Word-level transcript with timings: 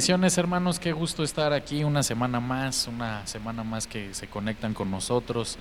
bendiciones 0.00 0.38
hermanos, 0.38 0.78
qué 0.78 0.92
gusto 0.92 1.22
estar 1.22 1.52
aquí 1.52 1.84
una 1.84 2.02
semana 2.02 2.40
más, 2.40 2.86
una 2.86 3.26
semana 3.26 3.64
más 3.64 3.86
que 3.86 4.14
se 4.14 4.28
conectan 4.28 4.72
con 4.72 4.90
nosotros. 4.90 5.58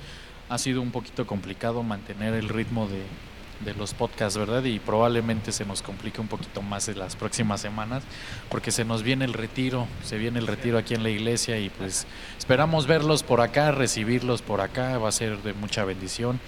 Ha 0.48 0.58
sido 0.58 0.82
un 0.82 0.92
poquito 0.92 1.28
complicado 1.28 1.84
mantener 1.84 2.34
el 2.36 2.48
ritmo 2.48 2.88
de, 2.88 3.74
los 3.74 3.94
podcasts, 3.94 4.39
¿verdad? 4.39 4.64
Y 4.64 4.80
probablemente 4.80 5.52
se 5.52 5.66
nos 5.66 5.82
complique 5.82 6.21
un 6.21 6.30
poquito 6.30 6.62
más 6.62 6.88
en 6.88 7.00
las 7.00 7.18
próximas 7.18 7.60
semanas, 7.60 8.02
porque 8.48 8.71
se 8.71 8.86
nos 8.86 9.04
viene 9.04 9.25
el 9.25 9.34
retiro, 9.34 9.88
se 10.06 10.18
viene 10.18 10.40
el 10.40 10.48
retiro 10.48 10.78
aquí 10.78 10.94
en 10.94 11.04
la 11.04 11.10
iglesia 11.10 11.60
y 11.60 11.70
pues 11.70 12.08
esperamos 12.38 12.88
verlos 12.88 13.24
por 13.24 13.42
acá, 13.42 13.74
recibirlos 13.74 14.42
por 14.42 14.62
acá, 14.62 14.98
va 15.00 15.10
a 15.10 15.12
ser 15.12 15.43
de 15.43 15.51
mucha 15.51 15.84
bendición. 15.84 16.40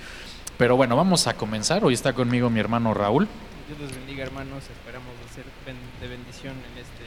Pero 0.58 0.78
bueno, 0.78 0.96
vamos 0.96 1.28
a 1.28 1.34
comenzar. 1.34 1.84
Hoy 1.84 1.94
está 1.94 2.14
conmigo 2.14 2.50
mi 2.50 2.62
hermano 2.62 2.94
Raúl. 2.94 3.28
Dios 3.68 3.82
los 3.82 3.92
bendiga, 3.92 4.24
hermanos. 4.24 4.64
Esperamos 4.64 5.10
ser 5.36 5.44
de 6.00 6.08
bendición 6.08 6.54
en 6.54 6.82
este. 6.82 7.01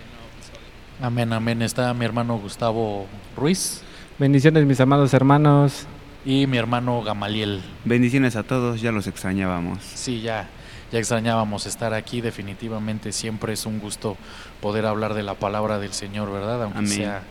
Amén, 1.01 1.33
amén. 1.33 1.63
Está 1.63 1.93
mi 1.93 2.05
hermano 2.05 2.39
Gustavo 2.39 3.07
Ruiz. 3.37 3.83
Bendiciones, 4.19 4.65
mis 4.65 4.81
amados 4.81 5.13
hermanos 5.13 5.87
y 6.25 6.47
mi 6.47 6.57
hermano 6.57 7.03
Gamaliel. 7.03 7.63
Bendiciones 7.85 8.37
a 8.37 8.45
todos, 8.45 8.81
ya 8.81 8.93
los 8.93 9.07
extrañábamos. 9.07 9.79
Sí, 9.83 10.21
ya, 10.21 10.49
ya 10.93 10.99
extrañábamos 11.01 11.67
estar 11.67 11.95
aquí, 11.95 12.21
definitivamente 12.21 13.11
siempre 13.13 13.53
es 13.55 13.67
un 13.67 13.81
gusto 13.81 14.17
poder 14.61 14.87
hablar 14.87 15.15
de 15.15 15.25
la 15.25 15.35
palabra 15.35 15.79
del 15.79 15.93
Señor, 15.93 16.33
¿verdad? 16.33 16.63
Aunque 16.63 16.87
sea 16.87 17.23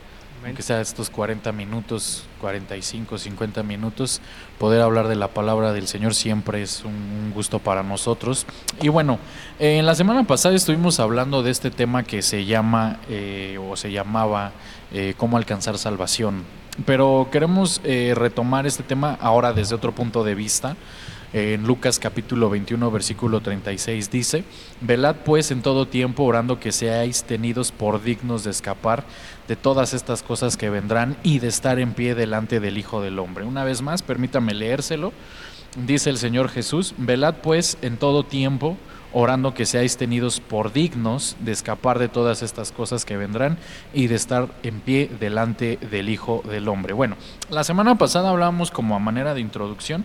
aunque 0.44 0.62
sea 0.62 0.80
estos 0.80 1.10
40 1.10 1.52
minutos, 1.52 2.24
45, 2.40 3.18
50 3.18 3.62
minutos, 3.62 4.20
poder 4.58 4.82
hablar 4.82 5.08
de 5.08 5.16
la 5.16 5.28
palabra 5.28 5.72
del 5.72 5.88
Señor 5.88 6.14
siempre 6.14 6.62
es 6.62 6.84
un 6.84 7.32
gusto 7.34 7.58
para 7.58 7.82
nosotros. 7.82 8.46
Y 8.82 8.88
bueno, 8.88 9.18
en 9.58 9.86
la 9.86 9.94
semana 9.94 10.24
pasada 10.24 10.54
estuvimos 10.54 11.00
hablando 11.00 11.42
de 11.42 11.50
este 11.50 11.70
tema 11.70 12.02
que 12.02 12.20
se 12.20 12.44
llama 12.44 12.98
eh, 13.08 13.58
o 13.58 13.76
se 13.76 13.90
llamaba 13.90 14.52
eh, 14.92 15.14
cómo 15.16 15.36
alcanzar 15.36 15.78
salvación. 15.78 16.44
Pero 16.84 17.28
queremos 17.30 17.80
eh, 17.84 18.14
retomar 18.16 18.66
este 18.66 18.82
tema 18.82 19.16
ahora 19.20 19.52
desde 19.52 19.74
otro 19.74 19.92
punto 19.92 20.24
de 20.24 20.34
vista. 20.34 20.76
En 21.36 21.66
Lucas 21.66 21.98
capítulo 21.98 22.48
21 22.48 22.92
versículo 22.92 23.40
36 23.40 24.08
dice, 24.08 24.44
Velad 24.80 25.16
pues 25.24 25.50
en 25.50 25.62
todo 25.62 25.88
tiempo 25.88 26.22
orando 26.22 26.60
que 26.60 26.70
seáis 26.70 27.24
tenidos 27.24 27.72
por 27.72 28.00
dignos 28.04 28.44
de 28.44 28.52
escapar 28.52 29.02
de 29.48 29.56
todas 29.56 29.94
estas 29.94 30.22
cosas 30.22 30.56
que 30.56 30.70
vendrán 30.70 31.16
y 31.24 31.40
de 31.40 31.48
estar 31.48 31.80
en 31.80 31.92
pie 31.92 32.14
delante 32.14 32.60
del 32.60 32.78
Hijo 32.78 33.02
del 33.02 33.18
Hombre. 33.18 33.44
Una 33.44 33.64
vez 33.64 33.82
más, 33.82 34.02
permítame 34.02 34.54
leérselo. 34.54 35.12
Dice 35.84 36.08
el 36.08 36.18
Señor 36.18 36.50
Jesús, 36.50 36.94
Velad 36.98 37.34
pues 37.42 37.78
en 37.82 37.96
todo 37.96 38.22
tiempo 38.22 38.76
orando 39.12 39.54
que 39.54 39.66
seáis 39.66 39.96
tenidos 39.96 40.38
por 40.38 40.72
dignos 40.72 41.36
de 41.40 41.50
escapar 41.50 41.98
de 41.98 42.08
todas 42.08 42.42
estas 42.42 42.70
cosas 42.70 43.04
que 43.04 43.16
vendrán 43.16 43.58
y 43.92 44.06
de 44.06 44.14
estar 44.14 44.50
en 44.62 44.78
pie 44.78 45.10
delante 45.18 45.78
del 45.90 46.10
Hijo 46.10 46.44
del 46.48 46.68
Hombre. 46.68 46.94
Bueno, 46.94 47.16
la 47.50 47.64
semana 47.64 47.98
pasada 47.98 48.30
hablábamos 48.30 48.70
como 48.70 48.94
a 48.94 49.00
manera 49.00 49.34
de 49.34 49.40
introducción 49.40 50.04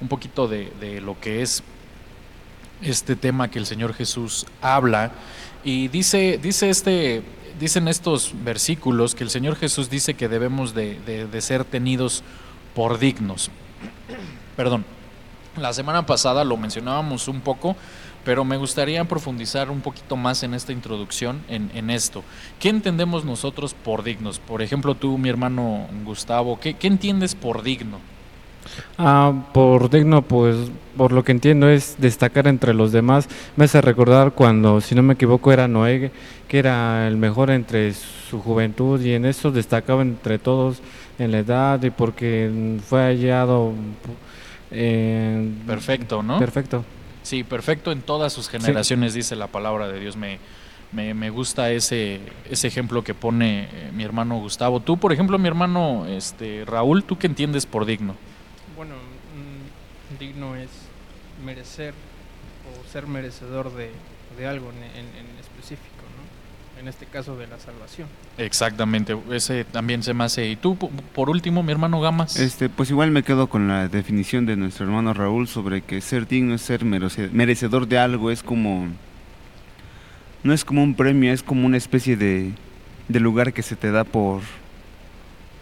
un 0.00 0.08
poquito 0.08 0.48
de, 0.48 1.00
lo 1.00 1.18
que 1.20 1.42
es 1.42 1.62
este 2.82 3.16
tema 3.16 3.50
que 3.50 3.58
el 3.58 3.66
Señor 3.66 3.94
Jesús 3.94 4.46
habla 4.60 5.12
y 5.64 5.88
dice, 5.88 6.38
dice 6.42 6.68
este, 6.68 7.22
dicen 7.58 7.88
estos 7.88 8.32
versículos 8.44 9.14
que 9.14 9.24
el 9.24 9.30
Señor 9.30 9.56
Jesús 9.56 9.88
dice 9.88 10.14
que 10.14 10.28
debemos 10.28 10.74
de, 10.74 10.98
de 11.04 11.40
ser 11.40 11.64
tenidos 11.64 12.22
por 12.74 12.98
dignos. 12.98 13.50
Perdón, 14.56 14.84
la 15.56 15.72
semana 15.72 16.04
pasada 16.04 16.44
lo 16.44 16.56
mencionábamos 16.56 17.28
un 17.28 17.40
poco, 17.40 17.76
pero 18.26 18.44
me 18.44 18.56
gustaría 18.56 19.04
profundizar 19.04 19.70
un 19.70 19.80
poquito 19.80 20.16
más 20.16 20.42
en 20.42 20.52
esta 20.52 20.72
introducción, 20.72 21.42
en, 21.48 21.90
esto. 21.90 22.24
¿Qué 22.58 22.68
entendemos 22.68 23.24
nosotros 23.24 23.72
por 23.72 24.02
dignos? 24.02 24.38
Por 24.38 24.62
ejemplo, 24.62 24.96
tú, 24.96 25.16
mi 25.16 25.28
hermano 25.28 25.86
Gustavo, 26.04 26.58
¿qué, 26.60 26.76
entiendes 26.82 27.34
por 27.34 27.62
digno? 27.62 28.00
Ah, 28.98 29.32
por 29.52 29.90
digno, 29.90 30.22
pues 30.22 30.56
por 30.96 31.12
lo 31.12 31.24
que 31.24 31.32
entiendo 31.32 31.68
es 31.68 31.96
destacar 31.98 32.46
entre 32.46 32.74
los 32.74 32.92
demás. 32.92 33.28
Me 33.56 33.66
hace 33.66 33.80
recordar 33.80 34.32
cuando, 34.32 34.80
si 34.80 34.94
no 34.94 35.02
me 35.02 35.14
equivoco, 35.14 35.52
era 35.52 35.68
Noé, 35.68 36.10
que 36.48 36.58
era 36.58 37.06
el 37.06 37.16
mejor 37.16 37.50
entre 37.50 37.92
su 37.94 38.40
juventud 38.40 39.00
y 39.00 39.12
en 39.12 39.24
eso 39.24 39.50
destacaba 39.50 40.02
entre 40.02 40.38
todos 40.38 40.80
en 41.18 41.32
la 41.32 41.38
edad 41.38 41.82
y 41.82 41.90
porque 41.90 42.78
fue 42.86 43.00
hallado. 43.00 43.72
Eh, 44.70 45.50
perfecto, 45.66 46.22
¿no? 46.22 46.38
Perfecto. 46.38 46.84
Sí, 47.22 47.42
perfecto 47.44 47.92
en 47.92 48.02
todas 48.02 48.32
sus 48.32 48.48
generaciones, 48.48 49.14
dice 49.14 49.36
la 49.36 49.48
palabra 49.48 49.88
de 49.88 50.00
Dios. 50.00 50.16
Me, 50.16 50.38
me, 50.92 51.30
gusta 51.30 51.70
ese, 51.72 52.20
ese 52.48 52.68
ejemplo 52.68 53.02
que 53.02 53.14
pone 53.14 53.64
eh, 53.64 53.90
mi 53.92 54.04
hermano 54.04 54.38
Gustavo. 54.38 54.80
Tú, 54.80 54.96
por 54.96 55.12
ejemplo, 55.12 55.38
mi 55.38 55.48
hermano 55.48 56.06
este, 56.06 56.64
Raúl, 56.64 57.04
¿tú 57.04 57.18
qué 57.18 57.26
entiendes 57.26 57.66
por 57.66 57.84
digno? 57.84 58.14
Bueno, 58.76 58.94
mm, 58.94 60.18
digno 60.18 60.54
es 60.56 60.70
merecer 61.44 61.94
o 62.66 62.92
ser 62.92 63.06
merecedor 63.06 63.72
de, 63.74 63.90
algo 64.46 64.70
en 64.70 65.40
específico 65.40 65.96
en 66.78 66.88
este 66.88 67.06
caso 67.06 67.36
de 67.36 67.46
la 67.46 67.58
salvación. 67.58 68.08
Exactamente, 68.38 69.16
ese 69.30 69.64
también 69.64 70.02
se 70.02 70.14
me 70.14 70.24
hace. 70.24 70.48
Y 70.48 70.56
tú, 70.56 70.76
por 70.76 71.30
último, 71.30 71.62
mi 71.62 71.72
hermano 71.72 72.00
Gamas. 72.00 72.38
Este, 72.38 72.68
pues 72.68 72.90
igual 72.90 73.10
me 73.10 73.22
quedo 73.22 73.48
con 73.48 73.68
la 73.68 73.88
definición 73.88 74.46
de 74.46 74.56
nuestro 74.56 74.84
hermano 74.86 75.14
Raúl 75.14 75.48
sobre 75.48 75.82
que 75.82 76.00
ser 76.00 76.26
digno 76.26 76.54
es 76.54 76.62
ser 76.62 76.84
merecedor 76.84 77.88
de 77.88 77.98
algo, 77.98 78.30
es 78.30 78.42
como 78.42 78.88
no 80.42 80.52
es 80.52 80.64
como 80.64 80.82
un 80.82 80.94
premio, 80.94 81.32
es 81.32 81.42
como 81.42 81.66
una 81.66 81.76
especie 81.76 82.16
de, 82.16 82.52
de 83.08 83.20
lugar 83.20 83.52
que 83.52 83.62
se 83.62 83.74
te 83.74 83.90
da 83.90 84.04
por 84.04 84.42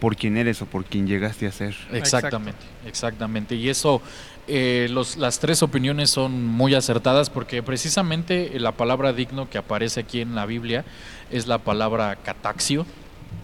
por 0.05 0.15
quién 0.15 0.37
eres 0.37 0.61
o 0.61 0.67
por 0.67 0.85
quién 0.85 1.07
llegaste 1.07 1.47
a 1.47 1.51
ser. 1.51 1.75
Exactamente, 1.91 2.63
exactamente. 2.85 3.55
Y 3.55 3.69
eso 3.69 4.03
eh, 4.47 4.87
los, 4.91 5.17
las 5.17 5.39
tres 5.39 5.63
opiniones 5.63 6.11
son 6.11 6.45
muy 6.45 6.75
acertadas 6.75 7.31
porque 7.31 7.63
precisamente 7.63 8.51
la 8.59 8.73
palabra 8.73 9.13
digno 9.13 9.49
que 9.49 9.57
aparece 9.57 10.01
aquí 10.01 10.21
en 10.21 10.35
la 10.35 10.45
Biblia 10.45 10.85
es 11.31 11.47
la 11.47 11.57
palabra 11.57 12.17
cataxio, 12.17 12.85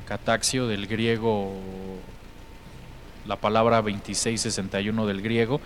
cataxio 0.07 0.67
del 0.67 0.85
griego, 0.85 1.51
la 3.25 3.37
palabra 3.37 3.77
2661 3.77 5.07
del 5.07 5.23
griego, 5.23 5.61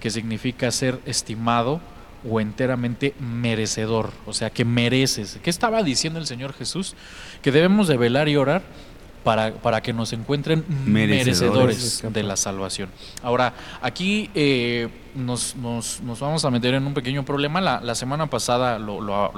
que 0.00 0.08
significa 0.08 0.70
ser 0.70 0.98
estimado 1.04 1.82
o 2.26 2.40
enteramente 2.40 3.12
merecedor, 3.20 4.12
o 4.24 4.32
sea, 4.32 4.48
que 4.48 4.64
mereces. 4.64 5.38
¿Qué 5.42 5.50
estaba 5.50 5.82
diciendo 5.82 6.18
el 6.18 6.26
Señor 6.26 6.54
Jesús? 6.54 6.94
Que 7.42 7.52
debemos 7.52 7.86
de 7.86 7.98
velar 7.98 8.30
y 8.30 8.36
orar 8.36 8.62
para, 9.28 9.52
para 9.52 9.82
que 9.82 9.92
nos 9.92 10.14
encuentren 10.14 10.64
merecedores, 10.86 12.02
de 12.02 12.22
la 12.22 12.34
salvación. 12.34 12.88
Ahora, 13.22 13.52
aquí 13.82 14.30
eh, 14.34 14.88
nos, 15.14 15.54
nos, 15.54 16.00
nos, 16.00 16.18
vamos 16.20 16.46
a 16.46 16.50
meter 16.50 16.72
en 16.72 16.86
un 16.86 16.94
pequeño 16.94 17.26
problema. 17.26 17.60
La, 17.60 17.82
la 17.82 17.94
semana 17.94 18.28
pasada, 18.28 18.78
lo, 18.78 19.30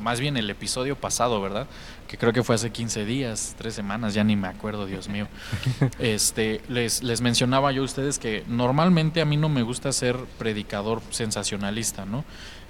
más 0.00 0.18
bien 0.18 0.38
el 0.38 0.48
episodio 0.48 0.96
pasado, 0.96 1.42
¿verdad? 1.42 1.66
Que 2.08 2.16
creo 2.16 2.32
que 2.32 2.42
fue 2.42 2.54
hace 2.54 2.70
15 2.70 3.04
días, 3.04 3.54
tres 3.58 3.74
semanas, 3.74 4.14
ya 4.14 4.24
ni 4.24 4.34
me 4.34 4.48
acuerdo, 4.48 4.86
Dios 4.86 5.10
mío. 5.10 5.28
este, 5.98 6.62
les, 6.70 7.02
les 7.02 7.20
mencionaba 7.20 7.70
yo 7.70 7.82
a 7.82 7.84
ustedes 7.84 8.18
que 8.18 8.44
normalmente 8.48 9.20
a 9.20 9.26
mí 9.26 9.36
no 9.36 9.50
me 9.50 9.60
gusta 9.60 9.92
ser 9.92 10.16
predicador 10.38 11.02
sensacionalista, 11.10 12.06
¿no? 12.06 12.24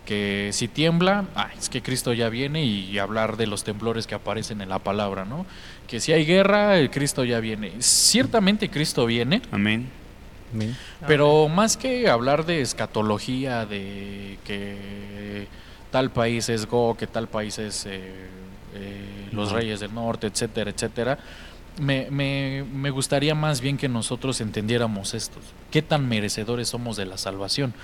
que 0.05 0.51
si 0.53 0.69
tiembla, 0.69 1.25
ah, 1.35 1.49
es 1.59 1.69
que 1.69 1.83
Cristo 1.83 2.13
ya 2.13 2.29
viene 2.29 2.65
y 2.65 2.99
hablar 2.99 3.37
de 3.37 3.47
los 3.47 3.65
temblores 3.65 4.07
que 4.07 4.15
aparecen 4.15 4.61
en 4.61 4.69
la 4.69 4.79
palabra, 4.79 5.25
¿no? 5.25 5.47
Que 5.89 6.01
si 6.01 6.13
hay 6.13 6.25
guerra, 6.25 6.79
el 6.79 6.91
Cristo 6.91 7.25
ya 7.25 7.41
viene. 7.41 7.73
Ciertamente 7.81 8.71
Cristo 8.71 9.07
viene. 9.07 9.43
Amén. 9.51 9.91
Pero 11.07 11.49
más 11.49 11.77
que 11.77 12.09
hablar 12.09 12.47
de 12.47 12.61
escatología, 12.61 13.67
de 13.67 14.39
que 14.45 15.47
tal 15.91 16.11
país 16.11 16.49
es 16.49 16.67
Go, 16.67 16.97
que 16.97 17.07
tal 17.07 17.29
país 17.29 17.59
es 17.59 17.87
eh, 17.87 18.01
eh, 18.75 19.29
los 19.33 19.53
reyes 19.53 19.81
del 19.81 19.95
norte, 19.95 20.27
etcétera, 20.27 20.71
etcétera, 20.71 21.19
me, 21.81 22.09
me, 22.11 22.65
me, 22.73 22.91
gustaría 22.91 23.35
más 23.35 23.61
bien 23.61 23.77
que 23.77 23.89
nosotros 23.89 24.41
entendiéramos 24.41 25.13
esto, 25.15 25.41
qué 25.73 25.83
tan 25.83 26.09
merecedores 26.09 26.69
somos 26.69 26.97
de 26.97 27.07
la 27.07 27.19
salvación, 27.19 27.75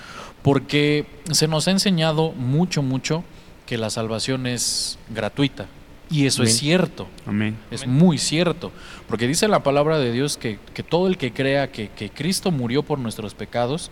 porque 0.42 1.06
se 1.32 1.48
nos 1.48 1.66
ha 1.66 1.72
enseñado 1.72 2.30
mucho, 2.32 2.82
mucho 2.82 3.24
que 3.66 3.78
la 3.78 3.90
salvación 3.90 4.46
es 4.46 4.98
gratuita, 5.08 5.66
y 6.10 6.26
eso 6.26 6.42
es 6.42 6.58
cierto, 6.58 7.06
Amén. 7.24 7.56
es 7.70 7.86
muy 7.86 8.18
cierto, 8.18 8.72
porque 9.08 9.28
dice 9.28 9.46
la 9.46 9.62
palabra 9.62 9.98
de 9.98 10.10
Dios 10.10 10.36
que, 10.36 10.58
que 10.74 10.82
todo 10.82 11.06
el 11.06 11.16
que 11.16 11.32
crea 11.32 11.70
que, 11.70 11.88
que, 11.88 12.10
Cristo 12.10 12.50
murió 12.50 12.82
por 12.82 12.98
nuestros 12.98 13.34
pecados, 13.34 13.90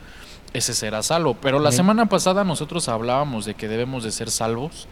ese 0.53 0.75
será 0.75 1.03
salvo, 1.03 1.35
pero 1.41 1.61
la 1.61 1.71
semana 1.71 2.07
pasada 2.07 2.43
nosotros 2.43 2.89
hablábamos 2.89 3.45
de 3.45 3.55
que 3.55 3.69
debemos 3.69 4.03
de 4.03 4.11
ser 4.11 4.31
salvos 4.31 4.89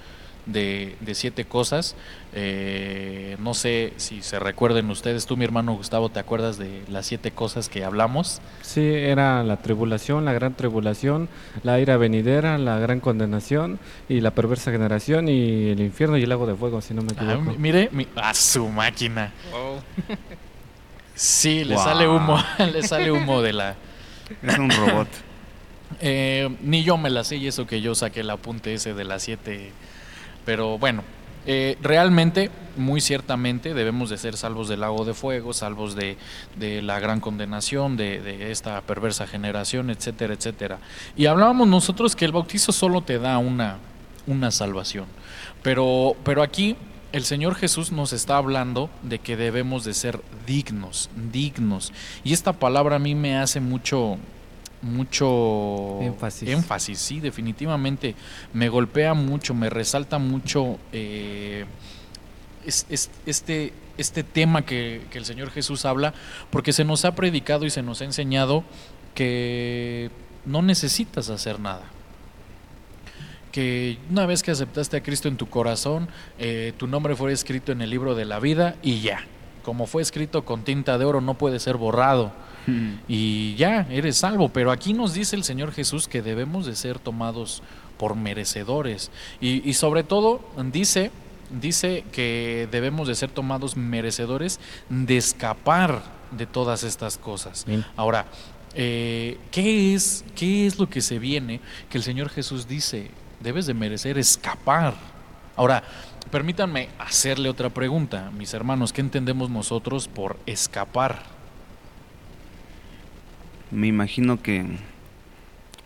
de, 0.47 0.97
siete 1.13 1.45
cosas. 1.45 1.95
Eh, 2.33 3.37
no 3.41 3.55
sé 3.55 3.93
si 3.97 4.23
se 4.23 4.39
recuerden 4.39 4.91
ustedes, 4.91 5.27
tú 5.27 5.37
mi 5.37 5.45
hermano 5.45 5.75
Gustavo, 5.75 6.09
¿te 6.09 6.21
acuerdas 6.21 6.59
de 6.59 6.83
las 6.89 7.07
siete 7.07 7.31
cosas 7.31 7.69
que 7.69 7.85
hablamos? 7.85 8.41
Sí, 8.63 8.83
era 8.83 9.43
la 9.43 9.59
tribulación, 9.59 10.25
la 10.25 10.33
gran 10.33 10.55
tribulación, 10.55 11.29
la 11.63 11.81
ira 11.81 11.97
venidera, 11.97 12.59
la 12.59 12.79
gran 12.79 13.01
condenación 13.01 13.79
y 14.09 14.21
la 14.21 14.31
perversa 14.33 14.71
generación 14.71 15.29
y 15.29 15.71
el 15.71 15.81
infierno 15.81 16.17
y 16.17 16.23
el 16.23 16.29
lago 16.29 16.47
de 16.47 16.55
fuego, 16.55 16.81
si 16.81 16.95
no 16.95 17.03
me 17.03 17.13
ah, 17.13 17.15
equivoco. 17.17 17.59
mire, 17.59 17.91
a 18.17 18.35
su 18.35 18.69
máquina. 18.69 19.33
Sí, 21.15 21.65
le 21.65 21.77
sale 21.77 22.07
humo, 22.07 22.39
le 22.73 22.83
sale 22.83 23.11
humo 23.11 23.41
de 23.41 23.53
la... 23.53 23.77
Es 24.43 24.59
un 24.59 24.71
robot. 24.71 25.09
Eh, 26.01 26.55
ni 26.63 26.83
yo 26.83 26.97
me 26.97 27.11
la 27.11 27.23
sé 27.23 27.37
y 27.37 27.47
eso 27.47 27.67
que 27.67 27.81
yo 27.81 27.95
saqué 27.95 28.21
el 28.21 28.31
apunte 28.31 28.75
ese 28.75 28.93
de 28.93 29.05
las 29.05 29.23
siete. 29.23 29.71
Pero 30.47 30.79
bueno, 30.79 31.03
eh, 31.45 31.77
realmente, 31.83 32.51
muy 32.77 33.03
ciertamente, 33.03 33.75
debemos 33.75 34.09
de 34.09 34.17
ser 34.17 34.37
salvos 34.39 34.69
del 34.69 34.81
lago 34.81 35.05
de 35.05 35.13
fuego, 35.13 35.53
salvos 35.53 35.95
de, 35.95 36.17
la 36.83 36.99
gran 36.99 37.21
condenación, 37.21 37.99
de, 37.99 38.51
esta 38.51 38.81
perversa 38.81 39.27
generación, 39.27 39.91
etcétera, 39.91 40.33
etcétera. 40.33 40.79
Y 41.17 41.27
hablábamos 41.27 41.69
nosotros 41.69 42.17
que 42.17 42.25
el 42.25 42.33
bautizo 42.33 42.73
solo 42.73 43.03
te 43.03 43.19
da 43.19 43.37
una, 43.37 43.77
una 44.27 44.51
salvación. 44.51 45.07
Pero, 45.63 46.17
pero 46.25 46.43
aquí 46.43 46.77
el 47.13 47.25
Señor 47.25 47.55
Jesús 47.55 47.93
nos 47.93 48.13
está 48.13 48.37
hablando 48.37 48.91
de 49.03 49.19
que 49.19 49.37
debemos 49.37 49.85
de 49.85 49.95
ser 49.95 50.21
dignos, 50.47 51.11
dignos. 51.33 51.93
Y 52.25 52.33
esta 52.33 52.53
palabra 52.53 52.97
a 52.97 52.99
mí 52.99 53.15
me 53.15 53.37
hace 53.37 53.61
mucho, 53.61 54.19
mucho 54.87 56.01
énfasis. 56.01 56.99
sí, 56.99 57.21
definitivamente. 57.21 58.15
Me 58.53 58.69
golpea 58.69 59.15
mucho, 59.15 59.55
me 59.55 59.69
resalta 59.69 60.19
mucho 60.19 60.79
eh, 60.93 61.67
este, 62.65 63.73
este 63.99 64.23
tema 64.23 64.65
que, 64.65 65.03
que 65.11 65.19
el 65.19 65.25
Señor 65.25 65.51
Jesús 65.51 65.85
habla, 65.85 66.15
porque 66.51 66.73
se 66.73 66.85
nos 66.85 67.05
ha 67.05 67.15
predicado 67.15 67.67
y 67.67 67.71
se 67.71 67.83
nos 67.83 68.01
ha 68.01 68.05
enseñado 68.05 68.65
que 69.15 70.11
no 70.45 70.63
necesitas 70.63 71.29
hacer 71.31 71.61
nada 71.61 71.91
que 73.57 73.97
una 74.11 74.27
vez 74.27 74.43
que 74.43 74.51
aceptaste 74.51 74.99
a 74.99 75.03
Cristo 75.03 75.29
en 75.29 75.39
tu 75.39 75.49
corazón, 75.49 76.09
eh, 76.39 76.75
tu 76.77 76.87
nombre 76.87 77.17
fue 77.17 77.33
escrito 77.33 77.73
en 77.73 77.81
el 77.81 77.89
libro 77.89 78.15
de 78.15 78.27
la 78.27 78.39
vida 78.39 78.77
y 78.83 79.01
ya. 79.01 79.21
Como 79.65 79.87
fue 79.87 80.03
escrito 80.03 80.45
con 80.45 80.63
tinta 80.63 80.99
de 80.99 81.07
oro, 81.07 81.23
no 81.23 81.39
puede 81.39 81.59
ser 81.59 81.79
borrado. 81.79 82.33
Hmm. 82.67 82.95
Y 83.09 83.55
ya, 83.57 83.87
eres 83.91 84.17
salvo. 84.19 84.49
Pero 84.49 84.71
aquí 84.71 84.93
nos 84.93 85.15
dice 85.15 85.37
el 85.37 85.45
Señor 85.45 85.73
Jesús 85.73 86.09
que 86.09 86.23
debemos 86.23 86.67
de 86.67 86.77
ser 86.77 86.99
tomados 86.99 87.63
por 87.99 88.17
merecedores. 88.17 89.11
Y, 89.41 89.73
sobre 89.75 90.03
todo 90.03 90.41
dice, 90.73 91.11
dice 91.51 92.05
que 92.13 92.69
debemos 92.71 93.09
de 93.09 93.15
ser 93.15 93.31
tomados 93.31 93.77
merecedores 93.77 94.61
de 94.89 95.17
escapar 95.17 96.03
de 96.31 96.47
todas 96.47 96.83
estas 96.83 97.17
cosas. 97.17 97.65
Ahora, 97.97 98.27
eh, 98.75 99.39
¿qué, 99.51 99.95
es, 99.95 100.25
¿qué 100.35 100.67
es 100.67 100.79
lo 100.79 100.89
que 100.89 101.01
se 101.01 101.19
viene 101.19 101.61
que 101.89 101.99
el 101.99 102.05
Señor 102.05 102.29
Jesús 102.29 102.69
dice? 102.69 103.11
debes 103.41 103.67
de 103.67 103.75
merecer 103.75 104.19
escapar. 104.19 104.95
Ahora, 105.57 105.83
permítanme 106.31 106.89
hacerle 106.99 107.49
otra 107.49 107.71
pregunta, 107.71 108.31
mis 108.31 108.53
hermanos, 108.55 108.93
¿qué 108.93 109.01
entendemos 109.01 109.51
nosotros 109.51 110.09
por 110.09 110.39
escapar? 110.47 111.36
Me 113.71 113.89
imagino 113.89 114.43
que, 114.43 114.65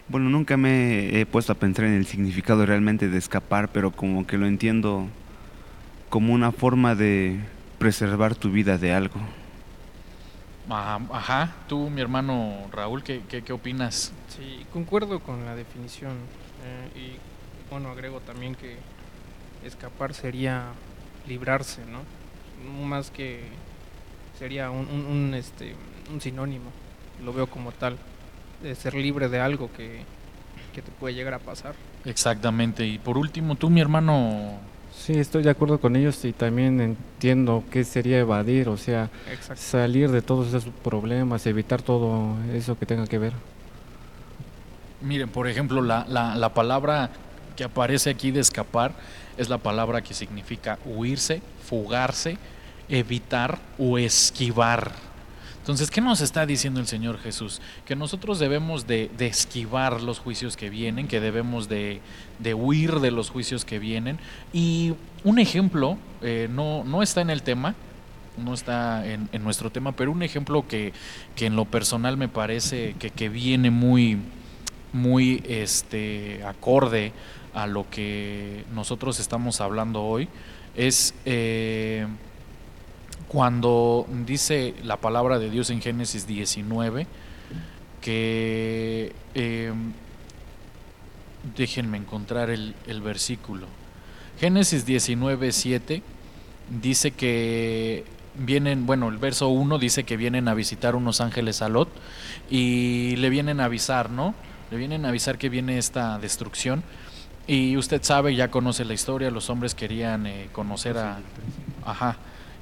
bueno, 0.09 0.29
nunca 0.29 0.57
me 0.57 1.19
he 1.19 1.27
puesto 1.27 1.53
a 1.53 1.57
pensar 1.57 1.87
en 1.87 1.95
el 1.95 2.07
significado 2.07 2.67
realmente 2.67 3.09
de 3.09 3.19
escapar, 3.19 3.71
pero 3.73 3.91
como 3.91 4.27
que 4.27 4.39
lo 4.39 4.47
entiendo 4.47 5.07
como 6.11 6.35
una 6.35 6.53
forma 6.53 6.95
de 6.95 7.41
preservar 7.79 8.35
tu 8.35 8.51
vida 8.51 8.77
de 8.77 8.93
algo. 8.93 9.21
Ajá, 10.69 11.55
tú, 11.69 11.91
mi 11.91 12.01
hermano 12.01 12.69
Raúl, 12.71 13.03
¿qué, 13.03 13.23
qué, 13.23 13.53
opinas? 13.53 14.13
Sí, 14.29 14.65
concuerdo 14.73 15.19
con 15.19 15.45
la 15.45 15.57
definición 15.57 16.13
eh, 16.65 16.99
y 16.99 17.71
bueno, 17.71 17.89
agrego 17.89 18.21
también 18.21 18.55
que 18.55 18.77
escapar 19.65 20.15
sería 20.15 20.67
librarse, 21.27 21.83
¿no? 21.87 22.03
Más 22.87 23.11
que 23.11 23.41
sería 24.39 24.71
un, 24.71 25.35
este, 25.35 25.75
un 26.13 26.21
sinónimo, 26.21 26.71
lo 27.25 27.33
veo 27.33 27.47
como 27.47 27.73
tal, 27.73 27.97
de 28.63 28.75
ser 28.75 28.95
libre 28.95 29.29
de 29.29 29.41
algo 29.41 29.71
que, 29.77 30.03
te 30.75 30.83
puede 30.99 31.15
llegar 31.15 31.35
a 31.35 31.39
pasar. 31.39 31.75
Exactamente, 32.05 32.87
y 32.87 32.99
por 32.99 33.19
último, 33.19 33.55
tú, 33.55 33.69
mi 33.69 33.81
hermano... 33.81 34.59
Sí, 34.97 35.13
estoy 35.19 35.43
de 35.43 35.51
acuerdo 35.51 35.81
con 35.81 35.95
ellos 35.97 36.25
y 36.25 36.33
también 36.33 36.81
entiendo 36.81 37.65
qué 37.71 37.85
sería 37.85 38.19
evadir, 38.19 38.69
o 38.69 38.77
sea, 38.77 39.09
salir 39.55 40.11
de 40.11 40.21
todos 40.21 40.49
esos 40.49 40.65
problemas, 40.83 41.47
evitar 41.47 41.81
todo 41.81 42.35
eso 42.53 42.79
que 42.79 42.87
tenga 42.87 43.07
que 43.07 43.19
ver. 43.19 43.33
Miren, 45.01 45.29
por 45.29 45.49
ejemplo, 45.49 45.81
la, 45.81 46.05
la, 46.09 46.35
la 46.35 46.53
palabra 46.53 47.11
que 47.57 47.65
aparece 47.65 48.11
aquí 48.11 48.31
de 48.31 48.41
escapar 48.41 48.93
es 49.37 49.49
la 49.49 49.59
palabra 49.59 50.03
que 50.03 50.13
significa 50.13 50.79
huirse, 50.85 51.41
fugarse, 51.67 52.37
evitar 52.89 53.59
o 53.79 53.99
esquivar. 53.99 54.93
Entonces, 55.61 55.91
¿qué 55.91 56.01
nos 56.01 56.21
está 56.21 56.47
diciendo 56.47 56.81
el 56.81 56.87
Señor 56.87 57.19
Jesús? 57.19 57.61
Que 57.85 57.95
nosotros 57.95 58.39
debemos 58.39 58.87
de, 58.87 59.11
esquivar 59.19 60.03
los 60.03 60.19
juicios 60.19 60.57
que 60.57 60.71
vienen, 60.71 61.07
que 61.07 61.21
debemos 61.21 61.69
de, 61.69 62.01
huir 62.55 63.01
de 63.01 63.11
los 63.11 63.31
juicios 63.31 63.65
que 63.65 63.79
vienen. 63.79 64.19
Y 64.53 64.95
un 65.23 65.39
ejemplo, 65.39 65.99
eh, 66.23 66.49
no, 66.51 66.83
no 66.85 67.03
está 67.03 67.21
en 67.21 67.31
el 67.31 67.43
tema, 67.43 67.75
no 68.39 68.55
está 68.55 69.07
en, 69.07 69.29
nuestro 69.43 69.71
tema, 69.71 69.93
pero 69.93 70.11
un 70.13 70.23
ejemplo 70.23 70.67
que, 70.67 70.93
que, 71.37 71.47
en 71.47 71.57
lo 71.57 71.67
personal 71.67 72.17
me 72.17 72.29
parece 72.29 72.95
que, 72.99 73.11
que 73.11 73.29
viene 73.29 73.71
muy, 73.71 74.19
muy 74.93 75.43
este, 75.47 76.43
acorde 76.45 77.13
a 77.55 77.67
lo 77.67 77.89
que 77.91 78.65
nosotros 78.73 79.21
estamos 79.21 79.61
hablando 79.61 80.03
hoy 80.03 80.29
es 80.77 81.15
eh, 81.25 82.07
cuando 83.31 84.07
dice 84.27 84.75
la 84.83 84.97
palabra 84.97 85.39
de 85.39 85.51
Dios 85.51 85.71
en 85.71 85.81
Génesis 85.81 86.27
19 86.27 87.07
que 88.01 89.13
eh, 89.35 89.73
déjenme 91.57 91.99
encontrar 91.99 92.51
el, 92.51 92.75
el, 92.89 93.01
versículo. 93.01 93.69
Génesis 94.41 94.85
19 94.85 95.53
7 95.53 96.03
dice 96.83 97.13
que 97.13 98.05
vienen 98.35 98.85
bueno 98.85 99.09
el 99.09 99.19
verso 99.19 99.49
1 99.49 99.79
dice 99.79 100.03
que 100.03 100.17
vienen 100.17 100.49
a 100.49 100.55
visitar 100.55 100.97
unos 100.97 101.21
ángeles 101.21 101.63
a 101.63 101.69
Lot 101.69 101.89
y 102.51 103.15
le 103.17 103.31
vienen 103.31 103.61
a 103.61 103.67
avisar 103.67 104.11
no 104.11 104.35
le 104.73 104.77
vienen 104.77 105.05
a 105.05 105.11
avisar 105.11 105.39
que 105.39 105.49
viene 105.49 105.79
esta 105.79 106.19
destrucción. 106.19 106.83
Y 107.47 107.77
usted 107.77 108.03
sabe, 108.03 108.35
ya 108.35 108.51
conoce 108.51 108.85
la 108.85 108.95
historia, 108.95 109.31
los 109.31 109.51
hombres 109.51 109.75
querían 109.75 110.27
eh, 110.27 110.49
conocer 110.53 110.99
a... 110.99 111.19
Ajá, 111.85 112.17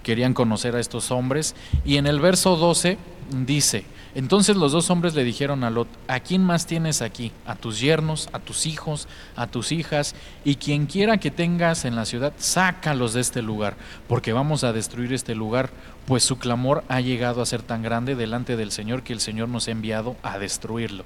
querían 0.09 0.33
conocer 0.33 0.75
a 0.75 0.81
estos 0.81 1.11
hombres. 1.11 1.55
Y 1.85 1.99
en 1.99 2.07
el 2.07 2.19
verso 2.19 2.57
12 2.57 2.97
dice, 3.45 3.85
entonces 4.15 4.57
los 4.57 4.73
dos 4.73 4.89
hombres 4.89 5.15
le 5.15 5.23
dijeron 5.23 5.65
a 5.65 5.69
Lot, 5.71 5.87
¿a 6.07 6.21
quién 6.21 6.43
más 6.43 6.65
tienes 6.65 7.03
aquí? 7.03 7.31
A 7.45 7.57
tus 7.57 7.79
yernos, 7.79 8.31
a 8.33 8.39
tus 8.39 8.65
hijos, 8.65 9.07
a 9.37 9.49
tus 9.49 9.71
hijas, 9.71 10.15
y 10.47 10.55
quien 10.55 10.87
quiera 10.87 11.19
que 11.19 11.31
tengas 11.31 11.85
en 11.85 11.95
la 11.95 12.07
ciudad, 12.07 12.33
sácalos 12.39 13.13
de 13.13 13.21
este 13.21 13.43
lugar, 13.43 13.77
porque 14.09 14.33
vamos 14.33 14.65
a 14.65 14.73
destruir 14.73 15.13
este 15.13 15.35
lugar, 15.35 15.69
pues 16.07 16.25
su 16.25 16.39
clamor 16.39 16.85
ha 16.89 17.03
llegado 17.03 17.43
a 17.43 17.47
ser 17.47 17.61
tan 17.61 17.83
grande 17.83 18.15
delante 18.15 18.57
del 18.57 18.73
Señor 18.73 19.03
que 19.03 19.13
el 19.13 19.21
Señor 19.21 19.51
nos 19.51 19.69
ha 19.69 19.73
enviado 19.73 20.17
a 20.23 20.39
destruirlo. 20.39 21.05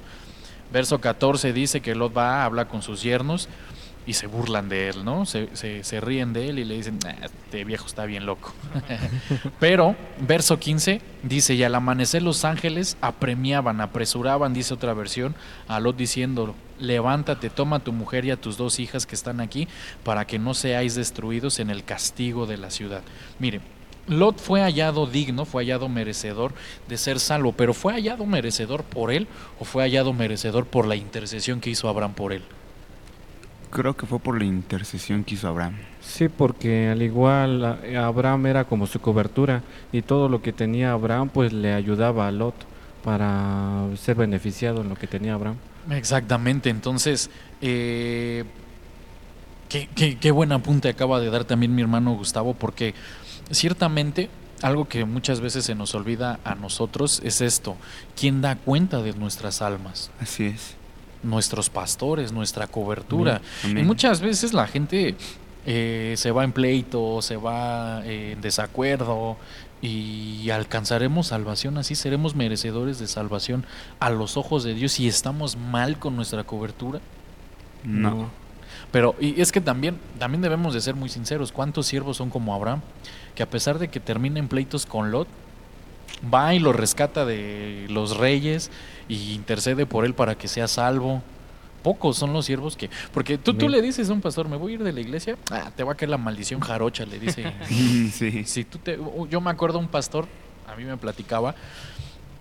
Verso 0.72 1.00
14 1.00 1.52
dice 1.52 1.80
que 1.80 1.96
Lot 1.96 2.16
va, 2.16 2.44
habla 2.44 2.68
con 2.68 2.82
sus 2.82 3.02
yernos 3.02 3.48
y 4.06 4.14
se 4.14 4.26
burlan 4.26 4.68
de 4.68 4.88
él, 4.88 5.04
¿no? 5.04 5.26
Se, 5.26 5.48
se, 5.54 6.00
ríen 6.00 6.32
de 6.32 6.48
él 6.48 6.58
y 6.58 6.64
le 6.64 6.74
dicen, 6.74 6.98
este 7.22 7.64
viejo 7.64 7.86
está 7.86 8.04
bien 8.04 8.26
loco. 8.26 8.52
Pero, 9.60 9.94
verso 10.18 10.58
15 10.58 11.00
dice, 11.22 11.54
y 11.54 11.62
al 11.62 11.74
amanecer 11.74 12.22
los 12.22 12.44
ángeles 12.44 12.96
apremiaban, 13.00 13.80
apresuraban, 13.80 14.54
dice 14.54 14.74
otra 14.74 14.94
versión, 14.94 15.34
a 15.68 15.78
Lot 15.78 15.96
diciendo, 15.96 16.54
levántate, 16.80 17.48
toma 17.48 17.76
a 17.76 17.84
tu 17.84 17.92
mujer 17.92 18.24
y 18.24 18.32
a 18.32 18.40
tus 18.40 18.56
dos 18.56 18.80
hijas 18.80 19.06
que 19.06 19.14
están 19.14 19.40
aquí, 19.40 19.68
para 20.02 20.26
que 20.26 20.38
no 20.38 20.54
seáis 20.54 20.94
destruidos 20.94 21.60
en 21.60 21.70
el 21.70 21.84
castigo 21.84 22.46
de 22.46 22.56
la 22.56 22.70
ciudad. 22.70 23.02
Mire, 23.38 23.60
Lot 24.08 24.40
fue 24.40 24.60
hallado 24.62 25.06
digno, 25.06 25.44
fue 25.44 25.62
hallado 25.62 25.88
merecedor 25.88 26.54
de 26.88 26.98
ser 26.98 27.20
salvo, 27.20 27.52
pero 27.52 27.72
¿fue 27.72 27.92
hallado 27.92 28.26
merecedor 28.26 28.82
por 28.82 29.12
él 29.12 29.28
o 29.60 29.64
fue 29.64 29.84
hallado 29.84 30.12
merecedor 30.12 30.66
por 30.66 30.88
la 30.88 30.96
intercesión 30.96 31.60
que 31.60 31.70
hizo 31.70 31.88
Abraham 31.88 32.14
por 32.14 32.32
él? 32.32 32.42
Creo 33.72 33.96
que 33.96 34.04
fue 34.06 34.18
por 34.18 34.38
la 34.38 34.44
intercesión 34.44 35.24
que 35.24 35.34
hizo 35.34 35.48
Abraham. 35.48 35.76
Sí, 36.02 36.28
porque 36.28 36.88
al 36.88 37.00
igual 37.00 37.64
Abraham 37.96 38.46
era 38.46 38.64
como 38.64 38.86
su 38.86 39.00
cobertura 39.00 39.62
y 39.92 40.02
todo 40.02 40.28
lo 40.28 40.42
que 40.42 40.52
tenía 40.52 40.92
Abraham 40.92 41.30
pues 41.30 41.52
le 41.54 41.72
ayudaba 41.72 42.28
a 42.28 42.32
Lot 42.32 42.54
para 43.02 43.86
ser 43.96 44.16
beneficiado 44.16 44.82
en 44.82 44.90
lo 44.90 44.94
que 44.94 45.06
tenía 45.06 45.34
Abraham. 45.34 45.56
Exactamente, 45.90 46.70
entonces, 46.70 47.30
eh, 47.60 48.44
qué, 49.68 49.88
qué, 49.94 50.16
qué 50.16 50.30
buen 50.30 50.52
apunte 50.52 50.88
acaba 50.88 51.18
de 51.18 51.30
dar 51.30 51.44
también 51.44 51.74
mi 51.74 51.82
hermano 51.82 52.12
Gustavo, 52.12 52.54
porque 52.54 52.94
ciertamente 53.50 54.28
algo 54.62 54.86
que 54.86 55.04
muchas 55.04 55.40
veces 55.40 55.64
se 55.64 55.74
nos 55.74 55.94
olvida 55.94 56.38
a 56.44 56.54
nosotros 56.54 57.20
es 57.24 57.40
esto, 57.40 57.76
¿quién 58.16 58.40
da 58.40 58.56
cuenta 58.56 59.02
de 59.02 59.12
nuestras 59.14 59.60
almas? 59.60 60.10
Así 60.20 60.44
es. 60.44 60.76
Nuestros 61.22 61.70
pastores, 61.70 62.32
nuestra 62.32 62.66
cobertura. 62.66 63.40
Y 63.64 63.82
muchas 63.82 64.20
veces 64.20 64.52
la 64.52 64.66
gente 64.66 65.14
eh, 65.66 66.14
se 66.16 66.30
va 66.30 66.44
en 66.44 66.52
pleito, 66.52 67.22
se 67.22 67.36
va 67.36 68.04
en 68.04 68.40
desacuerdo 68.40 69.36
y 69.80 70.50
alcanzaremos 70.50 71.28
salvación, 71.28 71.76
así 71.76 71.96
seremos 71.96 72.36
merecedores 72.36 73.00
de 73.00 73.08
salvación 73.08 73.64
a 73.98 74.10
los 74.10 74.36
ojos 74.36 74.62
de 74.62 74.74
Dios 74.74 75.00
y 75.00 75.08
estamos 75.08 75.56
mal 75.56 75.98
con 75.98 76.14
nuestra 76.14 76.44
cobertura. 76.44 77.00
No. 77.82 78.30
Pero 78.92 79.16
y 79.20 79.40
es 79.40 79.50
que 79.50 79.60
también 79.60 79.98
también 80.18 80.40
debemos 80.40 80.74
de 80.74 80.80
ser 80.80 80.94
muy 80.94 81.08
sinceros, 81.08 81.50
¿cuántos 81.50 81.86
siervos 81.86 82.16
son 82.16 82.30
como 82.30 82.54
Abraham 82.54 82.80
que 83.34 83.42
a 83.42 83.50
pesar 83.50 83.78
de 83.78 83.88
que 83.88 84.00
terminen 84.00 84.48
pleitos 84.48 84.86
con 84.86 85.10
Lot, 85.10 85.28
va 86.32 86.54
y 86.54 86.58
lo 86.58 86.72
rescata 86.72 87.24
de 87.24 87.86
los 87.88 88.16
reyes 88.16 88.70
y 89.08 89.32
intercede 89.32 89.86
por 89.86 90.04
él 90.04 90.14
para 90.14 90.36
que 90.36 90.48
sea 90.48 90.68
salvo? 90.68 91.22
Pocos 91.82 92.16
son 92.16 92.32
los 92.32 92.46
siervos 92.46 92.76
que. 92.76 92.90
Porque 93.12 93.38
tú, 93.38 93.54
tú 93.54 93.68
le 93.68 93.82
dices 93.82 94.08
a 94.08 94.12
un 94.12 94.20
pastor, 94.20 94.48
me 94.48 94.56
voy 94.56 94.72
a 94.72 94.74
ir 94.76 94.84
de 94.84 94.92
la 94.92 95.00
iglesia, 95.00 95.36
ah, 95.50 95.72
te 95.74 95.82
va 95.82 95.92
a 95.92 95.94
caer 95.96 96.10
la 96.10 96.18
maldición 96.18 96.60
jarocha, 96.60 97.04
le 97.04 97.18
dice. 97.18 97.52
sí. 98.12 98.44
Si 98.44 98.64
tú 98.64 98.78
te, 98.78 98.98
yo 99.28 99.40
me 99.40 99.50
acuerdo 99.50 99.78
un 99.78 99.88
pastor, 99.88 100.26
a 100.68 100.76
mí 100.76 100.84
me 100.84 100.96
platicaba, 100.96 101.56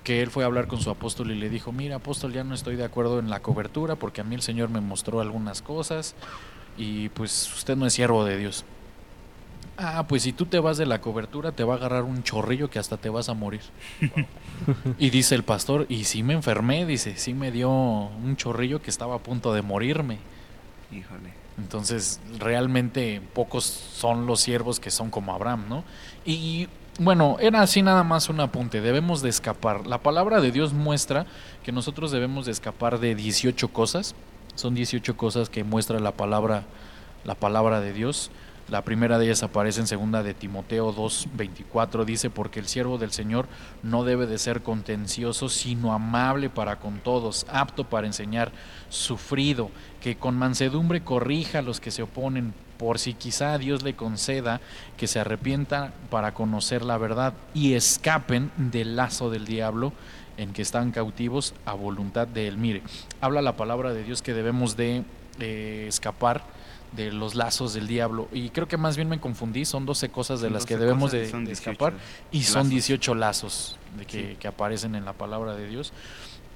que 0.03 0.21
él 0.21 0.29
fue 0.29 0.43
a 0.43 0.47
hablar 0.47 0.67
con 0.67 0.79
su 0.79 0.89
apóstol 0.89 1.31
y 1.31 1.35
le 1.35 1.49
dijo, 1.49 1.71
mira 1.71 1.97
apóstol, 1.97 2.33
ya 2.33 2.43
no 2.43 2.55
estoy 2.55 2.75
de 2.75 2.83
acuerdo 2.83 3.19
en 3.19 3.29
la 3.29 3.41
cobertura 3.41 3.95
porque 3.95 4.21
a 4.21 4.23
mí 4.23 4.35
el 4.35 4.41
Señor 4.41 4.69
me 4.69 4.81
mostró 4.81 5.21
algunas 5.21 5.61
cosas 5.61 6.15
y 6.77 7.09
pues 7.09 7.51
usted 7.55 7.75
no 7.75 7.85
es 7.85 7.93
siervo 7.93 8.25
de 8.25 8.37
Dios. 8.37 8.65
Ah, 9.77 10.05
pues 10.07 10.23
si 10.23 10.33
tú 10.33 10.45
te 10.45 10.59
vas 10.59 10.77
de 10.77 10.85
la 10.85 11.01
cobertura 11.01 11.53
te 11.53 11.63
va 11.63 11.73
a 11.73 11.77
agarrar 11.77 12.03
un 12.03 12.23
chorrillo 12.23 12.69
que 12.69 12.79
hasta 12.79 12.97
te 12.97 13.09
vas 13.09 13.29
a 13.29 13.33
morir. 13.33 13.61
y 14.99 15.09
dice 15.09 15.35
el 15.35 15.43
pastor, 15.43 15.85
y 15.89 16.03
sí 16.03 16.23
me 16.23 16.33
enfermé, 16.33 16.85
dice, 16.85 17.17
sí 17.17 17.33
me 17.33 17.51
dio 17.51 17.69
un 17.71 18.35
chorrillo 18.35 18.81
que 18.81 18.89
estaba 18.89 19.15
a 19.15 19.19
punto 19.19 19.53
de 19.53 19.61
morirme. 19.61 20.19
Híjole. 20.91 21.33
Entonces, 21.57 22.19
realmente 22.39 23.21
pocos 23.33 23.63
son 23.63 24.25
los 24.25 24.41
siervos 24.41 24.79
que 24.79 24.91
son 24.91 25.09
como 25.09 25.33
Abraham, 25.33 25.65
¿no? 25.69 25.83
Y 26.25 26.67
bueno, 26.99 27.37
era 27.39 27.61
así 27.61 27.81
nada 27.81 28.03
más 28.03 28.29
un 28.29 28.39
apunte, 28.39 28.81
debemos 28.81 29.21
de 29.21 29.29
escapar. 29.29 29.87
La 29.87 29.99
palabra 29.99 30.41
de 30.41 30.51
Dios 30.51 30.73
muestra 30.73 31.25
que 31.63 31.71
nosotros 31.71 32.11
debemos 32.11 32.45
de 32.45 32.51
escapar 32.51 32.99
de 32.99 33.15
18 33.15 33.67
cosas. 33.69 34.15
Son 34.55 34.75
18 34.75 35.15
cosas 35.17 35.49
que 35.49 35.63
muestra 35.63 35.99
la 35.99 36.11
palabra 36.11 36.65
la 37.23 37.35
palabra 37.35 37.81
de 37.81 37.93
Dios. 37.93 38.31
La 38.71 38.83
primera 38.83 39.19
de 39.19 39.25
ellas 39.25 39.43
aparece 39.43 39.81
en 39.81 39.87
segunda 39.87 40.23
de 40.23 40.33
Timoteo 40.33 40.93
2:24 40.95 42.05
dice 42.05 42.29
porque 42.29 42.61
el 42.61 42.69
siervo 42.69 42.97
del 42.97 43.11
Señor 43.11 43.49
no 43.83 44.05
debe 44.05 44.27
de 44.27 44.37
ser 44.37 44.63
contencioso, 44.63 45.49
sino 45.49 45.91
amable 45.91 46.49
para 46.49 46.79
con 46.79 46.99
todos, 46.99 47.45
apto 47.49 47.83
para 47.83 48.07
enseñar, 48.07 48.53
sufrido, 48.87 49.71
que 49.99 50.15
con 50.15 50.37
mansedumbre 50.37 51.01
corrija 51.01 51.59
a 51.59 51.63
los 51.63 51.81
que 51.81 51.91
se 51.91 52.03
oponen, 52.03 52.53
por 52.77 52.97
si 52.97 53.13
quizá 53.13 53.57
Dios 53.57 53.83
le 53.83 53.97
conceda 53.97 54.61
que 54.95 55.07
se 55.07 55.19
arrepientan 55.19 55.91
para 56.09 56.33
conocer 56.33 56.81
la 56.81 56.97
verdad 56.97 57.33
y 57.53 57.73
escapen 57.73 58.51
del 58.55 58.95
lazo 58.95 59.29
del 59.29 59.43
diablo 59.43 59.91
en 60.37 60.53
que 60.53 60.61
están 60.61 60.91
cautivos 60.91 61.53
a 61.65 61.73
voluntad 61.73 62.25
de 62.25 62.47
él. 62.47 62.57
Mire, 62.57 62.83
habla 63.19 63.41
la 63.41 63.57
palabra 63.57 63.91
de 63.91 64.05
Dios 64.05 64.21
que 64.21 64.33
debemos 64.33 64.77
de 64.77 65.03
eh, 65.41 65.87
escapar 65.89 66.60
de 66.91 67.11
los 67.11 67.35
lazos 67.35 67.73
del 67.73 67.87
diablo. 67.87 68.27
Y 68.31 68.49
creo 68.49 68.67
que 68.67 68.77
más 68.77 68.95
bien 68.95 69.09
me 69.09 69.19
confundí, 69.19 69.65
son 69.65 69.85
12 69.85 70.09
cosas 70.09 70.41
de 70.41 70.49
las 70.49 70.65
que 70.65 70.77
debemos 70.77 71.11
de, 71.11 71.23
escapar 71.49 71.93
y 72.31 72.43
son 72.43 72.69
18 72.69 73.15
lazos 73.15 73.77
de 73.97 74.05
que, 74.05 74.47
aparecen 74.47 74.95
en 74.95 75.05
la 75.05 75.13
palabra 75.13 75.55
de 75.55 75.67
Dios. 75.67 75.93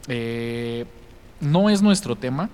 Eh, 0.08 0.86
no 1.40 1.70
es 1.70 1.82
nuestro 1.82 2.16
tema, 2.16 2.50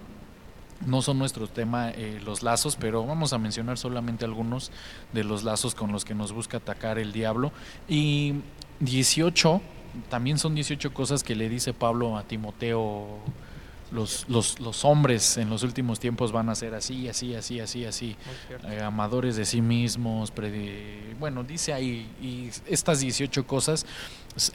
no 0.86 1.02
son 1.02 1.20
nuestro 1.20 1.48
tema 1.48 1.92
eh, 1.92 2.20
los 2.24 2.44
lazos, 2.44 2.76
pero 2.76 3.06
vamos 3.06 3.34
a 3.34 3.38
mencionar 3.38 3.78
solamente 3.78 4.26
algunos 4.26 4.72
de 5.14 5.24
los 5.24 5.44
lazos 5.44 5.76
con 5.76 5.92
los 5.92 6.06
que 6.06 6.16
nos 6.16 6.32
busca 6.32 6.58
atacar 6.58 6.98
el 6.98 7.12
diablo. 7.12 7.52
Y 7.88 8.36
18, 8.80 9.62
también 10.10 10.38
son 10.38 10.56
18 10.56 10.94
cosas 10.94 11.24
que 11.24 11.36
le 11.36 11.50
dice 11.50 11.74
Pablo 11.74 12.18
a 12.18 12.24
Timoteo 12.24 13.20
los, 13.92 14.26
los, 14.30 14.60
los, 14.60 14.86
hombres 14.86 15.38
en 15.38 15.50
los 15.50 15.64
últimos 15.64 16.00
tiempos 16.00 16.32
van 16.32 16.50
a 16.50 16.56
ser 16.56 16.74
así, 16.74 17.08
así, 17.08 17.36
así, 17.36 17.60
así, 17.60 17.86
así, 17.86 18.16
eh, 18.70 18.82
amadores 18.82 19.36
de 19.36 19.46
sí 19.46 19.62
mismos, 19.62 20.32
bueno, 21.20 21.44
dice 21.44 21.74
ahí, 21.74 22.10
y 22.22 22.50
estas 22.72 23.02
18 23.02 23.46
cosas 23.46 23.86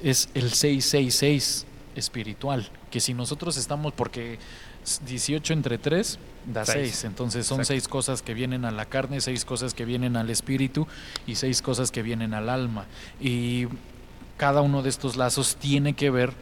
es 0.03 0.29
el 0.35 0.51
666 0.53 1.67
espiritual, 1.95 2.71
que 2.91 3.01
si 3.01 3.15
nosotros 3.15 3.57
estamos, 3.57 3.93
porque 3.93 4.39
18 5.07 5.53
entre 5.53 5.79
3 5.79 6.19
da 6.53 6.65
6, 6.65 7.05
entonces 7.05 7.47
son 7.47 7.65
6 7.65 7.89
cosas 7.89 8.23
que 8.23 8.35
vienen 8.35 8.65
a 8.65 8.71
la 8.71 8.87
carne, 8.87 9.21
6 9.21 9.45
cosas 9.45 9.75
que 9.75 9.85
vienen 9.85 10.17
al 10.17 10.31
espíritu 10.31 10.87
y 11.27 11.35
6 11.35 11.61
cosas 11.63 11.91
que 11.91 12.03
vienen 12.03 12.35
al 12.35 12.49
alma. 12.49 12.87
Y 13.21 13.67
cada 14.37 14.61
uno 14.61 14.83
de 14.83 14.91
estos 14.91 15.17
lazos 15.17 15.57
tiene 15.57 15.95
que 15.95 16.11
ver 16.11 16.35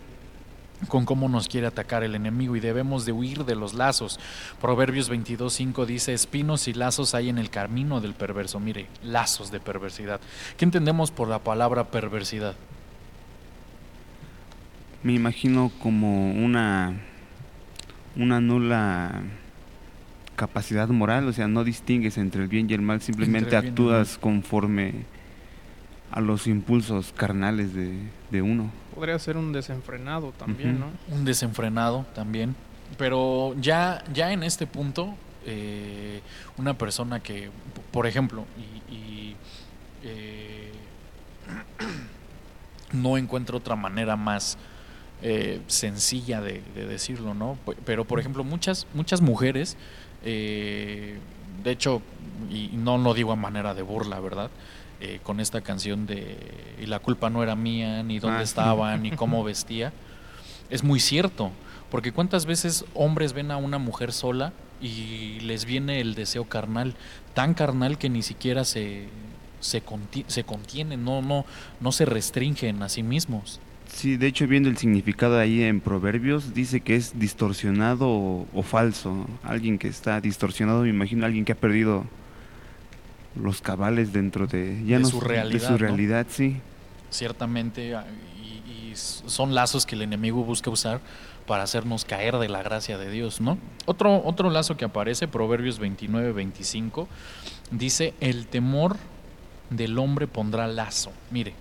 con 0.88 1.04
cómo 1.04 1.28
nos 1.28 1.49
quiere 1.49 1.66
atacar 1.66 2.02
el 2.02 2.14
enemigo 2.14 2.57
y 2.57 2.61
debemos 2.61 3.07
de 3.07 3.12
huir 3.12 3.45
de 3.45 3.54
los 3.54 3.75
lazos. 3.75 4.19
Proverbios 4.61 5.11
22.5 5.11 5.87
dice, 5.87 6.12
espinos 6.12 6.69
y 6.69 6.75
lazos 6.75 7.14
hay 7.14 7.28
en 7.28 7.38
el 7.38 7.50
camino 7.50 8.00
del 8.00 8.14
perverso. 8.14 8.61
Mire, 8.61 8.87
lazos 9.02 9.50
de 9.50 9.61
perversidad. 9.61 10.21
¿Qué 10.57 10.64
entendemos 10.64 11.11
por 11.11 11.28
la 11.28 11.38
palabra 11.38 11.85
perversidad? 11.85 12.54
Me 15.02 15.12
imagino 15.12 15.71
como 15.83 16.33
una, 16.33 16.95
una 18.16 18.40
nula 18.40 19.23
capacidad 20.35 20.88
moral, 20.88 21.28
o 21.28 21.33
sea, 21.33 21.47
no 21.47 21.64
distingues 21.64 22.19
entre 22.19 22.43
el 22.43 22.49
bien 22.49 22.69
y 22.69 22.75
el 22.75 22.83
mal, 22.83 23.00
simplemente 23.00 23.57
actúas 23.57 24.19
conforme 24.19 25.04
a 26.14 26.21
los 26.21 26.47
impulsos 26.47 27.12
carnales 27.12 27.75
de 27.75 28.42
uno. 28.42 28.71
Podría 28.94 29.18
ser 29.18 29.37
un 29.37 29.52
desenfrenado 29.52 30.33
también, 30.38 30.78
¿no? 30.78 30.87
Un 31.11 31.25
desenfrenado 31.25 32.06
también. 32.14 32.54
Pero 32.97 33.56
ya, 33.61 34.04
ya 34.12 34.33
en 34.33 34.44
este 34.44 34.68
punto, 34.68 35.14
eh, 35.44 36.21
una 36.56 36.78
persona 36.78 37.21
que, 37.21 37.50
por 37.90 38.06
ejemplo, 38.06 38.44
y, 38.88 39.35
eh, 40.04 40.71
no 42.92 43.18
encuentro 43.18 43.59
otra 43.59 43.75
manera 43.75 44.14
más 44.14 44.59
eh, 45.23 45.61
sencilla 45.66 46.40
de, 46.40 46.62
decirlo, 46.75 47.35
¿no? 47.35 47.59
Pero, 47.85 48.04
por 48.04 48.21
ejemplo, 48.21 48.44
muchas, 48.44 48.87
muchas 48.94 49.21
mujeres, 49.21 49.76
de 50.23 51.18
hecho, 51.64 52.00
y 52.49 52.71
no 52.75 52.97
lo 52.99 53.12
digo 53.12 53.33
a 53.33 53.37
manera 53.37 53.75
de 53.75 53.83
burla, 53.83 54.21
¿verdad? 54.21 54.50
Eh, 55.04 55.20
con 55.23 55.38
esta 55.38 55.61
canción 55.61 56.06
de 56.06 56.38
y 56.80 56.87
la 56.87 56.99
culpa 56.99 57.28
no 57.28 57.42
era 57.42 57.54
mía, 57.54 58.02
ni 58.02 58.20
dónde 58.20 58.38
ah, 58.38 58.42
estaba, 58.42 58.96
ni 58.96 59.11
cómo 59.16 59.44
vestía, 59.44 59.92
es 60.70 60.82
muy 60.82 60.99
cierto, 60.99 61.52
porque 61.90 62.11
cuántas 62.11 62.46
veces 62.46 62.87
hombres 62.94 63.34
ven 63.34 63.50
a 63.50 63.58
una 63.58 63.76
mujer 63.76 64.12
sola 64.12 64.54
y 64.80 65.40
les 65.40 65.66
viene 65.66 66.00
el 66.00 66.14
deseo 66.14 66.46
carnal, 66.46 66.94
tan 67.34 67.52
carnal 67.52 67.99
que 67.99 68.08
ni 68.08 68.23
siquiera 68.23 68.64
se, 68.64 69.08
se, 69.61 69.82
se 70.26 70.44
contienen, 70.44 71.04
no, 71.04 71.20
no, 71.20 71.44
no 71.80 71.92
se 71.92 72.06
restringen 72.06 72.82
a 72.82 72.88
sí 72.88 73.02
mismos. 73.02 73.61
Sí, 73.87 74.16
de 74.16 74.26
hecho 74.26 74.46
viendo 74.46 74.70
el 74.70 74.78
significado 74.78 75.38
ahí 75.38 75.64
en 75.64 75.82
Proverbios, 75.82 76.54
dice 76.54 76.80
que 76.80 76.96
es 76.96 77.18
distorsionado 77.18 78.08
o, 78.08 78.46
o 78.54 78.62
falso. 78.62 79.26
Alguien 79.42 79.76
que 79.76 79.88
está 79.88 80.23
distorsionado, 80.23 80.84
me 80.84 80.88
imagino 80.88 81.26
alguien 81.26 81.44
que 81.44 81.52
ha 81.52 81.56
perdido 81.56 82.06
los 83.36 83.60
cabales 83.60 84.12
dentro 84.12 84.46
de, 84.46 84.82
ya 84.84 85.02
su 85.04 85.20
realidad. 85.20 85.68
su 85.68 85.78
realidad, 85.78 86.26
sí. 86.28 86.60
Ciertamente, 87.10 87.96
y, 88.42 88.92
son 88.94 89.54
lazos 89.54 89.86
que 89.86 89.96
el 89.96 90.02
enemigo 90.02 90.44
busca 90.44 90.70
usar 90.70 91.00
para 91.46 91.64
hacernos 91.64 92.04
caer 92.04 92.38
de 92.38 92.48
la 92.48 92.62
gracia 92.62 92.96
de 92.96 93.10
Dios, 93.10 93.40
¿no? 93.40 93.58
Otro, 93.86 94.22
otro 94.24 94.50
lazo 94.50 94.76
que 94.76 94.84
aparece, 94.84 95.28
Proverbios 95.28 95.78
29, 95.78 96.32
25, 96.32 97.08
dice, 97.70 98.14
el 98.20 98.46
temor 98.46 98.96
del 99.70 99.98
hombre 99.98 100.26
pondrá 100.26 100.66
lazo. 100.66 101.12
Mire, 101.30 101.54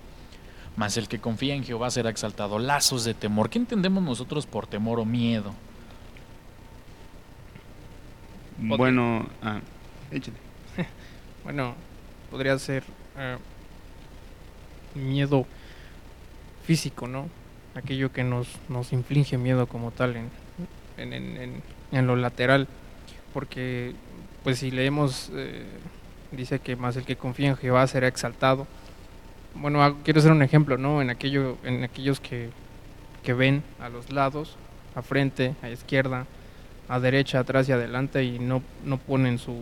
mas 0.76 0.96
el 0.96 1.08
que 1.08 1.18
confía 1.18 1.54
en 1.54 1.64
Jehová 1.64 1.90
será 1.90 2.10
exaltado. 2.10 2.58
Lazos 2.58 3.04
de 3.04 3.14
temor. 3.14 3.50
¿Qué 3.50 3.58
entendemos 3.58 4.02
nosotros 4.02 4.46
por 4.46 4.66
temor 4.66 4.98
o 4.98 5.04
miedo? 5.04 5.54
Bueno, 8.58 9.28
ah, 9.42 9.60
échale. 10.10 10.36
Bueno, 11.44 11.74
podría 12.30 12.58
ser 12.58 12.82
eh, 13.18 13.36
miedo 14.94 15.46
físico, 16.64 17.06
¿no? 17.06 17.28
Aquello 17.74 18.12
que 18.12 18.24
nos, 18.24 18.48
nos 18.68 18.92
inflige 18.92 19.36
miedo 19.36 19.66
como 19.66 19.90
tal 19.90 20.16
en, 20.16 20.30
en, 20.96 21.12
en, 21.12 21.62
en 21.92 22.06
lo 22.06 22.16
lateral. 22.16 22.66
Porque 23.34 23.94
pues 24.42 24.58
si 24.60 24.70
leemos, 24.70 25.30
eh, 25.34 25.66
dice 26.32 26.60
que 26.60 26.76
más 26.76 26.96
el 26.96 27.04
que 27.04 27.16
confía 27.16 27.48
en 27.48 27.56
Jehová 27.56 27.86
será 27.86 28.08
exaltado. 28.08 28.66
Bueno, 29.54 29.98
quiero 30.02 30.20
hacer 30.20 30.32
un 30.32 30.42
ejemplo, 30.42 30.78
¿no? 30.78 31.02
En, 31.02 31.10
aquello, 31.10 31.58
en 31.64 31.84
aquellos 31.84 32.20
que, 32.20 32.50
que 33.22 33.34
ven 33.34 33.62
a 33.80 33.88
los 33.88 34.10
lados, 34.10 34.56
a 34.94 35.02
frente, 35.02 35.54
a 35.62 35.68
izquierda, 35.68 36.26
a 36.88 37.00
derecha, 37.00 37.40
atrás 37.40 37.68
y 37.68 37.72
adelante 37.72 38.24
y 38.24 38.38
no, 38.38 38.62
no 38.84 38.98
ponen 38.98 39.38
su, 39.38 39.58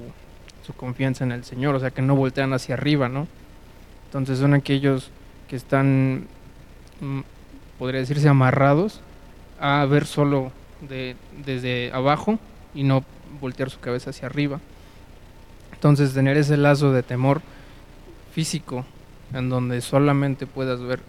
su 0.62 0.72
confianza 0.72 1.24
en 1.24 1.32
el 1.32 1.44
Señor, 1.44 1.74
o 1.74 1.80
sea, 1.80 1.90
que 1.90 2.02
no 2.02 2.14
voltean 2.14 2.52
hacia 2.52 2.74
arriba, 2.74 3.08
¿no? 3.08 3.26
Entonces 4.06 4.38
son 4.38 4.54
aquellos 4.54 5.10
que 5.48 5.56
están, 5.56 6.26
mm, 7.00 7.20
podría 7.78 8.00
decirse, 8.00 8.28
amarrados 8.28 9.00
a 9.60 9.84
ver 9.86 10.06
solo 10.06 10.52
de, 10.88 11.16
desde 11.44 11.92
abajo 11.92 12.38
y 12.74 12.84
no 12.84 13.04
voltear 13.40 13.70
su 13.70 13.80
cabeza 13.80 14.10
hacia 14.10 14.26
arriba. 14.26 14.60
Entonces 15.72 16.14
tener 16.14 16.36
ese 16.36 16.56
lazo 16.56 16.92
de 16.92 17.02
temor 17.02 17.42
físico 18.32 18.84
en 19.34 19.48
donde 19.48 19.80
solamente 19.80 20.46
puedas 20.46 20.80
ver 20.80 21.00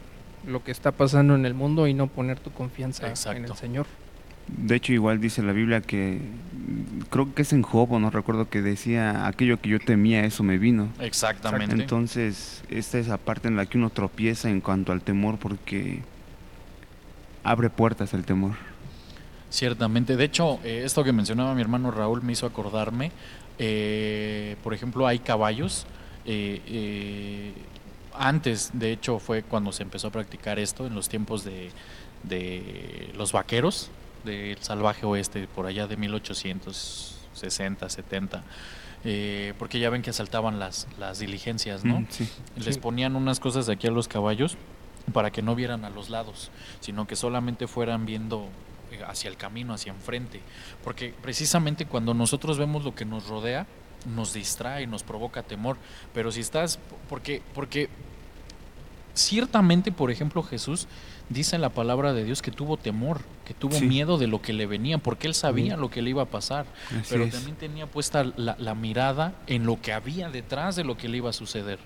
lo 0.48 0.64
que 0.64 0.72
está 0.72 0.92
pasando 0.92 1.36
en 1.36 1.46
el 1.46 1.54
mundo 1.54 1.88
y 1.88 1.94
no 1.94 2.08
poner 2.08 2.40
tu 2.40 2.52
confianza 2.52 3.14
en 3.32 3.46
el 3.46 3.56
Señor. 3.56 3.86
De 4.48 4.76
hecho, 4.76 4.94
igual 4.94 5.22
dice 5.22 5.42
la 5.42 5.54
Biblia 5.54 5.82
que 5.82 6.20
creo 7.10 7.34
que 7.34 7.44
es 7.44 7.54
en 7.54 7.62
Job, 7.62 8.00
no 8.00 8.10
recuerdo 8.10 8.50
que 8.50 8.62
decía 8.62 9.28
aquello 9.28 9.60
que 9.60 9.70
yo 9.70 9.80
temía, 9.80 10.26
eso 10.26 10.44
me 10.44 10.58
vino. 10.58 10.90
Exactamente. 11.00 11.76
Entonces, 11.76 12.64
esta 12.70 13.00
es 13.00 13.08
la 13.08 13.18
parte 13.18 13.48
en 13.48 13.56
la 13.56 13.66
que 13.66 13.78
uno 13.78 13.90
tropieza 13.90 14.50
en 14.50 14.62
cuanto 14.62 14.92
al 14.92 15.02
temor 15.02 15.38
porque 15.38 16.02
abre 17.44 17.70
puertas 17.70 18.14
el 18.14 18.26
temor. 18.26 18.54
Ciertamente. 19.50 20.16
De 20.18 20.24
hecho, 20.24 20.60
eh, 20.64 20.82
esto 20.84 21.04
que 21.04 21.12
mencionaba 21.12 21.54
mi 21.54 21.62
hermano 21.62 21.92
Raúl 21.92 22.24
me 22.24 22.34
hizo 22.34 22.46
acordarme. 22.46 23.12
Eh, 23.60 24.56
por 24.64 24.74
ejemplo, 24.74 25.06
hay 25.06 25.20
caballos. 25.20 25.86
Eh, 26.26 27.54
antes, 28.16 28.72
de 28.74 28.92
hecho, 28.92 29.20
fue 29.20 29.44
cuando 29.44 29.72
se 29.72 29.84
empezó 29.84 30.08
a 30.08 30.12
practicar 30.12 30.58
esto, 30.58 30.88
en 30.88 30.96
los 30.96 31.10
tiempos 31.10 31.44
de, 31.44 31.70
de 32.24 33.12
los 33.16 33.32
vaqueros 33.32 33.92
del 34.24 34.58
salvaje 34.60 35.06
oeste, 35.06 35.48
por 35.48 35.66
allá 35.66 35.88
de 35.88 35.98
1860, 35.98 37.90
70. 37.90 38.44
Eh, 39.06 39.54
porque 39.60 39.80
ya 39.80 39.90
ven 39.90 40.02
que 40.02 40.12
asaltaban 40.12 40.60
las, 40.60 40.88
las 40.98 41.20
diligencias, 41.20 41.84
¿no? 41.84 42.02
Mm, 42.02 42.08
Les 42.64 42.78
ponían 42.78 43.16
unas 43.18 43.40
cosas 43.40 43.66
de 43.66 43.74
aquí 43.74 43.88
a 43.88 43.92
los 43.92 44.08
caballos 44.08 44.58
para 45.12 45.32
que 45.32 45.42
no 45.42 45.56
vieran 45.56 45.84
a 45.84 45.90
los 45.90 46.10
lados, 46.10 46.52
sino 46.80 47.06
que 47.06 47.18
solamente 47.18 47.68
fueran 47.68 48.06
viendo 48.06 48.48
eh, 48.92 49.02
hacia 49.06 49.30
el 49.30 49.36
camino, 49.36 49.74
hacia 49.74 49.92
enfrente. 49.92 50.40
Porque 50.84 51.14
precisamente 51.22 51.86
cuando 51.86 52.14
nosotros 52.14 52.58
vemos 52.58 52.86
lo 52.86 52.96
que 52.96 53.04
nos 53.04 53.28
rodea, 53.28 53.68
nos 54.06 54.34
distrae, 54.34 54.88
nos 54.88 55.04
provoca 55.04 55.44
temor. 55.44 55.78
Pero 56.14 56.32
si 56.32 56.40
estás, 56.40 56.80
porque, 57.10 57.42
porque 57.54 57.90
ciertamente, 59.14 59.92
por 59.92 60.12
ejemplo, 60.12 60.44
Jesús 60.44 60.88
dice 61.30 61.56
en 61.56 61.62
la 61.62 61.70
palabra 61.70 62.14
de 62.14 62.24
Dios 62.24 62.42
que 62.42 62.52
tuvo 62.52 62.78
temor, 62.78 63.22
que 63.46 63.54
tuvo 63.54 63.80
miedo 63.82 64.18
de 64.18 64.28
lo 64.28 64.42
que 64.42 64.54
le 64.54 64.66
venía, 64.66 64.98
porque 64.98 65.28
él 65.28 65.34
sabía 65.34 65.78
lo 65.78 65.90
que 65.90 66.02
le 66.02 66.10
iba 66.10 66.24
a 66.24 66.28
pasar, 66.28 66.66
pero 67.10 67.28
también 67.28 67.56
tenía 67.56 67.88
puesta 67.88 68.24
la, 68.36 68.76
mirada 68.76 69.34
en 69.48 69.66
lo 69.66 69.82
que 69.82 69.94
había 69.94 70.30
detrás 70.30 70.76
de 70.76 70.84
lo 70.84 70.98
que 70.98 71.08
le 71.08 71.18
iba 71.18 71.30
a 71.30 71.34
suceder, 71.34 71.80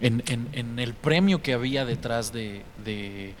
en, 0.00 0.22
en, 0.26 0.78
el 0.78 0.94
premio 0.94 1.42
que 1.42 1.52
había 1.52 1.84
detrás 1.84 2.32
de, 2.32 2.62
de, 2.84 3.34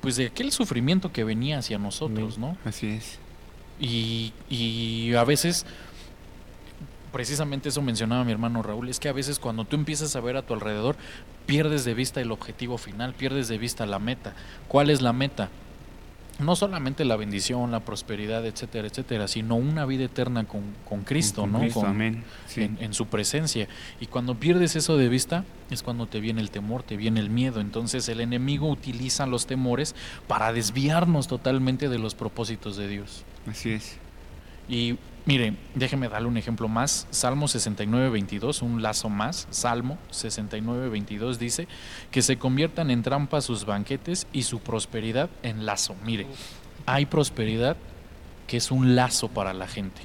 pues 0.00 0.16
de 0.16 0.26
aquel 0.26 0.52
sufrimiento 0.52 1.12
que 1.12 1.24
venía 1.24 1.58
hacia 1.58 1.78
nosotros, 1.78 2.38
¿no? 2.38 2.56
Así 2.64 2.88
es. 2.88 3.18
Y, 3.80 4.32
y 4.48 5.14
a 5.14 5.24
veces 5.24 5.66
precisamente 7.14 7.68
eso 7.68 7.80
mencionaba 7.80 8.24
mi 8.24 8.32
hermano 8.32 8.60
Raúl, 8.60 8.88
es 8.88 8.98
que 8.98 9.08
a 9.08 9.12
veces 9.12 9.38
cuando 9.38 9.64
tú 9.64 9.76
empiezas 9.76 10.16
a 10.16 10.20
ver 10.20 10.36
a 10.36 10.42
tu 10.42 10.52
alrededor, 10.52 10.96
pierdes 11.46 11.84
de 11.84 11.94
vista 11.94 12.20
el 12.20 12.32
objetivo 12.32 12.76
final, 12.76 13.14
pierdes 13.14 13.46
de 13.46 13.56
vista 13.56 13.86
la 13.86 14.00
meta. 14.00 14.34
¿Cuál 14.66 14.90
es 14.90 15.00
la 15.00 15.12
meta? 15.12 15.48
No 16.40 16.56
solamente 16.56 17.04
la 17.04 17.14
bendición, 17.14 17.70
la 17.70 17.78
prosperidad, 17.78 18.44
etcétera, 18.44 18.88
etcétera, 18.88 19.28
sino 19.28 19.54
una 19.54 19.86
vida 19.86 20.02
eterna 20.06 20.42
con, 20.42 20.62
con 20.88 21.04
Cristo, 21.04 21.46
¿no? 21.46 21.60
amén. 21.86 22.24
En, 22.56 22.78
en, 22.80 22.92
su 22.94 23.06
presencia. 23.06 23.68
Y 24.00 24.06
cuando 24.06 24.34
pierdes 24.34 24.74
eso 24.74 24.96
de 24.96 25.08
vista, 25.08 25.44
es 25.70 25.84
cuando 25.84 26.08
te 26.08 26.18
viene 26.18 26.40
el 26.40 26.50
temor, 26.50 26.82
te 26.82 26.96
viene 26.96 27.20
el 27.20 27.30
miedo. 27.30 27.60
Entonces 27.60 28.08
el 28.08 28.20
enemigo 28.20 28.68
utiliza 28.68 29.24
los 29.26 29.46
temores 29.46 29.94
para 30.26 30.52
desviarnos 30.52 31.28
totalmente 31.28 31.88
de 31.88 32.00
los 32.00 32.16
propósitos 32.16 32.76
de 32.76 32.88
Dios. 32.88 33.22
Así 33.48 33.70
es. 33.70 33.98
Y 34.68 34.98
Mire, 35.26 35.54
déjeme 35.74 36.08
darle 36.08 36.28
un 36.28 36.36
ejemplo 36.36 36.68
más. 36.68 37.06
Salmo 37.10 37.48
69, 37.48 38.10
22, 38.10 38.60
un 38.60 38.82
lazo 38.82 39.08
más. 39.08 39.46
Salmo 39.50 39.96
69, 40.10 40.90
22 40.90 41.38
dice 41.38 41.66
que 42.10 42.20
se 42.20 42.36
conviertan 42.36 42.90
en 42.90 43.02
trampa 43.02 43.40
sus 43.40 43.64
banquetes 43.64 44.26
y 44.34 44.42
su 44.42 44.60
prosperidad 44.60 45.30
en 45.42 45.64
lazo. 45.64 45.96
Mire, 46.04 46.26
hay 46.84 47.06
prosperidad 47.06 47.78
que 48.46 48.58
es 48.58 48.70
un 48.70 48.96
lazo 48.96 49.28
para 49.28 49.54
la 49.54 49.66
gente. 49.66 50.02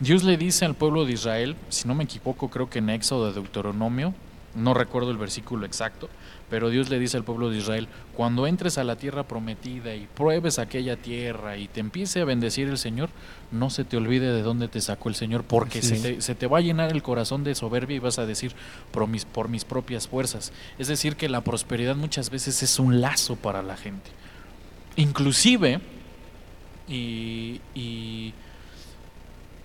Dios 0.00 0.24
le 0.24 0.38
dice 0.38 0.64
al 0.64 0.74
pueblo 0.74 1.04
de 1.04 1.12
Israel, 1.12 1.56
si 1.68 1.86
no 1.86 1.94
me 1.94 2.04
equivoco, 2.04 2.48
creo 2.48 2.70
que 2.70 2.78
en 2.78 2.88
Éxodo 2.88 3.26
de 3.26 3.34
Deuteronomio, 3.34 4.14
no 4.54 4.74
recuerdo 4.74 5.10
el 5.10 5.16
versículo 5.16 5.64
exacto, 5.66 6.08
pero 6.48 6.70
Dios 6.70 6.90
le 6.90 6.98
dice 6.98 7.16
al 7.16 7.24
pueblo 7.24 7.50
de 7.50 7.58
Israel, 7.58 7.86
cuando 8.16 8.46
entres 8.46 8.78
a 8.78 8.84
la 8.84 8.96
tierra 8.96 9.22
prometida 9.22 9.94
y 9.94 10.08
pruebes 10.14 10.58
aquella 10.58 10.96
tierra 10.96 11.56
y 11.56 11.68
te 11.68 11.80
empiece 11.80 12.20
a 12.20 12.24
bendecir 12.24 12.68
el 12.68 12.76
Señor, 12.76 13.10
no 13.52 13.70
se 13.70 13.84
te 13.84 13.96
olvide 13.96 14.32
de 14.32 14.42
dónde 14.42 14.66
te 14.66 14.80
sacó 14.80 15.08
el 15.08 15.14
Señor, 15.14 15.44
porque 15.44 15.82
se 15.82 16.34
te, 16.34 16.46
va 16.46 16.58
a 16.58 16.62
llenar 16.62 16.90
el 16.90 17.02
corazón 17.02 17.44
de 17.44 17.54
soberbia 17.54 17.96
y 17.96 18.00
vas 18.00 18.18
a 18.18 18.26
decir, 18.26 18.52
por 18.90 19.06
mis, 19.06 19.24
por 19.24 19.48
mis 19.48 19.64
propias 19.64 20.08
fuerzas. 20.08 20.52
Es 20.78 20.88
decir, 20.88 21.16
que 21.16 21.28
la 21.28 21.42
prosperidad 21.42 21.94
muchas 21.94 22.30
veces 22.30 22.62
es 22.62 22.78
un 22.80 23.00
lazo 23.00 23.36
para 23.36 23.62
la 23.62 23.76
gente. 23.76 24.10
Inclusive, 24.96 25.80
y, 26.88 27.60
y 27.74 28.34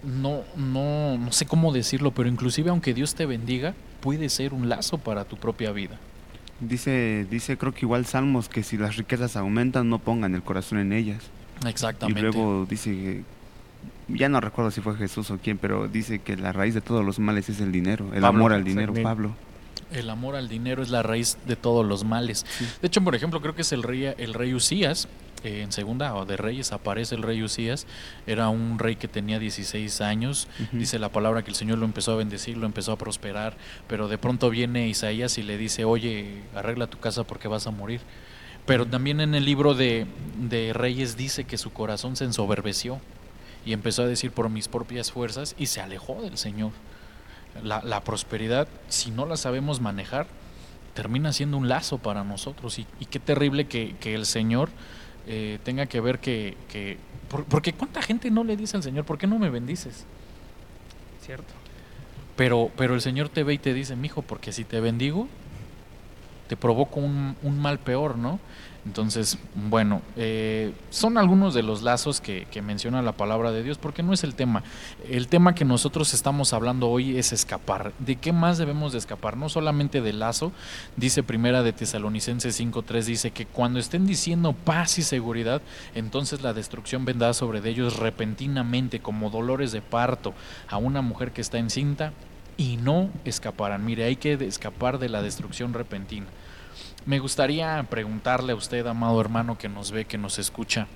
no, 0.04 0.44
no, 0.56 1.18
no 1.18 1.32
sé 1.32 1.46
cómo 1.48 1.74
decirlo, 1.74 2.12
pero 2.12 2.30
inclusive 2.30 2.70
aunque 2.70 2.94
Dios 2.94 3.16
te 3.16 3.26
bendiga, 3.26 3.74
puede 4.02 4.30
ser 4.30 4.54
un 4.54 4.70
lazo 4.70 4.98
para 4.98 5.26
tu 5.26 5.38
propia 5.38 5.72
vida. 5.72 5.98
Dice, 6.60 7.28
dice 7.30 7.58
creo 7.58 7.74
que 7.74 7.82
igual 7.82 8.06
Salmos 8.06 8.48
que 8.48 8.64
si 8.64 8.78
las 8.78 8.96
riquezas 8.96 9.36
aumentan 9.36 9.90
no 9.90 10.00
pongan 10.00 10.36
el 10.36 10.44
corazón 10.44 10.80
en 10.80 10.94
ellas. 10.94 11.24
Exactamente. 11.66 12.20
Y 12.20 12.24
luego 12.24 12.66
dice 12.70 13.24
ya 14.08 14.30
no 14.30 14.40
recuerdo 14.40 14.72
si 14.72 14.82
fue 14.82 14.96
Jesús 14.96 15.32
o 15.32 15.38
quién, 15.38 15.58
pero 15.58 15.88
dice 15.88 16.20
que 16.20 16.38
la 16.38 16.52
raíz 16.52 16.74
de 16.74 16.82
todos 16.82 17.04
los 17.04 17.20
males 17.20 17.50
es 17.50 17.60
el 17.60 17.72
dinero, 17.72 18.14
el 18.14 18.24
amor 18.24 18.54
al 18.54 18.64
dinero, 18.64 18.94
Pablo. 19.02 19.36
El 19.92 20.10
amor 20.10 20.36
al 20.36 20.48
dinero 20.48 20.84
es 20.84 20.90
la 20.90 21.04
raíz 21.04 21.38
de 21.46 21.56
todos 21.56 21.86
los 21.86 22.04
males. 22.04 22.46
De 22.82 22.88
hecho, 22.88 23.02
por 23.02 23.16
ejemplo, 23.16 23.42
creo 23.42 23.56
que 23.56 23.62
es 23.62 23.72
el 23.72 23.84
rey, 23.84 24.14
el 24.18 24.34
rey 24.34 24.54
Usías, 24.54 25.08
en 25.46 25.72
segunda 25.72 26.16
o 26.16 26.26
de 26.26 26.38
Reyes 26.38 26.72
aparece 26.72 27.16
el 27.16 27.22
rey 27.22 27.44
Usías, 27.44 27.88
era 28.28 28.50
un 28.50 28.80
rey 28.80 28.96
que 28.96 29.08
tenía 29.08 29.40
16 29.40 30.02
años, 30.02 30.48
dice 30.72 31.00
la 31.00 31.10
palabra 31.10 31.44
que 31.44 31.52
el 31.52 31.56
Señor 31.56 31.78
lo 31.78 31.86
empezó 31.86 32.14
a 32.14 32.16
bendecir, 32.16 32.58
lo 32.58 32.66
empezó 32.66 32.92
a 32.92 32.98
prosperar, 32.98 33.58
pero 33.88 34.08
de 34.08 34.18
pronto 34.18 34.50
viene 34.50 34.88
Isaías 34.88 35.38
y 35.38 35.44
le 35.44 35.58
dice, 35.58 35.86
oye, 35.86 36.44
arregla 36.56 36.88
tu 36.88 37.00
casa 37.00 37.24
porque 37.24 37.48
vas 37.48 37.68
a 37.68 37.72
morir. 37.72 38.02
Pero 38.66 38.88
también 38.88 39.22
en 39.22 39.36
el 39.36 39.46
libro 39.46 39.76
de, 39.76 40.08
de 40.40 40.74
Reyes 40.74 41.18
dice 41.18 41.44
que 41.44 41.58
su 41.58 41.72
corazón 41.72 42.16
se 42.16 42.26
ensoberbeció 42.26 43.00
y 43.66 43.74
empezó 43.74 44.04
a 44.04 44.08
decir 44.08 44.32
por 44.32 44.50
mis 44.50 44.68
propias 44.68 45.12
fuerzas 45.12 45.56
y 45.58 45.68
se 45.68 45.82
alejó 45.82 46.22
del 46.22 46.38
Señor. 46.38 46.72
La, 47.64 47.82
la 47.84 48.04
prosperidad, 48.04 48.68
si 48.88 49.12
no 49.12 49.26
la 49.26 49.38
sabemos 49.38 49.82
manejar, 49.82 50.28
termina 50.96 51.32
siendo 51.32 51.58
un 51.58 51.70
lazo 51.70 52.00
para 52.00 52.24
nosotros. 52.24 52.80
Y, 52.80 52.88
y 53.00 53.06
qué 53.06 53.20
terrible 53.20 53.68
que, 53.68 53.96
que 54.00 54.16
el 54.16 54.26
Señor 54.26 54.70
eh, 55.28 55.60
tenga 55.64 55.86
que 55.86 56.02
ver 56.02 56.20
que, 56.20 56.58
que 56.72 56.98
porque 57.50 57.74
cuánta 57.74 58.02
gente 58.02 58.30
no 58.32 58.44
le 58.44 58.56
dice 58.56 58.78
al 58.78 58.84
Señor, 58.84 59.06
¿por 59.06 59.18
qué 59.18 59.28
no 59.28 59.40
me 59.40 59.50
bendices? 59.50 60.06
Cierto. 61.22 61.54
Pero, 62.36 62.72
pero 62.78 62.94
el 62.94 63.02
Señor 63.02 63.30
te 63.30 63.44
ve 63.44 63.56
y 63.56 63.58
te 63.58 63.74
dice, 63.74 63.96
mijo, 63.96 64.22
porque 64.22 64.52
si 64.52 64.64
te 64.64 64.80
bendigo, 64.80 65.28
te 66.48 66.56
provoco 66.56 67.00
un, 67.00 67.36
un 67.42 67.60
mal 67.60 67.80
peor, 67.80 68.18
¿no? 68.18 68.40
Entonces, 68.86 69.40
bueno, 69.56 70.04
eh, 70.16 70.72
son 70.92 71.18
algunos 71.18 71.56
de 71.56 71.64
los 71.64 71.82
lazos 71.82 72.22
que, 72.22 72.46
menciona 72.62 73.02
la 73.02 73.12
palabra 73.12 73.52
de 73.52 73.64
Dios, 73.64 73.78
porque 73.78 74.04
no 74.04 74.14
es 74.14 74.24
el 74.24 74.36
tema. 74.36 74.64
El 75.10 75.28
tema 75.28 75.56
que 75.56 75.66
nosotros 75.66 76.14
estamos 76.14 76.54
hablando 76.54 76.90
hoy 76.90 77.18
es 77.18 77.34
escapar. 77.34 77.94
¿De 78.00 78.16
qué 78.16 78.32
más 78.32 78.58
debemos 78.58 78.92
de 78.92 79.00
escapar? 79.00 79.38
No 79.38 79.50
solamente 79.50 80.02
del 80.02 80.20
lazo, 80.20 80.52
dice 80.96 81.24
Primera 81.24 81.64
de 81.64 81.74
Tesalonicenses 81.74 82.60
5.3, 82.60 83.04
dice 83.04 83.32
que 83.32 83.46
cuando 83.46 83.80
estén 83.80 84.06
diciendo 84.06 84.54
paz 84.54 84.98
y 85.00 85.04
seguridad, 85.04 85.62
entonces 85.96 86.42
la 86.42 86.54
destrucción 86.54 87.06
vendrá 87.06 87.34
sobre 87.34 87.68
ellos 87.68 87.98
repentinamente 87.98 89.00
como 89.00 89.30
dolores 89.30 89.72
de 89.72 89.82
parto 89.82 90.34
a 90.70 90.78
una 90.78 91.02
mujer 91.02 91.32
que 91.32 91.42
está 91.42 91.58
encinta 91.58 92.14
y 92.58 92.78
no 92.78 93.10
escaparán. 93.26 93.84
Mire, 93.86 94.06
hay 94.06 94.16
que 94.16 94.34
escapar 94.34 95.00
de 95.00 95.10
la 95.10 95.22
destrucción 95.22 95.74
repentina. 95.74 96.28
Me 97.06 97.20
gustaría 97.20 97.86
preguntarle 97.90 98.54
a 98.54 98.56
usted, 98.56 98.86
amado 98.88 99.22
hermano, 99.22 99.58
que 99.58 99.70
nos 99.70 99.92
ve, 99.92 100.06
que 100.06 100.18
nos 100.18 100.40
escucha, 100.40 100.88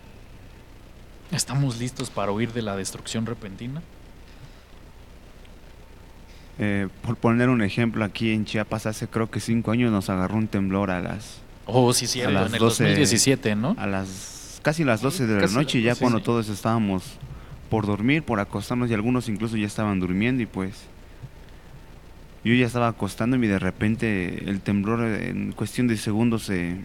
¿estamos 1.31 1.79
listos 1.79 2.09
para 2.09 2.31
huir 2.31 2.51
de 2.51 2.63
la 2.63 2.75
destrucción 2.75 3.27
repentina? 3.27 3.83
Eh, 6.57 6.87
por 7.03 7.15
poner 7.15 7.49
un 7.49 7.61
ejemplo, 7.61 8.03
aquí 8.03 8.33
en 8.33 8.45
Chiapas 8.45 8.85
hace 8.87 9.07
creo 9.07 9.29
que 9.29 9.39
cinco 9.39 9.71
años 9.71 9.91
nos 9.91 10.09
agarró 10.09 10.35
un 10.35 10.47
temblor 10.47 10.89
a 10.91 10.99
las... 10.99 11.41
Oh, 11.67 11.93
sí, 11.93 12.07
sí, 12.07 12.21
en 12.21 12.35
el 12.35 12.57
2017, 12.57 13.55
¿no? 13.55 13.75
A 13.77 13.85
las 13.85 14.59
casi 14.61 14.83
las 14.83 15.01
12 15.01 15.27
de 15.27 15.41
la 15.41 15.47
noche, 15.47 15.81
ya 15.81 15.95
cuando 15.95 16.21
todos 16.21 16.49
estábamos 16.49 17.03
por 17.69 17.85
dormir, 17.85 18.23
por 18.23 18.39
acostarnos 18.39 18.89
y 18.89 18.93
algunos 18.93 19.29
incluso 19.29 19.55
ya 19.55 19.67
estaban 19.67 19.99
durmiendo 19.99 20.43
y 20.43 20.47
pues 20.47 20.73
yo 22.43 22.53
ya 22.53 22.65
estaba 22.65 22.87
acostándome 22.87 23.47
y 23.47 23.49
de 23.49 23.59
repente 23.59 24.49
el 24.49 24.61
temblor 24.61 25.01
en 25.01 25.51
cuestión 25.51 25.87
de 25.87 25.97
segundos 25.97 26.43
se, 26.43 26.77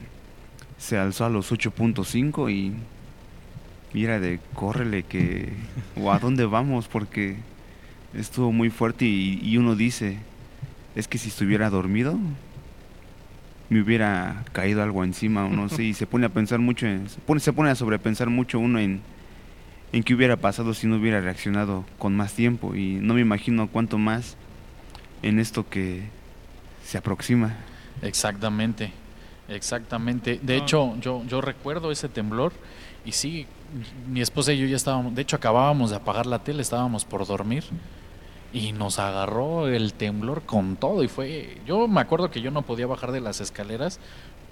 se 0.78 0.98
alzó 0.98 1.24
a 1.24 1.30
los 1.30 1.52
8.5 1.52 2.52
y, 2.52 2.72
y 3.96 4.04
era 4.04 4.18
de 4.18 4.40
córrele 4.54 5.04
que 5.04 5.52
o 6.00 6.10
a 6.10 6.18
dónde 6.18 6.44
vamos 6.44 6.88
porque 6.88 7.36
estuvo 8.14 8.52
muy 8.52 8.70
fuerte 8.70 9.04
y, 9.04 9.56
uno 9.56 9.76
dice, 9.76 10.18
es 10.96 11.08
que 11.08 11.18
si 11.18 11.28
estuviera 11.28 11.70
dormido, 11.70 12.18
me 13.70 13.80
hubiera 13.80 14.44
caído 14.52 14.82
algo 14.82 15.04
encima, 15.04 15.48
no 15.48 15.68
sé, 15.68 15.84
y 15.84 15.94
se 15.94 16.06
pone 16.06 16.26
a 16.26 16.28
pensar 16.28 16.58
mucho, 16.58 16.86
en, 16.86 17.08
se, 17.08 17.20
pone, 17.20 17.40
se 17.40 17.52
pone 17.52 17.70
a 17.70 17.74
sobrepensar 17.74 18.28
mucho 18.28 18.58
uno 18.58 18.78
en, 18.78 19.00
en 19.92 20.02
qué 20.02 20.14
hubiera 20.14 20.36
pasado 20.36 20.74
si 20.74 20.86
no 20.86 20.96
hubiera 20.96 21.20
reaccionado 21.20 21.84
con 21.98 22.14
más 22.14 22.34
tiempo, 22.34 22.74
y 22.74 22.94
no 22.94 23.14
me 23.14 23.20
imagino 23.20 23.68
cuánto 23.68 23.98
más 23.98 24.36
en 25.24 25.38
esto 25.38 25.68
que 25.68 26.02
se 26.84 26.98
aproxima. 26.98 27.56
Exactamente, 28.02 28.92
exactamente. 29.48 30.38
De 30.42 30.56
hecho, 30.56 30.94
yo, 31.00 31.24
yo 31.26 31.40
recuerdo 31.40 31.90
ese 31.90 32.08
temblor 32.08 32.52
y 33.04 33.12
sí, 33.12 33.46
mi 34.08 34.20
esposa 34.20 34.52
y 34.52 34.58
yo 34.58 34.66
ya 34.66 34.76
estábamos, 34.76 35.14
de 35.14 35.22
hecho 35.22 35.36
acabábamos 35.36 35.90
de 35.90 35.96
apagar 35.96 36.26
la 36.26 36.40
tele, 36.40 36.60
estábamos 36.62 37.04
por 37.04 37.26
dormir 37.26 37.64
y 38.52 38.72
nos 38.72 38.98
agarró 38.98 39.66
el 39.66 39.94
temblor 39.94 40.42
con 40.42 40.76
todo 40.76 41.02
y 41.02 41.08
fue 41.08 41.58
yo 41.66 41.88
me 41.88 42.00
acuerdo 42.00 42.30
que 42.30 42.40
yo 42.40 42.50
no 42.50 42.62
podía 42.62 42.86
bajar 42.86 43.10
de 43.10 43.20
las 43.20 43.40
escaleras 43.40 43.98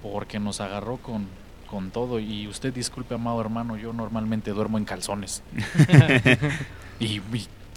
porque 0.03 0.41
nos 0.41 0.61
agarró 0.61 0.97
con, 0.97 1.29
con 1.71 1.91
todo 1.91 2.19
y 2.19 2.49
usted 2.49 2.75
disculpe 2.75 3.15
amado 3.15 3.41
hermano 3.41 3.77
yo 3.77 3.93
normalmente 3.93 4.51
duermo 4.51 4.77
en 4.77 4.85
calzones 4.85 5.45
y, 6.99 7.21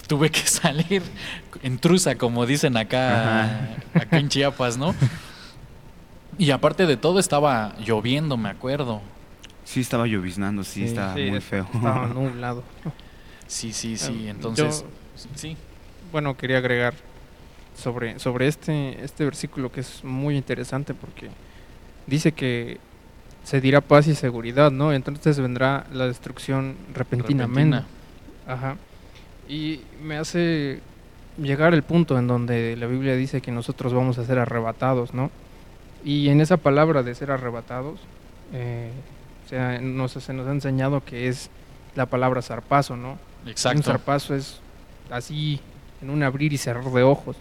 tuve 0.08 0.30
que 0.30 0.40
salir 0.46 1.02
en 1.64 1.78
truza 1.78 2.16
como 2.16 2.46
dicen 2.46 2.78
acá 2.78 3.78
acá 3.94 4.18
en 4.18 4.30
Chiapas 4.30 4.78
no 4.78 4.96
y 6.38 6.52
aparte 6.52 6.86
de 6.86 6.98
todo 6.98 7.20
estaba 7.20 7.76
lloviendo 7.80 8.36
me 8.38 8.50
acuerdo. 8.50 9.02
Sí 9.64 9.80
estaba 9.80 10.06
lloviznando 10.06 10.64
sí, 10.64 10.84
estaba 10.84 11.14
muy 11.16 11.42
feo. 11.42 11.68
estaba 11.74 12.08
nublado. 12.14 12.64
Sí 13.48 13.74
sí 13.74 13.98
sí 13.98 14.28
entonces 14.28 14.86
sí. 15.36 15.56
bueno, 16.12 16.36
quería 16.36 16.58
agregar 16.58 16.94
sobre, 17.78 18.20
sobre 18.20 18.48
este, 18.48 19.04
este 19.04 19.26
versículo 19.26 19.72
que 19.72 19.82
es 19.82 20.04
muy 20.04 20.36
interesante 20.36 20.94
porque 20.94 21.30
dice 22.08 22.32
que 22.32 22.80
se 23.44 23.62
dirá 23.62 23.82
paz 23.82 24.08
y 24.08 24.16
seguridad, 24.16 24.72
¿no? 24.72 24.92
Entonces 24.92 25.40
vendrá 25.40 25.86
la 25.94 26.08
destrucción 26.08 26.76
repentinamente. 26.94 27.84
Ajá. 28.48 28.78
Y 29.48 29.82
me 30.02 30.18
hace 30.18 30.82
llegar 31.38 31.74
el 31.74 31.84
punto 31.84 32.18
en 32.18 32.28
donde 32.28 32.76
la 32.78 32.88
Biblia 32.88 33.16
dice 33.16 33.42
que 33.42 33.52
nosotros 33.52 33.94
vamos 33.94 34.18
a 34.18 34.26
ser 34.26 34.40
arrebatados, 34.40 35.14
¿no? 35.14 35.32
Y 36.04 36.30
en 36.30 36.42
esa 36.42 36.58
palabra 36.58 37.04
de 37.04 37.16
ser 37.16 37.32
arrebatados, 37.32 38.00
eh, 38.54 38.92
o 39.46 39.50
sea, 39.50 39.80
nos, 39.80 40.14
se 40.14 40.34
nos 40.34 40.48
ha 40.48 40.52
enseñado 40.52 41.04
que 41.04 41.28
es 41.28 41.50
la 41.96 42.06
palabra 42.06 42.42
zarpazo, 42.42 42.96
¿no? 42.96 43.18
Exacto. 43.46 43.80
Un 43.80 43.84
zarpazo 43.84 44.36
es 44.36 44.60
así 45.10 45.60
en 46.02 46.10
un 46.10 46.24
abrir 46.24 46.54
y 46.54 46.58
cerrar 46.58 46.86
de 46.86 47.04
ojos. 47.04 47.38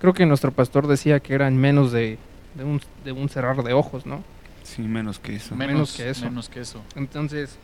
Creo 0.00 0.12
que 0.12 0.26
nuestro 0.26 0.52
pastor 0.52 0.86
decía 0.86 1.20
que 1.20 1.34
era 1.34 1.48
en 1.48 1.56
menos 1.56 1.92
de, 1.92 2.18
un, 2.58 2.80
de 3.04 3.12
un 3.12 3.28
cerrar 3.28 3.62
de 3.62 3.72
ojos, 3.72 4.06
¿no? 4.06 4.22
Sí, 4.62 4.82
menos 4.82 5.18
que 5.18 5.36
eso. 5.36 5.54
Menos, 5.54 5.96
que 5.96 6.08
eso. 6.10 6.24
Menos 6.24 6.48
que 6.48 6.60
eso. 6.60 6.82
Entonces, 6.96 7.56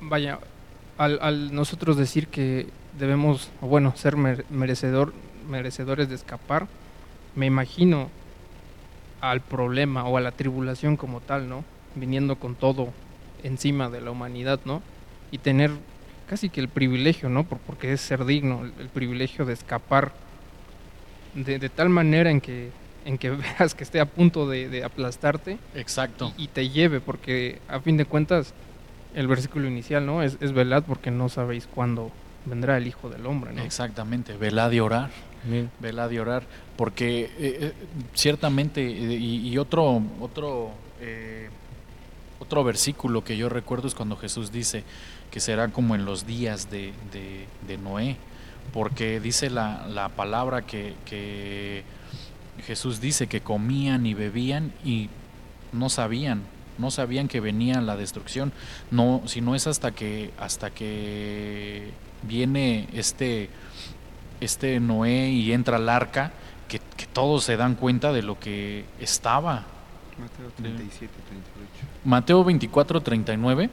vaya, 0.00 0.38
al, 0.98 1.18
al 1.22 1.54
nosotros 1.54 1.96
decir 1.96 2.28
que 2.28 2.68
debemos, 2.98 3.50
bueno, 3.60 3.94
ser 3.96 4.16
merecedor, 4.16 5.14
merecedores 5.48 6.08
de 6.08 6.14
escapar, 6.16 6.66
me 7.34 7.46
imagino 7.46 8.10
al 9.20 9.40
problema 9.40 10.04
o 10.04 10.16
a 10.16 10.20
la 10.20 10.32
tribulación 10.32 10.96
como 10.96 11.20
tal, 11.20 11.48
¿no? 11.48 11.64
Viniendo 11.94 12.36
con 12.36 12.54
todo 12.54 12.92
encima 13.42 13.88
de 13.88 14.00
la 14.00 14.10
humanidad, 14.10 14.60
¿no? 14.64 14.82
Y 15.30 15.38
tener 15.38 15.70
casi 16.28 16.50
que 16.50 16.60
el 16.60 16.68
privilegio, 16.68 17.28
¿no? 17.28 17.44
Por, 17.44 17.58
porque 17.58 17.92
es 17.92 18.00
ser 18.00 18.24
digno, 18.24 18.64
el, 18.64 18.88
privilegio 18.88 19.44
de 19.44 19.54
escapar 19.54 20.12
de, 21.34 21.68
tal 21.68 21.88
manera 21.88 22.30
en 22.30 22.40
que, 22.40 22.70
en 23.04 23.18
que 23.18 23.30
veas 23.58 23.74
que 23.74 23.84
esté 23.84 24.00
a 24.00 24.06
punto 24.06 24.48
de, 24.48 24.84
aplastarte. 24.84 25.58
Exacto. 25.74 26.32
Y, 26.36 26.48
te 26.48 26.68
lleve, 26.68 27.00
porque 27.00 27.60
a 27.68 27.80
fin 27.80 27.96
de 27.96 28.04
cuentas, 28.04 28.54
el 29.18 29.26
versículo 29.26 29.66
inicial, 29.66 30.06
¿no? 30.06 30.22
Es, 30.22 30.38
es 30.40 30.52
velad 30.52 30.84
porque 30.84 31.10
no 31.10 31.28
sabéis 31.28 31.66
cuándo 31.66 32.12
vendrá 32.46 32.76
el 32.76 32.86
Hijo 32.86 33.10
del 33.10 33.26
Hombre, 33.26 33.52
¿no? 33.52 33.62
Exactamente, 33.62 34.36
velad 34.36 34.70
y 34.70 34.80
orar. 34.80 35.10
Velad 35.80 36.10
y 36.10 36.18
orar, 36.18 36.44
porque 36.76 37.24
eh, 37.24 37.30
eh, 37.38 37.72
ciertamente, 38.14 38.80
eh, 38.84 39.18
y, 39.18 39.56
otro, 39.56 40.02
otro, 40.20 40.72
otro 42.38 42.64
versículo 42.64 43.24
que 43.24 43.36
yo 43.36 43.48
recuerdo 43.48 43.88
es 43.88 43.94
cuando 43.94 44.16
Jesús 44.16 44.52
dice, 44.52 44.84
que 45.30 45.40
será 45.40 45.68
como 45.68 45.94
en 45.94 46.04
los 46.04 46.26
días 46.26 46.70
de, 46.70 46.92
de, 47.66 47.78
Noé, 47.78 48.16
porque 48.72 49.20
dice 49.20 49.50
la, 49.50 49.86
la 49.88 50.08
palabra 50.10 50.62
que, 50.62 50.94
que, 51.04 51.82
Jesús 52.66 53.00
dice 53.00 53.28
que 53.28 53.40
comían 53.40 54.04
y 54.04 54.14
bebían 54.14 54.72
y 54.84 55.08
no 55.72 55.88
sabían, 55.88 56.42
no 56.78 56.90
sabían 56.90 57.28
que 57.28 57.40
venía 57.40 57.80
la 57.80 57.96
destrucción, 57.96 58.52
no, 58.90 59.22
si 59.26 59.40
no 59.40 59.54
es 59.54 59.66
hasta 59.66 59.92
que, 59.92 60.32
hasta 60.38 60.70
que 60.70 61.90
viene 62.22 62.88
este, 62.92 63.50
este 64.40 64.80
Noé 64.80 65.30
y 65.30 65.52
entra 65.52 65.76
al 65.76 65.88
arca, 65.88 66.32
que, 66.68 66.80
que 66.96 67.06
todos 67.06 67.44
se 67.44 67.56
dan 67.56 67.74
cuenta 67.74 68.12
de 68.12 68.22
lo 68.22 68.38
que 68.38 68.84
estaba. 69.00 69.66
Mateo 70.18 70.50
37, 70.56 71.12
38. 71.28 71.92
Mateo 72.04 72.44
24, 72.44 73.00
39. 73.00 73.70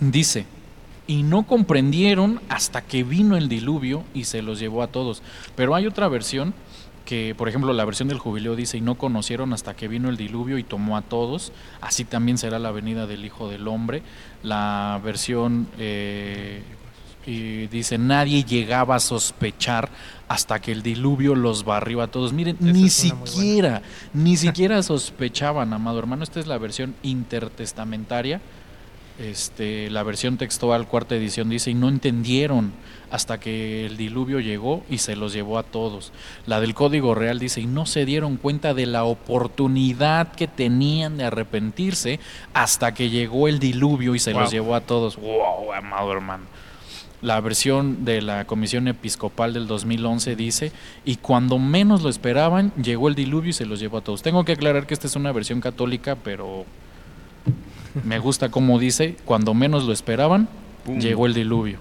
Dice, 0.00 0.46
y 1.06 1.24
no 1.24 1.42
comprendieron 1.42 2.40
hasta 2.48 2.82
que 2.82 3.02
vino 3.02 3.36
el 3.36 3.48
diluvio 3.48 4.04
y 4.14 4.24
se 4.24 4.42
los 4.42 4.60
llevó 4.60 4.82
a 4.82 4.86
todos. 4.86 5.22
Pero 5.56 5.74
hay 5.74 5.86
otra 5.86 6.06
versión 6.06 6.54
que, 7.10 7.34
por 7.34 7.48
ejemplo, 7.48 7.72
la 7.72 7.84
versión 7.84 8.06
del 8.06 8.20
jubileo 8.20 8.54
dice, 8.54 8.78
y 8.78 8.80
no 8.80 8.94
conocieron 8.94 9.52
hasta 9.52 9.74
que 9.74 9.88
vino 9.88 10.08
el 10.08 10.16
diluvio 10.16 10.58
y 10.58 10.62
tomó 10.62 10.96
a 10.96 11.02
todos, 11.02 11.50
así 11.80 12.04
también 12.04 12.38
será 12.38 12.60
la 12.60 12.70
venida 12.70 13.08
del 13.08 13.24
Hijo 13.24 13.48
del 13.48 13.66
Hombre. 13.66 14.04
La 14.44 15.00
versión 15.02 15.66
eh, 15.76 16.62
y 17.26 17.66
dice, 17.66 17.98
nadie 17.98 18.44
llegaba 18.44 18.94
a 18.94 19.00
sospechar 19.00 19.88
hasta 20.28 20.60
que 20.60 20.70
el 20.70 20.84
diluvio 20.84 21.34
los 21.34 21.64
barrió 21.64 22.00
a 22.00 22.06
todos. 22.06 22.32
Miren, 22.32 22.58
ni 22.60 22.88
siquiera, 22.88 23.82
ni 24.14 24.36
siquiera 24.36 24.80
sospechaban, 24.84 25.72
amado 25.72 25.98
hermano. 25.98 26.22
Esta 26.22 26.38
es 26.38 26.46
la 26.46 26.58
versión 26.58 26.94
intertestamentaria 27.02 28.40
este, 29.20 29.90
la 29.90 30.02
versión 30.02 30.38
textual, 30.38 30.88
cuarta 30.88 31.14
edición, 31.14 31.50
dice, 31.50 31.70
y 31.70 31.74
no 31.74 31.88
entendieron 31.88 32.72
hasta 33.10 33.38
que 33.38 33.84
el 33.86 33.96
diluvio 33.96 34.40
llegó 34.40 34.82
y 34.88 34.98
se 34.98 35.16
los 35.16 35.32
llevó 35.32 35.58
a 35.58 35.62
todos. 35.62 36.12
La 36.46 36.60
del 36.60 36.74
Código 36.74 37.14
Real 37.14 37.38
dice, 37.38 37.60
y 37.60 37.66
no 37.66 37.84
se 37.84 38.04
dieron 38.04 38.36
cuenta 38.36 38.72
de 38.72 38.86
la 38.86 39.04
oportunidad 39.04 40.32
que 40.32 40.48
tenían 40.48 41.18
de 41.18 41.24
arrepentirse 41.24 42.20
hasta 42.54 42.94
que 42.94 43.10
llegó 43.10 43.48
el 43.48 43.58
diluvio 43.58 44.14
y 44.14 44.18
se 44.18 44.32
los 44.32 44.50
llevó 44.50 44.74
a 44.74 44.80
todos. 44.80 45.16
¡Wow, 45.16 45.72
amado 45.74 46.12
hermano! 46.12 46.44
La 47.20 47.38
versión 47.42 48.06
de 48.06 48.22
la 48.22 48.46
Comisión 48.46 48.88
Episcopal 48.88 49.52
del 49.52 49.66
2011 49.66 50.36
dice, 50.36 50.72
y 51.04 51.16
cuando 51.16 51.58
menos 51.58 52.02
lo 52.02 52.08
esperaban, 52.08 52.72
llegó 52.82 53.08
el 53.08 53.14
diluvio 53.14 53.50
y 53.50 53.52
se 53.52 53.66
los 53.66 53.78
llevó 53.78 53.98
a 53.98 54.00
todos. 54.00 54.22
Tengo 54.22 54.46
que 54.46 54.52
aclarar 54.52 54.86
que 54.86 54.94
esta 54.94 55.06
es 55.06 55.16
una 55.16 55.30
versión 55.30 55.60
católica, 55.60 56.16
pero 56.16 56.64
me 58.04 58.18
gusta 58.18 58.50
como 58.50 58.78
dice, 58.78 59.16
cuando 59.24 59.54
menos 59.54 59.84
lo 59.84 59.92
esperaban, 59.92 60.48
llegó 60.98 61.26
el 61.26 61.34
diluvio. 61.34 61.78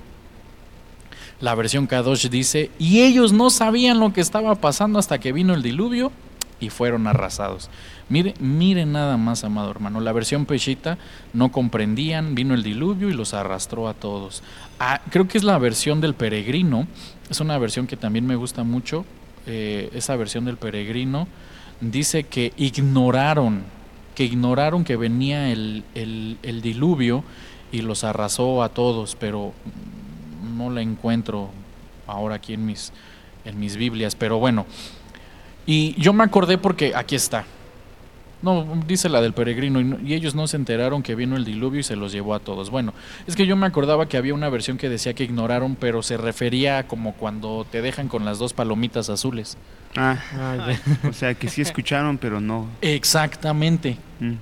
La 1.42 1.56
versión 1.56 1.88
Kadosh 1.88 2.28
dice, 2.30 2.70
y 2.80 3.02
ellos 3.02 3.32
no 3.32 3.50
sabían 3.50 4.00
lo 4.00 4.12
que 4.12 4.22
estaba 4.22 4.56
pasando 4.56 5.00
hasta 5.00 5.20
que 5.20 5.32
vino 5.32 5.54
el 5.54 5.62
diluvio 5.62 6.12
y 6.60 6.70
fueron 6.70 7.08
arrasados. 7.08 7.70
Mire, 8.10 8.34
mire 8.40 8.86
nada 8.86 9.18
más, 9.18 9.44
amado 9.44 9.72
hermano. 9.72 10.02
La 10.02 10.12
versión 10.12 10.46
Peshita 10.46 10.98
no 11.34 11.52
comprendían, 11.52 12.36
vino 12.36 12.54
el 12.54 12.64
diluvio 12.64 13.10
y 13.10 13.14
los 13.14 13.34
arrastró 13.34 13.88
a 13.88 13.94
todos. 13.94 14.44
Ah, 14.80 15.00
creo 15.12 15.28
que 15.28 15.38
es 15.38 15.44
la 15.44 15.58
versión 15.58 16.02
del 16.02 16.14
peregrino. 16.14 16.88
Es 17.30 17.40
una 17.40 17.58
versión 17.58 17.88
que 17.88 17.96
también 17.96 18.26
me 18.26 18.36
gusta 18.36 18.64
mucho. 18.64 19.06
Eh, 19.46 19.90
esa 19.94 20.16
versión 20.16 20.46
del 20.46 20.58
peregrino 20.58 21.28
dice 21.80 22.24
que 22.24 22.52
ignoraron 22.58 23.64
que 24.20 24.26
ignoraron 24.26 24.84
que 24.84 24.98
venía 24.98 25.50
el, 25.50 25.86
el, 25.96 26.62
diluvio 26.62 27.24
y 27.72 27.84
los 27.84 28.04
arrasó 28.04 28.64
a 28.64 28.68
todos, 28.68 29.16
pero 29.16 29.54
no 30.58 30.70
la 30.70 30.82
encuentro 30.82 31.52
ahora 32.06 32.36
aquí 32.36 32.54
en 32.54 32.66
mis, 32.66 32.92
en 33.46 33.58
mis 33.58 33.78
Biblias, 33.78 34.16
pero 34.16 34.38
bueno. 34.38 34.66
Y 35.66 35.96
yo 36.02 36.12
me 36.12 36.26
acordé 36.26 36.58
porque 36.58 36.92
aquí 36.94 37.16
está. 37.16 37.46
No, 38.42 38.66
dice 38.88 39.10
la 39.10 39.22
del 39.22 39.34
peregrino, 39.34 39.82
y, 39.82 40.14
ellos 40.14 40.34
no 40.34 40.48
se 40.48 40.56
enteraron 40.56 41.04
que 41.04 41.16
vino 41.16 41.36
el 41.36 41.44
diluvio 41.44 41.82
y 41.82 41.84
se 41.84 41.98
los 41.98 42.12
llevó 42.12 42.34
a 42.34 42.40
todos. 42.40 42.70
Bueno, 42.70 42.94
es 43.28 43.36
que 43.36 43.46
yo 43.46 43.56
me 43.58 43.68
acordaba 43.68 44.08
que 44.08 44.16
había 44.16 44.34
una 44.34 44.50
versión 44.50 44.78
que 44.78 44.88
decía 44.88 45.14
que 45.14 45.26
ignoraron, 45.26 45.76
pero 45.76 46.02
se 46.04 46.16
refería 46.16 46.88
como 46.88 47.14
cuando 47.14 47.66
te 47.70 47.82
dejan 47.82 48.08
con 48.08 48.24
las 48.24 48.40
dos 48.40 48.54
palomitas 48.54 49.10
azules. 49.10 49.58
Ah, 49.98 50.18
ah 50.36 50.68
o 51.10 51.14
sea 51.14 51.34
que 51.34 51.50
sí 51.50 51.62
escucharon, 51.62 52.18
pero 52.18 52.40
no. 52.40 52.68
Exactamente. 52.82 53.98
Mm. 54.20 54.36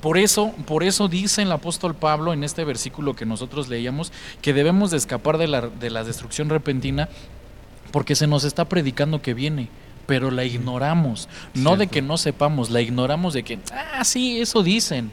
Por 0.00 0.18
eso, 0.18 0.52
por 0.66 0.82
eso 0.82 1.08
dice 1.08 1.42
el 1.42 1.52
apóstol 1.52 1.94
Pablo 1.94 2.32
en 2.32 2.44
este 2.44 2.64
versículo 2.64 3.14
que 3.14 3.24
nosotros 3.24 3.68
leíamos 3.68 4.12
que 4.42 4.52
debemos 4.52 4.90
de 4.90 4.98
escapar 4.98 5.38
de 5.38 5.48
la, 5.48 5.62
de 5.62 5.88
la 5.90 6.04
destrucción 6.04 6.50
repentina 6.50 7.08
porque 7.92 8.14
se 8.14 8.26
nos 8.26 8.44
está 8.44 8.66
predicando 8.66 9.22
que 9.22 9.32
viene 9.32 9.70
pero 10.06 10.30
la 10.30 10.44
ignoramos. 10.44 11.28
No 11.54 11.76
de 11.76 11.88
que 11.88 12.02
no 12.02 12.16
sepamos, 12.16 12.70
la 12.70 12.80
ignoramos 12.80 13.34
de 13.34 13.42
que, 13.42 13.58
ah, 13.72 14.04
sí, 14.04 14.40
eso 14.40 14.62
dicen. 14.62 15.10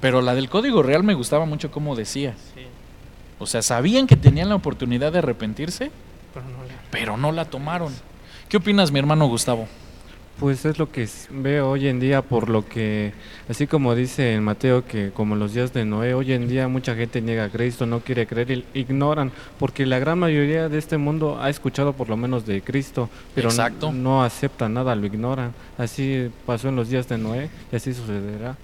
Pero 0.00 0.22
la 0.22 0.34
del 0.34 0.48
código 0.48 0.82
real 0.82 1.02
me 1.02 1.14
gustaba 1.14 1.46
mucho 1.46 1.70
como 1.70 1.96
decía. 1.96 2.34
O 3.38 3.46
sea, 3.46 3.62
sabían 3.62 4.06
que 4.06 4.16
tenían 4.16 4.48
la 4.48 4.54
oportunidad 4.54 5.12
de 5.12 5.18
arrepentirse, 5.18 5.90
pero 6.90 7.16
no 7.16 7.32
la 7.32 7.44
tomaron. 7.44 7.94
¿Qué 8.48 8.56
opinas, 8.56 8.90
mi 8.90 8.98
hermano 8.98 9.26
Gustavo? 9.26 9.68
Pues 10.38 10.66
es 10.66 10.78
lo 10.78 10.92
que 10.92 11.08
veo 11.30 11.70
hoy 11.70 11.88
en 11.88 11.98
día, 11.98 12.20
por 12.20 12.50
lo 12.50 12.68
que, 12.68 13.14
así 13.48 13.66
como 13.66 13.94
dice 13.94 14.34
en 14.34 14.44
Mateo, 14.44 14.84
que 14.84 15.10
como 15.10 15.34
los 15.34 15.54
días 15.54 15.72
de 15.72 15.86
Noé, 15.86 16.12
hoy 16.12 16.34
en 16.34 16.46
día 16.46 16.68
mucha 16.68 16.94
gente 16.94 17.22
niega 17.22 17.44
a 17.44 17.48
Cristo, 17.48 17.86
no 17.86 18.00
quiere 18.00 18.26
creer, 18.26 18.64
ignoran, 18.74 19.32
porque 19.58 19.86
la 19.86 19.98
gran 19.98 20.18
mayoría 20.18 20.68
de 20.68 20.76
este 20.76 20.98
mundo 20.98 21.38
ha 21.40 21.48
escuchado 21.48 21.94
por 21.94 22.10
lo 22.10 22.18
menos 22.18 22.44
de 22.44 22.60
Cristo, 22.60 23.08
pero 23.34 23.48
no, 23.50 23.92
no, 23.92 24.24
acepta 24.24 24.68
nada, 24.68 24.94
lo 24.94 25.06
ignoran. 25.06 25.54
Así 25.78 26.30
pasó 26.44 26.68
en 26.68 26.76
los 26.76 26.90
días 26.90 27.08
de 27.08 27.16
Noé 27.16 27.48
y 27.72 27.76
así 27.76 27.94
sucederá. 27.94 28.56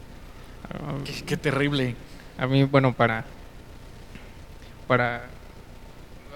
Qué, 1.07 1.25
qué 1.25 1.37
terrible. 1.39 1.97
A 2.37 2.47
mí, 2.47 2.65
bueno, 2.65 2.93
para, 2.93 3.25
para 4.87 5.25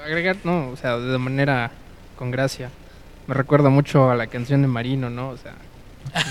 agregar, 0.03 0.37
no, 0.45 0.71
o 0.71 0.77
sea, 0.79 0.97
de 0.97 1.19
manera 1.19 1.73
con 2.17 2.31
gracia 2.31 2.71
me 3.27 3.35
recuerda 3.35 3.71
mucho 3.71 4.11
a 4.11 4.17
la 4.17 4.27
canción 4.27 4.63
de 4.63 4.69
Marino, 4.69 5.11
¿no? 5.11 5.31
O 5.31 5.37
sea, 5.37 5.55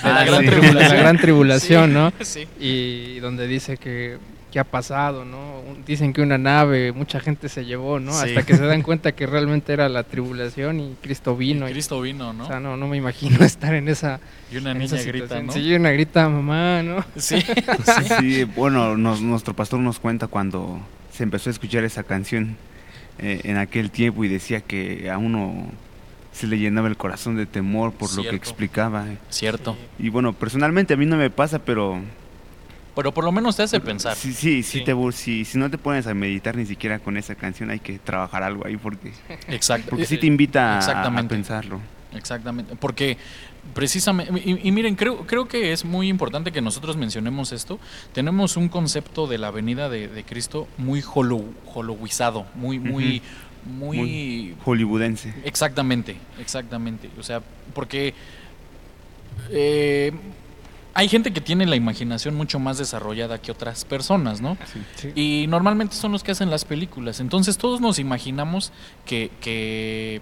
de 0.04 0.10
la, 0.10 0.24
gran, 0.24 1.18
tribulación. 1.18 1.94
¿no? 1.94 2.12
Sí. 2.22 2.48
Y 2.60 3.20
donde 3.20 3.48
dice 3.48 3.78
que 3.78 4.18
qué 4.56 4.60
ha 4.60 4.64
pasado, 4.64 5.26
¿no? 5.26 5.62
Dicen 5.86 6.14
que 6.14 6.22
una 6.22 6.38
nave, 6.38 6.94
mucha 6.94 7.20
gente 7.20 7.50
se 7.50 7.66
llevó, 7.66 8.00
¿no? 8.00 8.18
Hasta 8.18 8.44
que 8.44 8.56
se 8.56 8.66
dan 8.66 8.84
cuenta 8.84 9.12
que 9.12 9.28
realmente 9.28 9.74
era 9.74 9.90
la 9.90 10.04
tribulación 10.04 10.80
y 10.80 10.96
Cristo 11.02 11.36
vino. 11.36 11.68
Y 11.68 11.74
Cristo 11.74 12.00
vino, 12.00 12.32
¿no? 12.32 12.46
O 12.46 12.48
sea, 12.48 12.62
no, 12.62 12.78
no 12.78 12.88
me 12.88 12.96
imagino 12.96 13.38
estar 13.44 13.74
en 13.74 13.90
esa. 13.90 14.22
Y 14.50 14.56
una 14.56 14.74
niña 14.74 15.02
grita, 15.02 15.42
¿no? 15.42 15.52
Sí, 15.52 15.74
una 15.74 15.92
grita 15.92 16.30
mamá, 16.30 16.82
¿no? 16.84 17.04
Sí. 17.18 17.44
sí, 18.22 18.46
bueno, 18.46 18.96
nuestro 18.96 19.54
pastor 19.54 19.82
nos 19.82 20.00
cuenta 20.00 20.28
cuando 20.28 20.80
se 21.12 21.24
empezó 21.24 21.50
a 21.50 21.52
escuchar 21.52 21.84
esa 21.84 22.04
canción 22.04 22.56
eh, 23.20 23.42
en 23.44 23.58
aquel 23.58 23.92
tiempo 23.92 24.24
y 24.24 24.30
decía 24.30 24.62
que 24.62 25.10
a 25.10 25.18
uno 25.18 25.70
se 26.36 26.48
le 26.48 26.60
llenaba 26.60 26.90
el 26.90 26.98
corazón 26.98 27.38
de 27.38 27.46
temor 27.46 27.94
por 27.94 28.14
lo 28.16 28.24
que 28.24 28.36
explicaba. 28.36 29.08
Eh. 29.08 29.18
Cierto. 29.30 29.78
Y 29.98 30.10
bueno, 30.10 30.34
personalmente 30.34 30.94
a 30.94 30.98
mí 30.98 31.06
no 31.06 31.16
me 31.16 31.30
pasa, 31.30 31.60
pero... 31.60 32.02
Pero 32.94 33.14
por 33.14 33.24
lo 33.24 33.32
menos 33.32 33.56
te 33.56 33.64
hace 33.64 33.80
pensar. 33.80 34.16
Sí, 34.16 34.34
sí, 34.34 34.64
sí. 34.64 34.84
Te, 34.84 34.94
si, 35.12 35.44
si 35.46 35.58
no 35.58 35.70
te 35.70 35.78
pones 35.78 36.08
a 36.08 36.14
meditar 36.14 36.56
ni 36.56 36.66
siquiera 36.66 37.00
con 37.00 37.18
esa 37.18 37.36
canción, 37.36 37.70
hay 37.70 37.80
que 37.80 38.00
trabajar 38.00 38.44
algo 38.44 38.66
ahí 38.66 38.78
porque... 38.78 39.14
Exacto. 39.48 39.92
Porque 39.92 40.06
sí 40.06 40.18
te 40.18 40.28
invita 40.28 40.80
a, 40.80 41.28
pensarlo. 41.28 41.80
Exactamente, 42.14 42.76
porque 42.78 43.18
precisamente, 43.74 44.42
y, 44.46 44.72
miren, 44.72 44.96
creo, 44.96 45.26
creo 45.26 45.48
que 45.48 45.72
es 45.72 45.84
muy 45.84 46.08
importante 46.08 46.52
que 46.52 46.62
nosotros 46.62 46.98
mencionemos 46.98 47.52
esto. 47.52 47.80
Tenemos 48.14 48.58
un 48.58 48.70
concepto 48.70 49.28
de 49.28 49.38
la 49.38 49.52
venida 49.52 49.90
de, 49.90 50.24
Cristo 50.28 50.68
muy 50.78 51.04
hollow, 51.04 51.54
hollowizado, 51.74 52.46
muy, 52.56 52.80
muy, 52.80 53.22
muy, 53.66 54.56
hollywoodense. 54.64 55.34
Exactamente, 55.44 56.18
exactamente. 56.40 57.10
O 57.20 57.24
sea, 57.24 57.42
porque 57.74 58.14
eh, 59.50 60.12
hay 60.94 61.10
gente 61.10 61.34
que 61.34 61.42
tiene 61.42 61.66
la 61.66 61.76
imaginación 61.76 62.36
mucho 62.36 62.60
más 62.60 62.78
desarrollada 62.78 63.40
que 63.40 63.52
otras 63.52 63.86
personas, 63.86 64.42
¿no? 64.42 64.58
Y 65.16 65.46
normalmente 65.50 65.96
son 65.96 66.12
los 66.12 66.24
que 66.24 66.32
hacen 66.32 66.50
las 66.50 66.66
películas. 66.66 67.20
Entonces 67.20 67.58
todos 67.58 67.82
nos 67.82 68.00
imaginamos 68.00 68.72
que, 69.06 69.32
que 69.42 70.22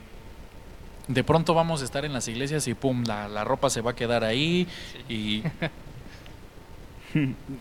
de 1.07 1.23
pronto 1.23 1.53
vamos 1.53 1.81
a 1.81 1.85
estar 1.85 2.05
en 2.05 2.13
las 2.13 2.27
iglesias 2.27 2.67
y 2.67 2.73
pum, 2.73 3.03
la, 3.05 3.27
la 3.27 3.43
ropa 3.43 3.69
se 3.69 3.81
va 3.81 3.91
a 3.91 3.95
quedar 3.95 4.23
ahí 4.23 4.67
y 5.09 5.43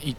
Y, 0.03 0.16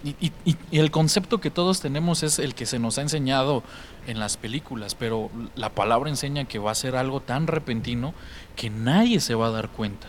el 0.72 0.92
concepto 0.92 1.40
que 1.40 1.50
todos 1.50 1.80
tenemos 1.80 2.24
es 2.24 2.40
el 2.40 2.54
que 2.54 2.66
se 2.66 2.80
nos 2.80 2.98
ha 2.98 3.02
enseñado 3.02 3.64
en 4.08 4.20
las 4.20 4.38
películas, 4.38 4.96
pero 4.96 5.30
la 5.56 5.70
palabra 5.70 6.10
enseña 6.10 6.46
que 6.46 6.60
va 6.60 6.72
a 6.72 6.76
ser 6.76 6.96
algo 6.96 7.20
tan 7.20 7.48
repentino 7.48 8.14
que 8.56 8.70
nadie 8.70 9.20
se 9.20 9.36
va 9.36 9.48
a 9.48 9.52
dar 9.52 9.70
cuenta, 9.70 10.08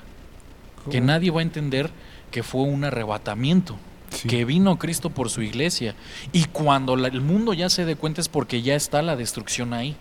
que 0.90 1.00
nadie 1.00 1.30
va 1.30 1.40
a 1.40 1.44
entender 1.44 1.90
que 2.30 2.42
fue 2.42 2.62
un 2.62 2.84
arrebatamiento, 2.84 3.76
que 4.28 4.44
vino 4.44 4.78
Cristo 4.78 5.10
por 5.10 5.30
su 5.30 5.42
iglesia. 5.42 5.94
Y 6.32 6.44
cuando 6.46 6.94
el 6.94 7.20
mundo 7.20 7.52
ya 7.52 7.68
se 7.68 7.84
dé 7.84 7.96
cuenta 7.96 8.20
es 8.20 8.28
porque 8.28 8.62
ya 8.62 8.74
está 8.74 9.02
la 9.02 9.16
destrucción 9.16 9.72
ahí. 9.72 9.96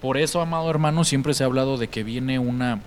Por 0.00 0.18
eso, 0.18 0.40
amado 0.40 0.68
hermano, 0.68 1.04
siempre 1.04 1.34
se 1.34 1.44
ha 1.44 1.46
hablado 1.46 1.78
de 1.78 1.88
que 1.88 2.02
viene 2.02 2.38
una, 2.38 2.80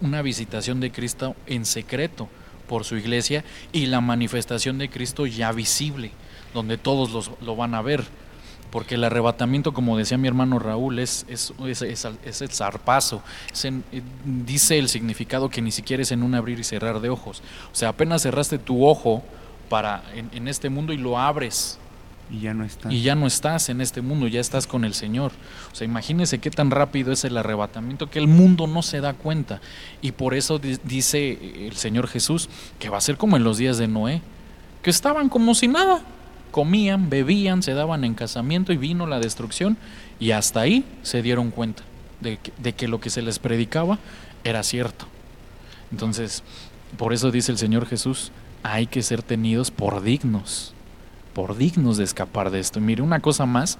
una 0.00 0.22
visitación 0.22 0.80
de 0.80 0.92
Cristo 0.92 1.34
en 1.46 1.64
secreto 1.64 2.28
por 2.66 2.84
su 2.84 2.96
iglesia 2.96 3.44
y 3.72 3.86
la 3.86 4.00
manifestación 4.00 4.78
de 4.78 4.90
Cristo 4.90 5.26
ya 5.26 5.52
visible, 5.52 6.10
donde 6.52 6.76
todos 6.76 7.10
los, 7.10 7.30
lo 7.40 7.56
van 7.56 7.74
a 7.74 7.82
ver. 7.82 8.04
Porque 8.70 8.96
el 8.96 9.04
arrebatamiento, 9.04 9.72
como 9.72 9.96
decía 9.96 10.18
mi 10.18 10.28
hermano 10.28 10.58
Raúl, 10.58 10.98
es, 10.98 11.24
es, 11.28 11.52
es, 11.64 12.42
el 12.42 12.50
zarpazo. 12.50 13.22
dice 14.24 14.78
el 14.78 14.88
significado 14.88 15.48
que 15.48 15.62
ni 15.62 15.70
siquiera 15.70 16.02
es 16.02 16.12
en 16.12 16.22
un 16.22 16.34
abrir 16.34 16.58
y 16.58 16.64
cerrar 16.64 17.00
de 17.00 17.08
ojos. 17.08 17.42
O 17.72 17.74
sea, 17.74 17.90
apenas 17.90 18.22
cerraste 18.22 18.58
tu 18.58 18.86
ojo 18.86 19.22
para 19.68 20.02
en 20.14 20.48
este 20.48 20.70
mundo 20.70 20.92
y 20.92 20.96
lo 20.96 21.18
abres 21.18 21.78
y 22.30 22.40
ya 22.40 22.54
no 22.54 22.64
estás. 22.64 22.92
Y 22.92 23.02
ya 23.02 23.14
no 23.14 23.26
estás 23.26 23.68
en 23.68 23.80
este 23.80 24.02
mundo, 24.02 24.26
ya 24.26 24.40
estás 24.40 24.66
con 24.66 24.84
el 24.84 24.94
Señor. 24.94 25.32
O 25.72 25.74
sea, 25.74 25.84
imagínese 25.84 26.38
qué 26.38 26.50
tan 26.50 26.70
rápido 26.70 27.12
es 27.12 27.24
el 27.24 27.36
arrebatamiento 27.36 28.10
que 28.10 28.18
el 28.18 28.26
mundo 28.26 28.66
no 28.66 28.82
se 28.82 29.00
da 29.00 29.14
cuenta. 29.14 29.60
Y 30.02 30.12
por 30.12 30.34
eso 30.34 30.58
dice 30.58 31.66
el 31.66 31.76
Señor 31.76 32.08
Jesús 32.08 32.48
que 32.78 32.88
va 32.88 32.98
a 32.98 33.00
ser 33.00 33.16
como 33.16 33.36
en 33.36 33.44
los 33.44 33.58
días 33.58 33.78
de 33.78 33.86
Noé, 33.86 34.22
que 34.82 34.90
estaban 34.90 35.28
como 35.28 35.54
si 35.54 35.68
nada. 35.68 36.02
Comían, 36.50 37.10
bebían, 37.10 37.62
se 37.62 37.74
daban 37.74 38.04
en 38.04 38.14
casamiento 38.14 38.72
y 38.72 38.76
vino 38.76 39.06
la 39.06 39.20
destrucción. 39.20 39.76
Y 40.18 40.30
hasta 40.30 40.60
ahí 40.60 40.84
se 41.02 41.22
dieron 41.22 41.50
cuenta 41.50 41.82
de 42.20 42.38
que, 42.72 42.88
lo 42.88 43.00
que 43.00 43.10
se 43.10 43.22
les 43.22 43.38
predicaba 43.38 43.98
era 44.44 44.62
cierto. 44.62 45.06
Entonces, 45.92 46.42
por 46.96 47.12
eso 47.12 47.30
dice 47.30 47.52
el 47.52 47.58
Señor 47.58 47.86
Jesús, 47.86 48.32
hay 48.62 48.86
que 48.86 49.02
ser 49.02 49.22
tenidos 49.22 49.70
por 49.70 50.02
dignos 50.02 50.72
por 51.36 51.58
dignos 51.58 51.98
de 51.98 52.04
escapar 52.04 52.50
de 52.50 52.60
esto. 52.60 52.80
Mire, 52.80 53.02
una 53.02 53.20
cosa 53.20 53.44
más, 53.44 53.76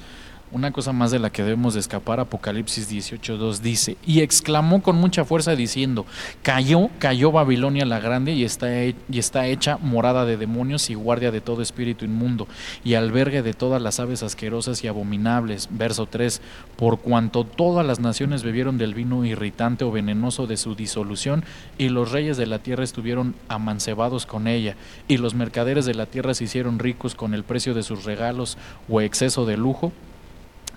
una 0.52 0.70
cosa 0.70 0.92
más 0.92 1.11
de 1.11 1.18
la 1.18 1.30
que 1.30 1.42
debemos 1.42 1.74
de 1.74 1.80
escapar, 1.80 2.20
Apocalipsis 2.20 2.90
18.2 2.90 3.59
dice, 3.59 3.96
y 4.06 4.20
exclamó 4.20 4.82
con 4.82 4.96
mucha 4.96 5.24
fuerza 5.24 5.56
diciendo, 5.56 6.06
cayó, 6.42 6.88
cayó 6.98 7.32
Babilonia 7.32 7.85
la 7.85 7.98
grande 7.98 8.32
y 8.32 8.44
está, 8.44 8.85
y 8.85 8.94
está 9.11 9.46
hecha 9.46 9.78
morada 9.78 10.24
de 10.24 10.37
demonios 10.37 10.88
y 10.88 10.94
guardia 10.94 11.30
de 11.30 11.40
todo 11.40 11.62
espíritu 11.62 12.04
inmundo 12.04 12.46
y 12.85 12.94
albergue 12.94 13.42
de 13.42 13.54
todas 13.54 13.82
las 13.82 13.98
aves 13.98 14.22
asquerosas 14.22 14.85
y 14.85 14.88
abominables. 14.88 15.68
Verso 15.70 16.06
3, 16.06 16.40
por 16.76 17.00
cuanto 17.00 17.44
todas 17.44 17.85
las 17.85 17.98
naciones 17.98 18.42
bebieron 18.42 18.78
del 18.78 18.94
vino 18.94 19.24
irritante 19.24 19.85
o 19.85 19.90
venenoso 19.90 20.46
de 20.46 20.56
su 20.56 20.74
disolución 20.74 21.44
y 21.76 21.88
los 21.88 22.12
reyes 22.12 22.37
de 22.37 22.46
la 22.46 22.61
tierra 22.61 22.85
estuvieron 22.85 23.35
amancebados 23.48 24.26
con 24.26 24.46
ella 24.46 24.76
y 25.09 25.16
los 25.16 25.35
mercaderes 25.35 25.87
de 25.87 25.94
la 25.94 26.06
tierra 26.06 26.35
se 26.35 26.44
hicieron 26.44 26.78
ricos 26.78 27.14
con 27.14 27.35
el 27.35 27.44
precio 27.44 27.74
de 27.74 27.82
sus 27.82 28.04
regalos 28.04 28.56
o 28.88 29.00
exceso 29.00 29.44
de 29.44 29.56
lujo 29.56 29.92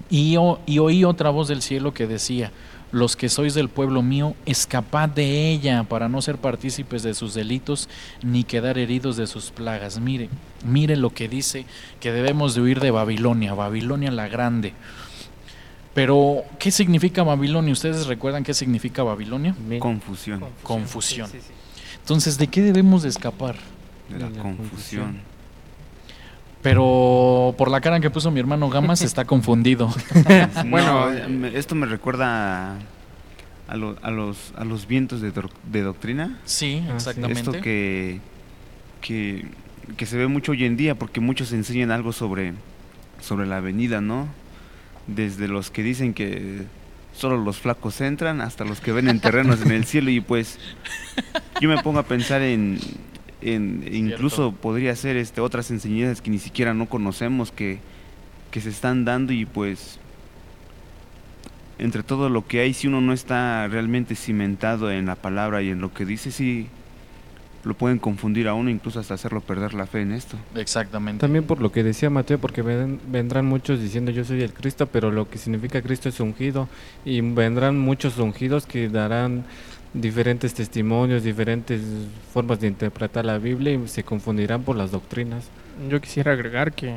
y, 0.09 0.37
oí 0.37 1.03
otra 1.03 1.29
voz 1.29 1.47
del 1.47 1.61
cielo 1.61 1.93
que 1.93 2.07
decía, 2.07 2.51
los 2.91 3.15
que 3.15 3.29
sois 3.29 3.53
del 3.53 3.69
pueblo 3.69 4.01
mío, 4.01 4.35
escapad 4.45 5.09
de 5.09 5.51
ella 5.51 5.83
para 5.83 6.09
no 6.09 6.21
ser 6.21 6.37
partícipes 6.37 7.03
de 7.03 7.13
sus 7.13 7.33
delitos 7.35 7.87
ni 8.23 8.43
quedar 8.43 8.77
heridos 8.77 9.17
de 9.17 9.27
sus 9.27 9.51
plagas. 9.51 9.99
Mire, 9.99 10.29
mire 10.65 10.95
lo 10.95 11.11
que 11.11 11.27
dice 11.29 11.65
que 11.99 12.11
debemos 12.11 12.55
de 12.55 12.61
huir 12.61 12.79
de 12.79 12.91
Babilonia, 12.91 13.53
Babilonia 13.53 14.09
la 14.11 14.27
grande. 14.27 14.73
Pero, 15.93 16.43
¿qué 16.59 16.71
significa 16.71 17.23
Babilonia? 17.23 17.73
¿Ustedes 17.73 18.07
recuerdan 18.07 18.43
qué 18.43 18.53
significa 18.53 19.03
Babilonia? 19.03 19.55
Confusión. 19.79 20.43
Confusión. 20.63 21.29
Entonces, 21.99 22.37
¿de 22.37 22.47
qué 22.47 22.61
debemos 22.61 23.03
de 23.03 23.09
escapar? 23.09 23.55
De 24.09 24.17
la, 24.17 24.29
confusión. 24.41 25.19
Pero 26.61 27.55
por 27.57 27.71
la 27.71 27.79
cara 27.79 27.99
que 27.99 28.09
puso 28.09 28.31
mi 28.31 28.39
hermano 28.39 28.69
Gamas 28.69 29.01
está 29.01 29.25
confundido. 29.25 29.93
bueno, 30.65 31.09
esto 31.53 31.75
me 31.75 31.85
recuerda 31.85 32.73
a, 32.73 32.77
a, 33.69 33.77
los, 34.11 34.53
a 34.57 34.65
los 34.65 34.87
vientos 34.87 35.21
de, 35.21 35.31
de 35.71 35.81
doctrina. 35.81 36.37
Sí, 36.43 36.83
ah, 36.89 36.95
exactamente. 36.95 37.39
Esto 37.39 37.51
que, 37.53 38.19
que, 38.99 39.45
que, 39.95 40.05
se 40.05 40.17
ve 40.17 40.27
mucho 40.27 40.51
hoy 40.51 40.65
en 40.65 40.75
día, 40.75 40.95
porque 40.95 41.21
muchos 41.21 41.53
enseñan 41.53 41.91
algo 41.91 42.11
sobre, 42.11 42.53
sobre 43.21 43.47
la 43.47 43.61
venida, 43.61 44.01
¿no? 44.01 44.27
Desde 45.07 45.47
los 45.47 45.71
que 45.71 45.81
dicen 45.81 46.13
que 46.13 46.63
solo 47.13 47.37
los 47.37 47.57
flacos 47.57 48.01
entran 48.01 48.41
hasta 48.41 48.65
los 48.65 48.81
que 48.81 48.91
ven 48.91 49.07
en 49.09 49.19
terrenos 49.19 49.61
en 49.61 49.71
el 49.71 49.85
cielo 49.85 50.09
y 50.09 50.21
pues 50.21 50.59
yo 51.59 51.67
me 51.67 51.81
pongo 51.81 51.99
a 51.99 52.03
pensar 52.03 52.41
en, 52.41 52.79
en 53.41 53.85
incluso 53.91 54.51
podría 54.51 54.95
ser 54.95 55.15
este 55.17 55.41
otras 55.41 55.71
enseñanzas 55.71 56.21
que 56.21 56.29
ni 56.29 56.39
siquiera 56.39 56.73
no 56.73 56.87
conocemos 56.87 57.51
que, 57.51 57.79
que 58.51 58.61
se 58.61 58.69
están 58.69 59.05
dando 59.05 59.31
y 59.33 59.45
pues 59.45 59.99
entre 61.79 62.03
todo 62.03 62.29
lo 62.29 62.45
que 62.45 62.59
hay, 62.59 62.73
si 62.73 62.87
uno 62.87 62.99
no 63.01 63.13
está 63.13 63.67
realmente 63.67 64.15
cimentado 64.15 64.91
en 64.91 65.05
la 65.05 65.15
palabra 65.15 65.61
y 65.61 65.69
en 65.69 65.79
lo 65.79 65.93
que 65.93 66.05
dice, 66.05 66.31
sí 66.31 66.67
lo 67.63 67.73
pueden 67.73 67.99
confundir 67.99 68.47
a 68.47 68.53
uno, 68.53 68.69
incluso 68.69 68.99
hasta 68.99 69.13
hacerlo 69.13 69.41
perder 69.41 69.73
la 69.73 69.85
fe 69.85 70.01
en 70.01 70.13
esto. 70.13 70.37
Exactamente. 70.55 71.21
También 71.21 71.43
por 71.43 71.61
lo 71.61 71.71
que 71.71 71.83
decía 71.83 72.09
Mateo, 72.09 72.39
porque 72.39 72.61
vendrán 72.61 73.45
muchos 73.45 73.81
diciendo 73.81 74.11
yo 74.11 74.23
soy 74.23 74.41
el 74.41 74.53
Cristo, 74.53 74.87
pero 74.87 75.11
lo 75.11 75.29
que 75.29 75.37
significa 75.37 75.81
Cristo 75.81 76.09
es 76.09 76.19
ungido, 76.19 76.69
y 77.05 77.21
vendrán 77.21 77.77
muchos 77.77 78.17
ungidos 78.17 78.65
que 78.65 78.89
darán 78.89 79.45
diferentes 79.93 80.53
testimonios, 80.53 81.23
diferentes 81.23 81.81
formas 82.31 82.59
de 82.59 82.67
interpretar 82.67 83.25
la 83.25 83.37
Biblia 83.37 83.73
y 83.73 83.87
se 83.87 84.03
confundirán 84.03 84.63
por 84.63 84.75
las 84.75 84.91
doctrinas. 84.91 85.49
Yo 85.89 85.99
quisiera 85.99 86.33
agregar 86.33 86.73
que 86.73 86.93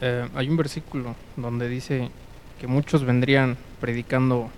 eh, 0.00 0.28
hay 0.34 0.48
un 0.48 0.56
versículo 0.56 1.14
donde 1.36 1.68
dice 1.68 2.10
que 2.60 2.66
muchos 2.66 3.04
vendrían 3.04 3.56
predicando 3.80 4.50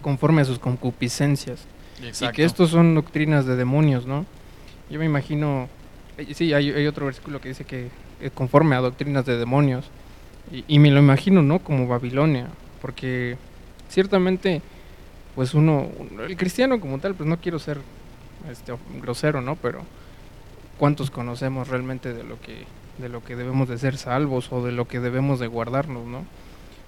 conforme 0.00 0.42
a 0.42 0.44
sus 0.44 0.58
concupiscencias. 0.58 1.66
Y 2.00 2.28
que 2.32 2.44
estos 2.44 2.70
son 2.70 2.94
doctrinas 2.94 3.46
de 3.46 3.56
demonios, 3.56 4.06
¿no? 4.06 4.26
Yo 4.90 4.98
me 4.98 5.06
imagino, 5.06 5.68
eh, 6.18 6.32
sí, 6.34 6.52
hay, 6.52 6.86
otro 6.86 7.06
versículo 7.06 7.40
que 7.40 7.48
dice 7.48 7.64
que 7.64 7.88
conforme 8.34 8.76
a 8.76 8.80
doctrinas 8.80 9.26
de 9.26 9.36
demonios. 9.36 9.86
Y, 10.68 10.78
me 10.78 10.92
lo 10.92 11.00
imagino, 11.00 11.42
¿no? 11.42 11.58
Como 11.58 11.88
Babilonia, 11.88 12.46
porque 12.80 13.36
ciertamente, 13.88 14.62
pues 15.36 15.54
uno, 15.54 15.88
el 16.26 16.36
cristiano 16.36 16.80
como 16.80 16.98
tal, 16.98 17.14
pues 17.14 17.28
no 17.28 17.38
quiero 17.38 17.60
ser 17.60 17.78
este, 18.50 18.74
grosero, 19.00 19.40
¿no? 19.40 19.54
Pero 19.54 19.84
¿cuántos 20.78 21.12
conocemos 21.12 21.68
realmente 21.68 22.12
de 22.12 22.24
lo 22.24 22.40
que 22.40 22.64
de 22.98 23.10
lo 23.10 23.22
que 23.22 23.36
debemos 23.36 23.68
de 23.68 23.76
ser 23.76 23.98
salvos 23.98 24.50
o 24.50 24.64
de 24.64 24.72
lo 24.72 24.88
que 24.88 25.00
debemos 25.00 25.38
de 25.38 25.46
guardarnos, 25.46 26.06
¿no? 26.06 26.24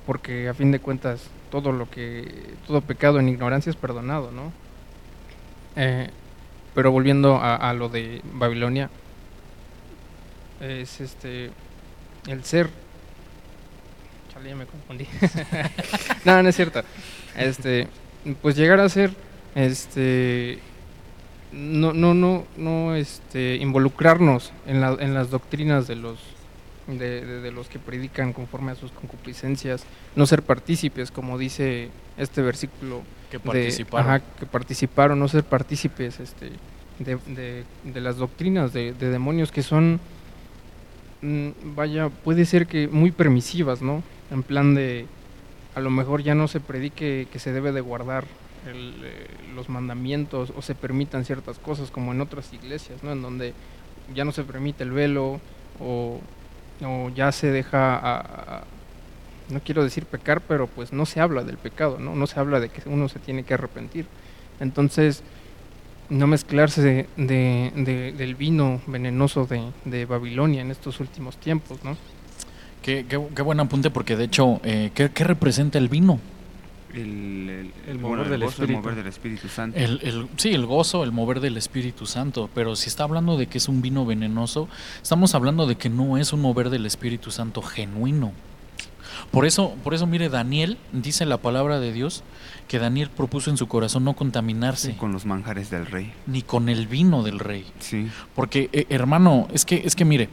porque 0.08 0.48
a 0.48 0.54
fin 0.54 0.72
de 0.72 0.80
cuentas 0.80 1.20
todo 1.50 1.70
lo 1.70 1.90
que 1.90 2.54
todo 2.66 2.80
pecado 2.80 3.20
en 3.20 3.28
ignorancia 3.28 3.68
es 3.68 3.76
perdonado, 3.76 4.30
¿no? 4.30 4.54
Eh, 5.76 6.08
pero 6.74 6.90
volviendo 6.90 7.38
a, 7.42 7.70
lo 7.74 7.90
de 7.90 8.22
Babilonia, 8.32 8.88
es 10.62 11.02
este 11.02 11.50
el 12.26 12.42
ser. 12.42 12.70
Chale, 14.32 14.48
ya 14.48 14.56
me 14.56 14.64
confundí. 14.64 15.06
no, 16.24 16.42
no 16.42 16.48
es 16.48 16.56
cierto. 16.56 16.80
Este, 17.36 17.86
pues 18.42 18.56
llegar 18.56 18.80
a 18.80 18.88
ser, 18.88 19.12
este, 19.54 20.58
no, 21.52 21.92
no, 21.92 22.14
no, 22.14 22.44
no, 22.56 22.94
este, 22.94 23.56
involucrarnos 23.56 24.52
en, 24.66 24.80
la, 24.80 24.96
en 24.98 25.14
las 25.14 25.30
doctrinas 25.30 25.86
de 25.86 25.96
los 25.96 26.18
de, 26.96 27.50
los 27.52 27.68
que 27.68 27.78
predican 27.78 28.32
conforme 28.32 28.72
a 28.72 28.74
sus 28.74 28.90
concupiscencias, 28.92 29.84
no 30.16 30.26
ser 30.26 30.42
partícipes, 30.42 31.10
como 31.10 31.36
dice 31.36 31.90
este 32.16 32.40
versículo. 32.40 33.02
Que 33.30 33.38
participaron. 33.38 34.22
que 34.38 34.46
participaron, 34.46 35.18
no 35.18 35.28
ser 35.28 35.44
partícipes 35.44 36.18
este, 36.18 36.50
de, 36.98 37.64
de 37.84 38.00
las 38.00 38.16
doctrinas 38.16 38.72
de, 38.72 38.94
demonios 38.94 39.52
que 39.52 39.62
son, 39.62 40.00
mm, 41.20 41.48
vaya, 41.76 42.08
puede 42.08 42.46
ser 42.46 42.66
que 42.66 42.88
muy 42.88 43.10
permisivas, 43.10 43.82
¿no? 43.82 44.02
En 44.30 44.42
plan 44.42 44.74
de, 44.74 45.06
a 45.78 45.80
lo 45.80 45.90
mejor 45.90 46.22
ya 46.22 46.34
no 46.34 46.48
se 46.48 46.60
predique 46.60 47.28
que 47.32 47.38
se 47.38 47.52
debe 47.52 47.70
de 47.72 47.80
guardar 47.80 48.24
eh, 48.66 49.26
los 49.54 49.68
mandamientos 49.68 50.52
o 50.56 50.60
se 50.60 50.74
permitan 50.74 51.24
ciertas 51.24 51.58
cosas 51.58 51.90
como 51.90 52.12
en 52.12 52.20
otras 52.20 52.52
iglesias, 52.52 53.02
¿no? 53.04 53.12
En 53.12 53.22
donde 53.22 53.54
ya 54.12 54.24
no 54.24 54.32
se 54.32 54.42
permite 54.42 54.82
el 54.82 54.90
velo 54.90 55.40
o 55.80 56.20
ya 57.14 57.32
se 57.32 57.50
deja, 57.50 58.64
no 59.48 59.60
quiero 59.60 59.82
decir 59.82 60.04
pecar, 60.04 60.40
pero 60.40 60.66
pues 60.66 60.92
no 60.92 61.06
se 61.06 61.20
habla 61.20 61.44
del 61.44 61.58
pecado, 61.58 61.98
¿no? 61.98 62.14
No 62.14 62.26
se 62.26 62.38
habla 62.38 62.60
de 62.60 62.68
que 62.68 62.88
uno 62.88 63.08
se 63.08 63.18
tiene 63.18 63.44
que 63.44 63.54
arrepentir. 63.54 64.06
Entonces, 64.60 65.22
no 66.08 66.26
mezclarse 66.26 67.06
de, 67.16 68.12
del 68.16 68.34
vino 68.34 68.80
venenoso 68.86 69.46
de, 69.46 70.04
Babilonia 70.06 70.62
en 70.62 70.70
estos 70.70 71.00
últimos 71.00 71.36
tiempos, 71.36 71.82
¿no? 71.84 71.96
Qué, 72.88 73.04
qué, 73.06 73.42
buen 73.42 73.60
apunte, 73.60 73.90
porque 73.90 74.16
de 74.16 74.24
hecho, 74.24 74.62
eh, 74.64 74.90
¿qué, 74.94 75.10
¿qué, 75.10 75.24
representa 75.24 75.76
el 75.76 75.90
vino? 75.90 76.18
el, 76.94 77.70
el, 77.86 77.98
mover, 77.98 78.30
del 78.30 78.42
Espíritu. 79.06 79.46
Santo. 79.48 79.78
El, 79.78 80.26
sí, 80.38 80.54
el 80.54 80.64
gozo, 80.64 81.04
el 81.04 81.12
mover 81.12 81.40
del 81.40 81.58
Espíritu 81.58 82.06
Santo. 82.06 82.48
Pero 82.54 82.76
si 82.76 82.88
está 82.88 83.04
hablando 83.04 83.36
de 83.36 83.46
que 83.46 83.58
es 83.58 83.68
un 83.68 83.82
vino 83.82 84.06
venenoso, 84.06 84.70
estamos 85.02 85.34
hablando 85.34 85.66
de 85.66 85.76
que 85.76 85.90
no 85.90 86.16
es 86.16 86.32
un 86.32 86.40
mover 86.40 86.70
del 86.70 86.86
Espíritu 86.86 87.30
Santo 87.30 87.60
genuino. 87.60 88.32
Por 89.30 89.44
eso, 89.44 89.74
por 89.84 89.92
eso, 89.92 90.06
mire, 90.06 90.30
Daniel 90.30 90.78
dice 90.92 91.26
la 91.26 91.36
palabra 91.36 91.80
de 91.80 91.92
Dios 91.92 92.22
que 92.68 92.78
Daniel 92.78 93.10
propuso 93.10 93.50
en 93.50 93.58
su 93.58 93.66
corazón 93.66 94.04
no 94.04 94.14
contaminarse 94.14 94.96
con 94.96 95.12
los 95.12 95.26
manjares 95.26 95.70
del 95.70 95.86
rey, 95.86 96.12
ni 96.26 96.40
con 96.40 96.68
el 96.68 96.86
vino 96.86 97.22
del 97.22 97.38
rey. 97.38 97.66
Sí. 97.80 98.08
Porque 98.34 98.70
eh, 98.72 98.86
hermano, 98.88 99.48
es 99.52 99.64
que 99.64 99.82
es 99.84 99.96
que 99.96 100.04
mire, 100.04 100.28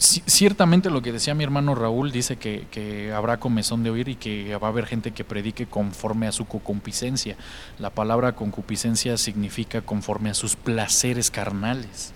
ciertamente 0.00 0.88
lo 0.88 1.02
que 1.02 1.12
decía 1.12 1.34
mi 1.34 1.44
hermano 1.44 1.74
Raúl 1.74 2.10
dice 2.10 2.36
que, 2.36 3.12
habrá 3.14 3.38
comezón 3.38 3.82
de 3.82 3.90
oír 3.90 4.08
y 4.08 4.16
que 4.16 4.56
va 4.56 4.68
a 4.68 4.70
haber 4.70 4.86
gente 4.86 5.10
que 5.10 5.24
predique 5.24 5.66
conforme 5.66 6.26
a 6.26 6.32
su 6.32 6.46
concupiscencia. 6.46 7.36
La 7.78 7.90
palabra 7.90 8.32
concupiscencia 8.32 9.18
significa 9.18 9.82
conforme 9.82 10.30
a 10.30 10.34
sus 10.34 10.56
placeres 10.56 11.30
carnales. 11.30 12.14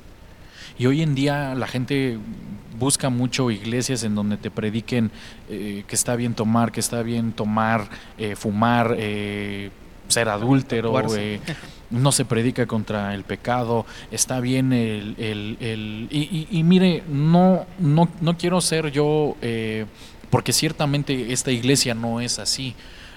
Y 0.79 0.87
hoy 0.87 1.03
en 1.03 1.15
día 1.15 1.55
la 1.55 1.67
gente 1.67 2.19
busca 2.79 3.11
mucho 3.11 3.51
iglesias 3.51 4.03
en 4.03 4.15
donde 4.15 4.39
te 4.39 4.51
prediquen 4.51 5.11
eh, 5.49 5.85
que 5.87 5.95
está 5.95 6.17
bien 6.17 6.35
tomar, 6.35 6.73
que 6.73 6.81
está 6.81 7.03
bien 7.03 7.33
tomar, 7.33 7.89
eh, 8.19 8.35
fumar, 8.35 8.97
eh, 8.99 9.71
ser 10.09 10.31
adúltero, 10.31 10.93
no 11.91 12.13
se 12.13 12.25
predica 12.25 12.67
contra 12.67 13.15
el 13.15 13.25
pecado, 13.25 13.87
está 14.11 14.41
bien 14.41 14.73
el... 14.73 15.15
el, 15.19 15.57
el 15.61 16.09
y, 16.11 16.63
mire, 16.63 17.03
no, 17.09 17.67
no, 17.79 18.09
no 18.21 18.37
quiero 18.37 18.61
ser 18.61 18.91
yo, 18.91 19.37
eh, 19.43 19.87
porque 20.31 20.53
ciertamente 20.53 21.33
esta 21.33 21.51
iglesia 21.51 21.95
no 21.95 22.21
es 22.21 22.39
así. 22.39 22.75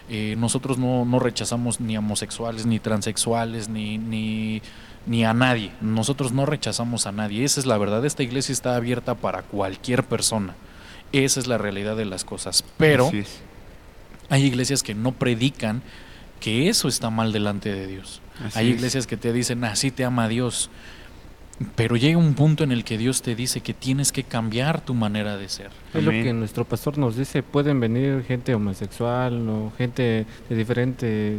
Eh, 0.10 0.36
nosotros 0.38 0.78
no, 0.78 1.04
no, 1.04 1.20
rechazamos 1.20 1.82
ni 1.82 1.98
homosexuales, 1.98 2.66
ni 2.66 2.80
transexuales, 2.80 3.68
ni, 3.68 3.98
ni, 3.98 4.62
ni 5.06 5.26
a 5.26 5.34
nadie. 5.34 5.72
Nosotros 5.82 6.32
no 6.32 6.46
rechazamos 6.46 7.08
a 7.08 7.12
nadie. 7.12 7.44
Esa 7.44 7.60
es 7.60 7.66
la 7.66 7.78
verdad. 7.78 8.06
Esta 8.06 8.24
iglesia 8.24 8.54
está 8.54 8.76
abierta 8.76 9.16
para 9.16 9.42
cualquier 9.42 10.04
persona. 10.04 10.56
Esa 11.12 11.40
es 11.40 11.48
la 11.48 11.58
realidad 11.58 11.98
de 11.98 12.06
las 12.06 12.24
cosas. 12.24 12.64
Pero 12.78 13.12
hay 14.30 14.44
iglesias 14.44 14.84
que 14.84 14.94
no 14.96 15.12
predican 15.12 15.82
que 16.40 16.70
eso 16.70 16.88
está 16.88 17.10
mal 17.10 17.32
delante 17.34 17.74
de 17.74 17.88
Dios. 17.88 18.22
Hay 18.54 18.68
iglesias 18.68 19.08
que 19.08 19.18
te 19.18 19.34
dicen, 19.34 19.64
así 19.64 19.92
te 19.92 20.06
ama 20.06 20.28
Dios. 20.28 20.70
Pero 21.76 21.96
llega 21.96 22.18
un 22.20 22.36
punto 22.36 22.64
en 22.64 22.72
el 22.72 22.84
que 22.84 22.98
Dios 23.00 23.24
te 23.24 23.36
dice 23.36 23.62
que 23.62 23.74
tienes 23.74 24.12
que 24.12 24.24
cambiar 24.24 24.82
tu 24.82 24.94
manera 24.94 25.38
de 25.38 25.50
ser. 25.50 25.72
Es 25.94 26.04
lo 26.04 26.12
que 26.12 26.32
nuestro 26.34 26.66
pastor 26.66 27.00
nos 27.00 27.16
dice, 27.16 27.42
pueden 27.42 27.80
venir 27.80 28.24
gente 28.28 28.54
homosexual 28.54 29.50
o 29.50 29.72
gente 29.76 30.28
de 30.50 30.56
diferentes 30.56 31.36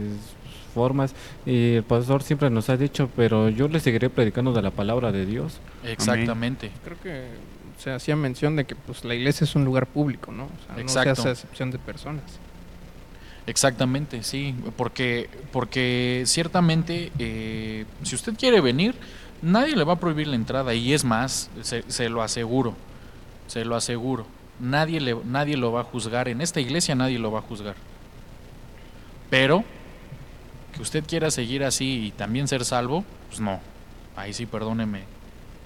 formas 0.75 1.15
y 1.47 1.75
el 1.75 1.83
pastor 1.85 2.23
siempre 2.23 2.51
nos 2.51 2.69
ha 2.69 2.77
dicho, 2.77 3.09
pero 3.15 3.49
yo 3.49 3.69
le 3.69 3.79
seguiré 3.79 4.11
predicando 4.11 4.53
de 4.53 4.63
la 4.63 4.71
palabra 4.73 5.13
de 5.13 5.25
Dios. 5.25 5.59
Exactamente. 5.85 6.73
Creo 6.85 7.01
que 7.01 7.27
se 7.79 7.93
hacía 7.93 8.17
mención 8.17 8.57
de 8.57 8.65
que 8.65 8.75
pues 8.75 9.05
la 9.05 9.15
iglesia 9.15 9.45
es 9.45 9.55
un 9.55 9.65
lugar 9.65 9.87
público, 9.87 10.33
¿no? 10.33 10.45
O 10.45 10.67
sea, 10.67 10.83
no 10.83 10.89
se 10.89 11.11
hace 11.11 11.31
excepción 11.31 11.71
de 11.71 11.79
personas. 11.79 12.25
Exactamente, 13.49 14.23
sí, 14.23 14.55
porque, 14.77 15.31
porque 15.53 16.25
ciertamente 16.27 17.11
eh, 17.19 17.87
si 18.03 18.15
usted 18.15 18.35
quiere 18.37 18.61
venir, 18.61 18.95
nadie 19.41 19.75
le 19.75 19.85
va 19.85 19.95
a 19.95 19.99
prohibir 19.99 20.27
la 20.27 20.37
entrada 20.37 20.75
y 20.75 20.93
es 20.93 21.03
más, 21.03 21.49
se, 21.63 22.09
lo 22.11 22.23
aseguro, 22.23 22.75
se 23.47 23.65
lo 23.65 23.75
aseguro, 23.75 24.27
nadie, 24.61 25.01
le, 25.01 25.17
nadie 25.25 25.57
lo 25.57 25.73
va 25.73 25.81
a 25.81 25.85
juzgar, 25.85 26.29
en 26.29 26.43
esta 26.43 26.61
iglesia 26.61 26.95
nadie 26.95 27.19
lo 27.19 27.33
va 27.33 27.39
a 27.39 27.43
juzgar. 27.43 27.75
Pero 29.31 29.65
que 30.75 30.83
usted 30.83 31.03
quiera 31.07 31.31
seguir 31.31 31.65
así 31.65 32.09
y 32.09 32.11
también 32.11 32.49
ser 32.49 32.67
salvo, 32.67 33.03
pues 33.29 33.41
no, 33.41 33.61
ahí 34.15 34.35
sí 34.35 34.45
perdóneme 34.45 35.05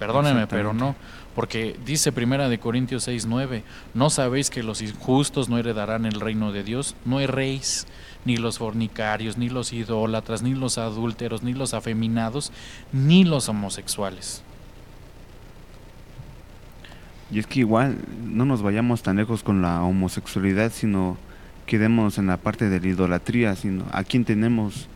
Perdóneme, 0.03 0.49
pero 0.49 0.73
no. 0.73 0.97
Porque 1.35 1.77
dice 1.87 2.13
Primera 2.13 2.49
de 2.49 2.59
Corintios 2.59 3.05
6, 3.05 3.27
9, 3.27 3.65
¿no 3.95 4.11
sabéis 4.11 4.51
que 4.51 4.63
los 4.63 4.83
injustos 4.83 5.49
no 5.49 5.59
heredarán 5.59 6.05
el 6.05 6.21
reino 6.21 6.53
de 6.53 6.63
Dios? 6.63 6.95
No 7.05 7.21
erréis, 7.21 7.87
ni 8.25 8.37
los 8.37 8.59
fornicarios, 8.59 9.39
ni 9.39 9.49
los 9.49 9.73
idólatras, 9.73 10.43
ni 10.43 10.55
los 10.55 10.79
adúlteros, 10.79 11.43
ni 11.43 11.55
los 11.55 11.75
afeminados, 11.75 12.53
ni 12.93 13.25
los 13.25 13.49
homosexuales. 13.49 14.43
Y 17.31 17.39
es 17.39 17.47
que 17.47 17.61
igual 17.61 17.97
no 18.23 18.45
nos 18.45 18.61
vayamos 18.61 19.03
tan 19.03 19.17
lejos 19.17 19.43
con 19.43 19.63
la 19.63 19.83
homosexualidad, 19.83 20.71
sino 20.71 21.17
quedemos 21.65 22.19
en 22.19 22.27
la 22.27 22.37
parte 22.37 22.69
de 22.69 22.79
la 22.79 22.89
idolatría, 22.89 23.57
sino 23.57 23.87
a 23.91 24.05
quién 24.05 24.27
tenemos 24.27 24.87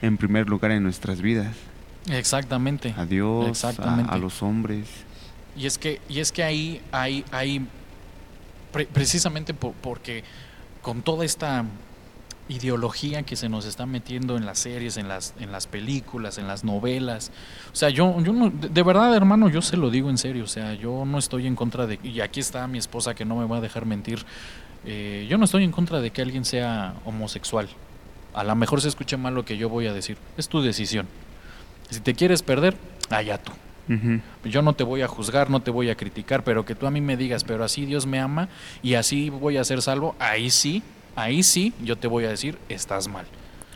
en 0.00 0.16
primer 0.16 0.48
lugar 0.48 0.70
en 0.70 0.82
nuestras 0.82 1.20
vidas. 1.20 1.54
Exactamente. 2.10 2.94
A 2.96 3.04
Dios, 3.04 3.64
A, 3.64 4.18
los 4.18 4.42
hombres. 4.42 4.88
Y 5.56 5.66
es 5.66 5.78
que, 5.78 6.00
y 6.08 6.20
es 6.20 6.32
que 6.32 6.42
ahí 6.42 6.80
hay, 6.92 7.24
hay 7.30 7.66
precisamente 8.92 9.52
porque 9.54 10.24
con 10.80 11.02
toda 11.02 11.24
esta 11.24 11.64
ideología 12.48 13.22
que 13.22 13.36
se 13.36 13.48
nos 13.48 13.64
está 13.64 13.86
metiendo 13.86 14.36
en 14.36 14.46
las 14.46 14.58
series, 14.58 14.96
en 14.96 15.08
las, 15.08 15.34
en 15.38 15.52
las 15.52 15.66
películas, 15.66 16.38
en 16.38 16.46
las 16.46 16.64
novelas. 16.64 17.30
O 17.72 17.76
sea, 17.76 17.88
yo, 17.88 18.20
yo 18.20 18.32
no, 18.32 18.50
de 18.50 18.82
verdad, 18.82 19.14
hermano, 19.14 19.48
yo 19.48 19.62
se 19.62 19.76
lo 19.76 19.90
digo 19.90 20.10
en 20.10 20.18
serio. 20.18 20.44
O 20.44 20.48
sea, 20.48 20.74
yo 20.74 21.04
no 21.04 21.18
estoy 21.18 21.46
en 21.46 21.56
contra 21.56 21.86
de, 21.86 21.98
y 22.02 22.20
aquí 22.20 22.40
está 22.40 22.66
mi 22.66 22.78
esposa 22.78 23.14
que 23.14 23.24
no 23.24 23.36
me 23.36 23.46
va 23.46 23.58
a 23.58 23.60
dejar 23.60 23.86
mentir, 23.86 24.24
eh, 24.84 25.26
yo 25.28 25.38
no 25.38 25.44
estoy 25.44 25.64
en 25.64 25.70
contra 25.70 26.00
de 26.00 26.10
que 26.10 26.22
alguien 26.22 26.44
sea 26.44 26.94
homosexual. 27.04 27.68
A 28.34 28.44
lo 28.44 28.54
mejor 28.56 28.80
se 28.80 28.88
escuche 28.88 29.16
mal 29.16 29.34
lo 29.34 29.44
que 29.44 29.56
yo 29.56 29.68
voy 29.68 29.86
a 29.86 29.92
decir. 29.92 30.16
Es 30.36 30.48
tu 30.48 30.62
decisión. 30.62 31.06
Si 31.90 32.00
te 32.00 32.14
quieres 32.14 32.42
perder, 32.42 32.76
allá 33.10 33.38
tú. 33.38 33.52
Yo 34.44 34.62
no 34.62 34.72
te 34.72 34.84
voy 34.84 35.02
a 35.02 35.08
juzgar, 35.08 35.50
no 35.50 35.60
te 35.60 35.70
voy 35.70 35.90
a 35.90 35.96
criticar, 35.96 36.44
pero 36.44 36.64
que 36.64 36.74
tú 36.74 36.86
a 36.86 36.90
mí 36.90 37.00
me 37.00 37.16
digas, 37.16 37.44
pero 37.44 37.64
así 37.64 37.84
Dios 37.84 38.06
me 38.06 38.20
ama 38.20 38.48
y 38.82 38.94
así 38.94 39.30
voy 39.30 39.56
a 39.56 39.64
ser 39.64 39.82
salvo, 39.82 40.14
ahí 40.18 40.50
sí, 40.50 40.82
ahí 41.16 41.42
sí 41.42 41.72
yo 41.82 41.96
te 41.96 42.06
voy 42.06 42.24
a 42.24 42.28
decir, 42.28 42.58
estás 42.68 43.08
mal. 43.08 43.26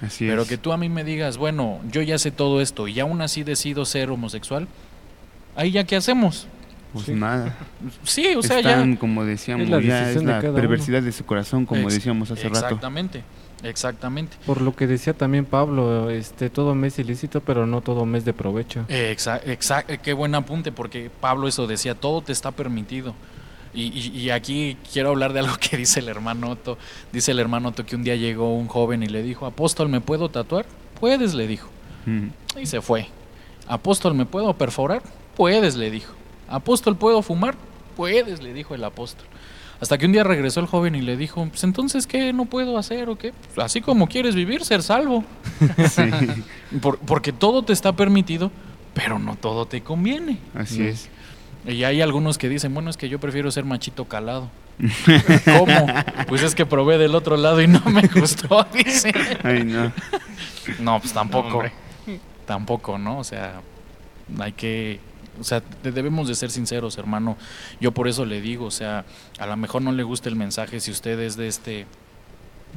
Así 0.01 0.27
pero 0.27 0.47
que 0.47 0.59
tú 0.59 0.73
a 0.73 0.77
mí 0.77 0.89
me 0.89 1.05
digas, 1.05 1.39
bueno, 1.39 1.81
yo 1.91 2.03
ya 2.03 2.19
sé 2.19 2.31
todo 2.31 2.61
esto 2.61 2.87
y 2.89 3.01
aún 3.01 3.21
así 3.23 3.43
decido 3.43 3.85
ser 3.85 4.11
homosexual, 4.11 4.69
ahí 5.55 5.71
ya 5.71 5.85
qué 5.85 5.97
hacemos. 5.97 6.49
Pues 6.93 7.09
nada. 7.09 7.55
Sí, 8.05 8.35
o 8.37 8.43
sea, 8.43 8.59
Están, 8.59 8.95
ya. 8.95 8.99
como 8.99 9.25
decíamos, 9.25 9.69
es 9.69 9.85
ya 9.85 10.11
es 10.11 10.23
la 10.23 10.41
perversidad 10.41 11.03
de 11.03 11.13
su 11.13 11.27
corazón, 11.27 11.67
como 11.67 11.91
decíamos 11.91 12.31
hace 12.31 12.49
rato. 12.49 12.67
Exactamente. 12.67 13.23
Exactamente. 13.63 14.37
Por 14.45 14.61
lo 14.61 14.77
que 14.77 14.87
decía 14.87 15.15
también 15.15 15.45
Pablo, 15.45 16.11
este 16.11 16.51
todo 16.51 16.75
mes 16.75 16.99
ilícito, 16.99 17.41
pero 17.41 17.67
no 17.67 17.81
todo 17.81 18.05
mes 18.05 18.25
de 18.25 18.33
provecho. 18.33 18.85
Exacto, 18.89 19.51
exact, 19.51 19.91
qué 20.03 20.13
buen 20.13 20.35
apunte, 20.35 20.73
porque 20.73 21.11
Pablo 21.21 21.49
eso 21.49 21.67
decía, 21.67 21.95
todo 21.95 22.21
te 22.21 22.33
está 22.33 22.51
permitido. 22.51 23.15
Y, 23.75 24.31
aquí 24.31 24.79
quiero 24.91 25.11
hablar 25.11 25.35
de 25.35 25.41
algo 25.41 25.55
que 25.59 25.77
dice 25.77 26.01
el 26.01 26.09
hermano 26.09 26.51
Otto. 26.51 26.79
Dice 27.13 27.33
el 27.33 27.39
hermano 27.39 27.69
Otto 27.69 27.85
que 27.85 27.95
un 27.95 28.05
día 28.05 28.17
llegó 28.17 28.55
un 28.55 28.69
joven 28.69 29.03
y 29.03 29.07
le 29.07 29.23
dijo, 29.23 29.45
apóstol, 29.45 29.89
¿me 29.89 30.01
puedo 30.01 30.31
tatuar? 30.31 30.65
Puedes, 30.99 31.35
le 31.35 31.47
dijo. 31.47 31.69
Y 32.59 32.67
se 32.67 32.81
fue. 32.81 33.09
Apóstol, 33.67 34.15
¿me 34.15 34.25
puedo 34.27 34.55
perforar? 34.55 35.03
Puedes, 35.37 35.77
le 35.77 35.91
dijo. 35.91 36.15
Apóstol, 36.49 36.97
¿puedo 36.97 37.21
fumar? 37.21 37.57
Puedes, 37.97 38.43
le 38.43 38.55
dijo 38.55 38.75
el 38.75 38.85
apóstol. 38.85 39.27
Hasta 39.81 39.99
que 39.99 40.07
un 40.07 40.13
día 40.13 40.25
regresó 40.25 40.61
el 40.61 40.67
joven 40.67 40.95
y 40.95 41.03
le 41.03 41.17
dijo, 41.17 41.47
pues 41.47 41.63
entonces, 41.65 42.07
¿qué 42.07 42.33
no 42.33 42.47
puedo 42.47 42.79
hacer 42.79 43.09
o 43.09 43.17
qué? 43.17 43.33
Pues, 43.55 43.65
así 43.65 43.81
como 43.81 44.09
quieres 44.09 44.35
vivir, 44.35 44.65
ser 44.65 44.83
salvo. 44.83 45.25
porque 47.07 47.33
todo 47.33 47.63
te 47.63 47.73
está 47.73 47.93
permitido, 47.93 48.51
pero 48.95 49.19
no 49.19 49.37
todo 49.37 49.67
te 49.67 49.83
conviene. 49.83 50.39
Así 50.55 50.83
es. 50.83 51.11
Y 51.67 51.85
hay 51.85 52.01
algunos 52.01 52.39
que 52.39 52.49
dicen, 52.49 52.73
bueno, 52.73 52.91
es 52.91 52.97
que 52.97 53.09
yo 53.09 53.19
prefiero 53.19 53.51
ser 53.51 53.65
machito 53.65 54.07
calado. 54.07 54.51
¿Cómo? 55.45 55.87
Pues 56.29 56.43
es 56.43 56.55
que 56.55 56.65
probé 56.65 56.97
del 56.99 57.15
otro 57.15 57.37
lado 57.37 57.61
y 57.61 57.67
no 57.67 57.81
me 57.87 58.07
gustó, 58.09 58.67
dice. 58.73 59.13
Ay, 59.43 59.65
no. 59.65 59.93
No, 60.79 61.01
pues 61.01 61.13
tampoco. 61.13 61.63
tampoco, 62.47 62.99
¿no? 62.99 63.19
O 63.19 63.25
sea, 63.25 63.61
hay 64.39 64.53
que 64.53 65.01
o 65.41 65.45
sea, 65.45 65.63
debemos 65.83 66.29
de 66.29 66.35
ser 66.35 66.51
sinceros, 66.51 66.99
hermano. 66.99 67.37
Yo 67.81 67.93
por 67.93 68.09
eso 68.09 68.25
le 68.25 68.41
digo, 68.41 68.67
o 68.67 68.71
sea, 68.71 69.05
a 69.39 69.47
lo 69.47 69.57
mejor 69.57 69.83
no 69.83 69.93
le 69.93 70.03
gusta 70.03 70.29
el 70.29 70.37
mensaje 70.37 70.81
si 70.81 70.91
usted 70.91 71.19
es 71.21 71.37
de 71.37 71.49
este 71.49 71.87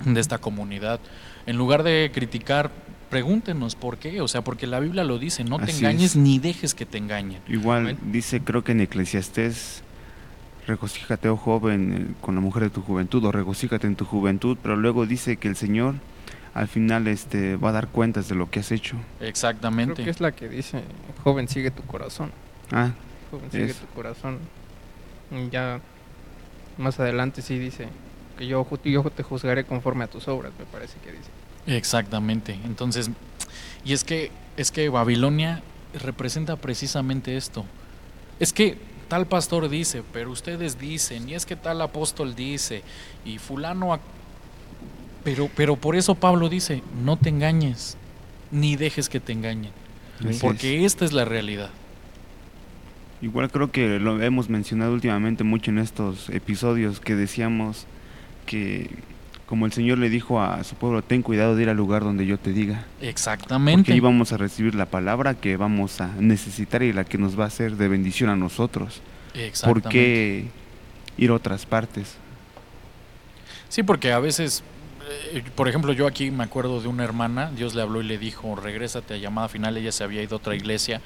de 0.05 0.19
esta 0.19 0.37
comunidad. 0.37 0.99
En 1.45 1.57
lugar 1.57 1.83
de 1.83 2.11
criticar, 2.13 2.71
pregúntenos 3.09 3.75
por 3.75 3.97
qué, 3.97 4.21
o 4.21 4.27
sea, 4.27 4.43
porque 4.43 4.67
la 4.67 4.79
Biblia 4.79 5.03
lo 5.03 5.17
dice, 5.19 5.43
no 5.43 5.59
te 5.59 5.71
engañes 5.71 6.15
ni 6.15 6.39
dejes 6.39 6.73
que 6.73 6.85
te 6.85 6.97
engañen. 6.97 7.41
Igual 7.47 7.97
dice, 8.11 8.41
creo 8.41 8.63
que 8.63 8.71
en 8.71 8.81
Eclesiastés 8.81 9.83
regocíjate, 10.67 11.29
oh 11.29 11.37
joven, 11.37 11.93
eh, 11.93 12.15
con 12.21 12.35
la 12.35 12.41
mujer 12.41 12.63
de 12.63 12.69
tu 12.69 12.81
juventud, 12.81 13.23
o 13.25 13.31
regocíjate 13.31 13.87
en 13.87 13.95
tu 13.95 14.05
juventud, 14.05 14.57
pero 14.61 14.75
luego 14.75 15.05
dice 15.05 15.37
que 15.37 15.47
el 15.47 15.55
Señor 15.55 15.95
al 16.53 16.67
final 16.67 17.07
este 17.07 17.55
va 17.55 17.69
a 17.69 17.71
dar 17.71 17.87
cuentas 17.87 18.29
de 18.29 18.35
lo 18.35 18.49
que 18.49 18.59
has 18.59 18.71
hecho. 18.71 18.95
Exactamente. 19.19 19.95
Creo 19.95 20.05
que 20.05 20.11
es 20.11 20.21
la 20.21 20.31
que 20.31 20.47
dice, 20.47 20.83
joven, 21.23 21.47
sigue 21.47 21.71
tu 21.71 21.83
corazón. 21.83 22.31
Ah, 22.71 22.91
sigue 23.51 23.73
tu 23.73 23.85
corazón. 23.87 24.39
ya 25.51 25.79
más 26.77 26.99
adelante 26.99 27.41
sí 27.41 27.59
dice 27.59 27.87
que 28.37 28.47
yo, 28.47 28.65
yo 28.85 29.03
te 29.03 29.21
juzgaré 29.21 29.65
conforme 29.65 30.05
a 30.05 30.07
tus 30.07 30.27
obras, 30.27 30.53
me 30.57 30.65
parece 30.65 30.97
que 30.99 31.11
dice. 31.11 31.29
Exactamente. 31.67 32.57
Entonces, 32.65 33.11
y 33.83 33.93
es 33.93 34.03
que 34.03 34.31
es 34.55 34.71
que 34.71 34.89
Babilonia 34.89 35.61
representa 35.93 36.55
precisamente 36.55 37.37
esto. 37.37 37.65
Es 38.39 38.53
que 38.53 38.77
tal 39.07 39.27
pastor 39.27 39.69
dice, 39.69 40.03
pero 40.13 40.31
ustedes 40.31 40.79
dicen, 40.79 41.27
y 41.27 41.33
es 41.33 41.45
que 41.45 41.55
tal 41.55 41.81
apóstol 41.81 42.35
dice, 42.35 42.83
y 43.25 43.37
fulano 43.37 43.99
pero 45.23 45.49
pero 45.55 45.75
por 45.75 45.95
eso 45.95 46.15
Pablo 46.15 46.47
dice, 46.47 46.81
no 47.03 47.17
te 47.17 47.29
engañes, 47.29 47.97
ni 48.51 48.77
dejes 48.77 49.09
que 49.09 49.19
te 49.19 49.33
engañen, 49.33 49.71
porque 50.39 50.85
esta 50.85 51.03
es 51.03 51.11
la 51.11 51.25
realidad. 51.25 51.69
Igual 53.21 53.51
creo 53.51 53.71
que 53.71 53.99
lo 53.99 54.21
hemos 54.21 54.49
mencionado 54.49 54.93
últimamente 54.93 55.43
mucho 55.43 55.71
en 55.71 55.79
estos 55.79 56.29
episodios 56.29 56.99
que 56.99 57.15
decíamos 57.15 57.85
que 58.45 58.89
como 59.45 59.65
el 59.65 59.73
Señor 59.73 59.97
le 59.97 60.11
dijo 60.11 60.39
a 60.39 60.63
su 60.63 60.75
pueblo, 60.75 61.01
ten 61.01 61.23
cuidado 61.23 61.55
de 61.55 61.63
ir 61.63 61.69
al 61.69 61.75
lugar 61.75 62.03
donde 62.03 62.25
yo 62.27 62.37
te 62.37 62.53
diga. 62.53 62.85
Exactamente. 63.01 63.79
Porque 63.79 63.93
ahí 63.93 63.99
vamos 63.99 64.31
a 64.31 64.37
recibir 64.37 64.75
la 64.75 64.85
palabra 64.85 65.33
que 65.33 65.57
vamos 65.57 66.01
a 66.01 66.07
necesitar 66.19 66.83
y 66.83 66.93
la 66.93 67.03
que 67.03 67.17
nos 67.17 67.37
va 67.37 67.45
a 67.45 67.49
ser 67.49 67.75
de 67.75 67.87
bendición 67.87 68.29
a 68.29 68.35
nosotros. 68.35 69.01
Exactamente. 69.33 69.81
¿Por 69.81 69.91
qué 69.91 70.45
ir 71.17 71.31
a 71.31 71.33
otras 71.33 71.65
partes? 71.65 72.15
Sí, 73.69 73.81
porque 73.81 74.11
a 74.11 74.19
veces, 74.19 74.63
eh, 75.33 75.43
por 75.55 75.67
ejemplo, 75.67 75.93
yo 75.93 76.05
aquí 76.05 76.29
me 76.29 76.43
acuerdo 76.43 76.79
de 76.79 76.87
una 76.87 77.03
hermana, 77.03 77.49
Dios 77.49 77.73
le 77.73 77.81
habló 77.81 78.01
y 78.01 78.05
le 78.05 78.19
dijo, 78.19 78.55
regrésate 78.55 79.15
a 79.15 79.17
llamada 79.17 79.49
final, 79.49 79.75
ella 79.77 79.91
se 79.91 80.03
había 80.03 80.21
ido 80.21 80.35
a 80.35 80.37
otra 80.37 80.55
iglesia 80.55 81.01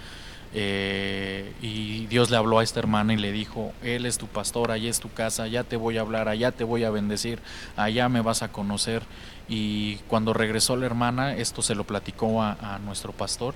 eh, 0.56 1.52
y 1.62 2.06
Dios 2.08 2.30
le 2.30 2.38
habló 2.38 2.60
a 2.60 2.64
esta 2.64 2.80
hermana 2.80 3.14
y 3.14 3.18
le 3.18 3.32
dijo, 3.32 3.74
Él 3.82 4.06
es 4.06 4.18
tu 4.18 4.28
pastor, 4.28 4.72
allá 4.72 4.90
es 4.90 5.00
tu 5.00 5.12
casa, 5.12 5.44
allá 5.44 5.64
te 5.64 5.78
voy 5.78 5.98
a 5.98 6.02
hablar, 6.02 6.30
allá 6.30 6.52
te 6.52 6.64
voy 6.64 6.84
a 6.84 6.92
bendecir, 6.92 7.40
allá 7.76 8.08
me 8.08 8.22
vas 8.22 8.44
a 8.44 8.52
conocer. 8.52 9.04
Y 9.50 9.96
cuando 10.08 10.34
regresó 10.34 10.76
la 10.76 10.86
hermana, 10.86 11.36
esto 11.36 11.62
se 11.62 11.76
lo 11.76 11.86
platicó 11.86 12.42
a, 12.42 12.80
nuestro 12.86 13.14
pastor. 13.14 13.56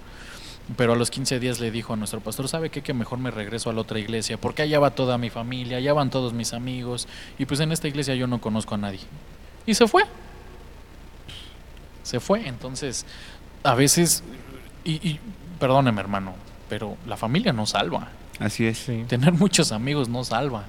Pero 0.76 0.93
a 0.93 0.95
los 0.98 1.12
15 1.12 1.39
días 1.39 1.62
le 1.62 1.72
dijo 1.72 1.93
a 1.93 1.95
nuestro 1.95 2.20
pastor, 2.20 2.50
¿sabe 2.50 2.70
qué? 2.70 2.82
Que 2.82 2.93
mejor 2.93 3.20
me 3.20 3.32
regreso 3.32 3.70
a 3.70 3.74
la 3.74 3.82
otra 3.82 4.00
iglesia, 4.00 4.38
porque 4.38 4.64
allá 4.64 4.80
va 4.80 4.91
toda 4.91 5.18
mi 5.18 5.30
familia, 5.30 5.78
allá 5.78 5.93
van 5.93 6.10
todos 6.10 6.34
mis 6.34 6.52
amigos, 6.52 7.08
y 7.39 7.45
pues 7.45 7.62
en 7.62 7.72
esta 7.72 7.88
iglesia 7.88 8.16
yo 8.16 8.28
no 8.28 8.41
conozco 8.41 8.76
a 8.76 8.78
nadie. 8.78 9.00
Y 9.66 9.76
se 9.76 9.88
fue. 9.88 10.04
Se 12.04 12.20
fue. 12.20 12.45
Entonces, 12.50 13.06
a 13.64 13.76
veces, 13.76 14.26
y, 14.84 14.95
y 14.95 15.22
perdóneme 15.58 16.02
hermano, 16.02 16.36
pero 16.70 16.97
la 17.05 17.18
familia 17.18 17.53
no 17.53 17.65
salva. 17.65 18.09
Así 18.39 18.65
es. 18.65 18.86
Tener 19.07 19.34
muchos 19.34 19.72
amigos 19.72 20.09
no 20.09 20.24
salva. 20.24 20.65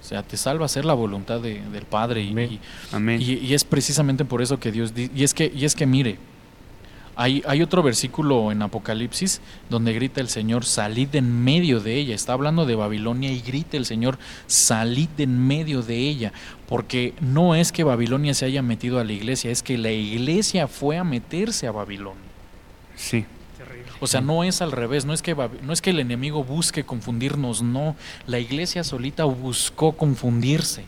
O 0.00 0.08
sea, 0.08 0.22
te 0.22 0.36
salva 0.36 0.66
hacer 0.66 0.84
la 0.84 0.94
voluntad 0.94 1.40
de, 1.40 1.60
del 1.60 1.84
Padre. 1.84 2.22
Y, 2.22 2.60
Amén. 2.92 3.20
Y, 3.20 3.52
es 3.52 3.64
precisamente 3.64 4.24
por 4.24 4.40
eso 4.40 4.60
que 4.60 4.70
Dios... 4.70 4.92
Y 4.96 5.24
es 5.24 5.34
que, 5.34 5.52
y 5.52 5.64
es 5.64 5.74
que 5.74 5.84
mire, 5.84 6.18
hay, 7.16 7.42
hay 7.44 7.60
otro 7.60 7.82
versículo 7.82 8.52
en 8.52 8.62
Apocalipsis 8.62 9.40
donde 9.68 9.92
grita 9.94 10.20
el 10.20 10.28
Señor, 10.28 10.64
salid 10.64 11.12
en 11.16 11.42
medio 11.42 11.80
de 11.80 11.96
ella. 11.96 12.14
Está 12.14 12.34
hablando 12.34 12.66
de 12.66 12.76
Babilonia 12.76 13.32
y 13.32 13.40
grita 13.40 13.76
el 13.76 13.84
Señor, 13.84 14.18
salid 14.46 15.08
en 15.18 15.44
medio 15.44 15.82
de 15.82 15.96
ella. 15.96 16.32
Porque 16.68 17.14
no 17.20 17.56
es 17.56 17.72
que 17.72 17.82
Babilonia 17.82 18.34
se 18.34 18.44
haya 18.44 18.62
metido 18.62 19.00
a 19.00 19.04
la 19.04 19.12
iglesia, 19.12 19.50
es 19.50 19.64
que 19.64 19.76
la 19.76 19.90
iglesia 19.90 20.68
fue 20.68 20.98
a 20.98 21.04
meterse 21.04 21.66
a 21.66 21.72
Babilonia. 21.72 22.22
Sí. 22.94 23.24
O 24.00 24.06
sea, 24.06 24.20
no 24.20 24.44
es 24.44 24.62
al 24.62 24.72
revés, 24.72 25.04
no 25.04 25.12
es 25.12 25.22
que 25.22 25.34
no 25.34 25.72
es 25.72 25.80
que 25.80 25.90
el 25.90 26.00
enemigo 26.00 26.44
busque 26.44 26.84
confundirnos, 26.84 27.62
no, 27.62 27.96
la 28.26 28.38
iglesia 28.38 28.84
solita 28.84 29.24
buscó 29.24 29.92
confundirse. 29.92 30.84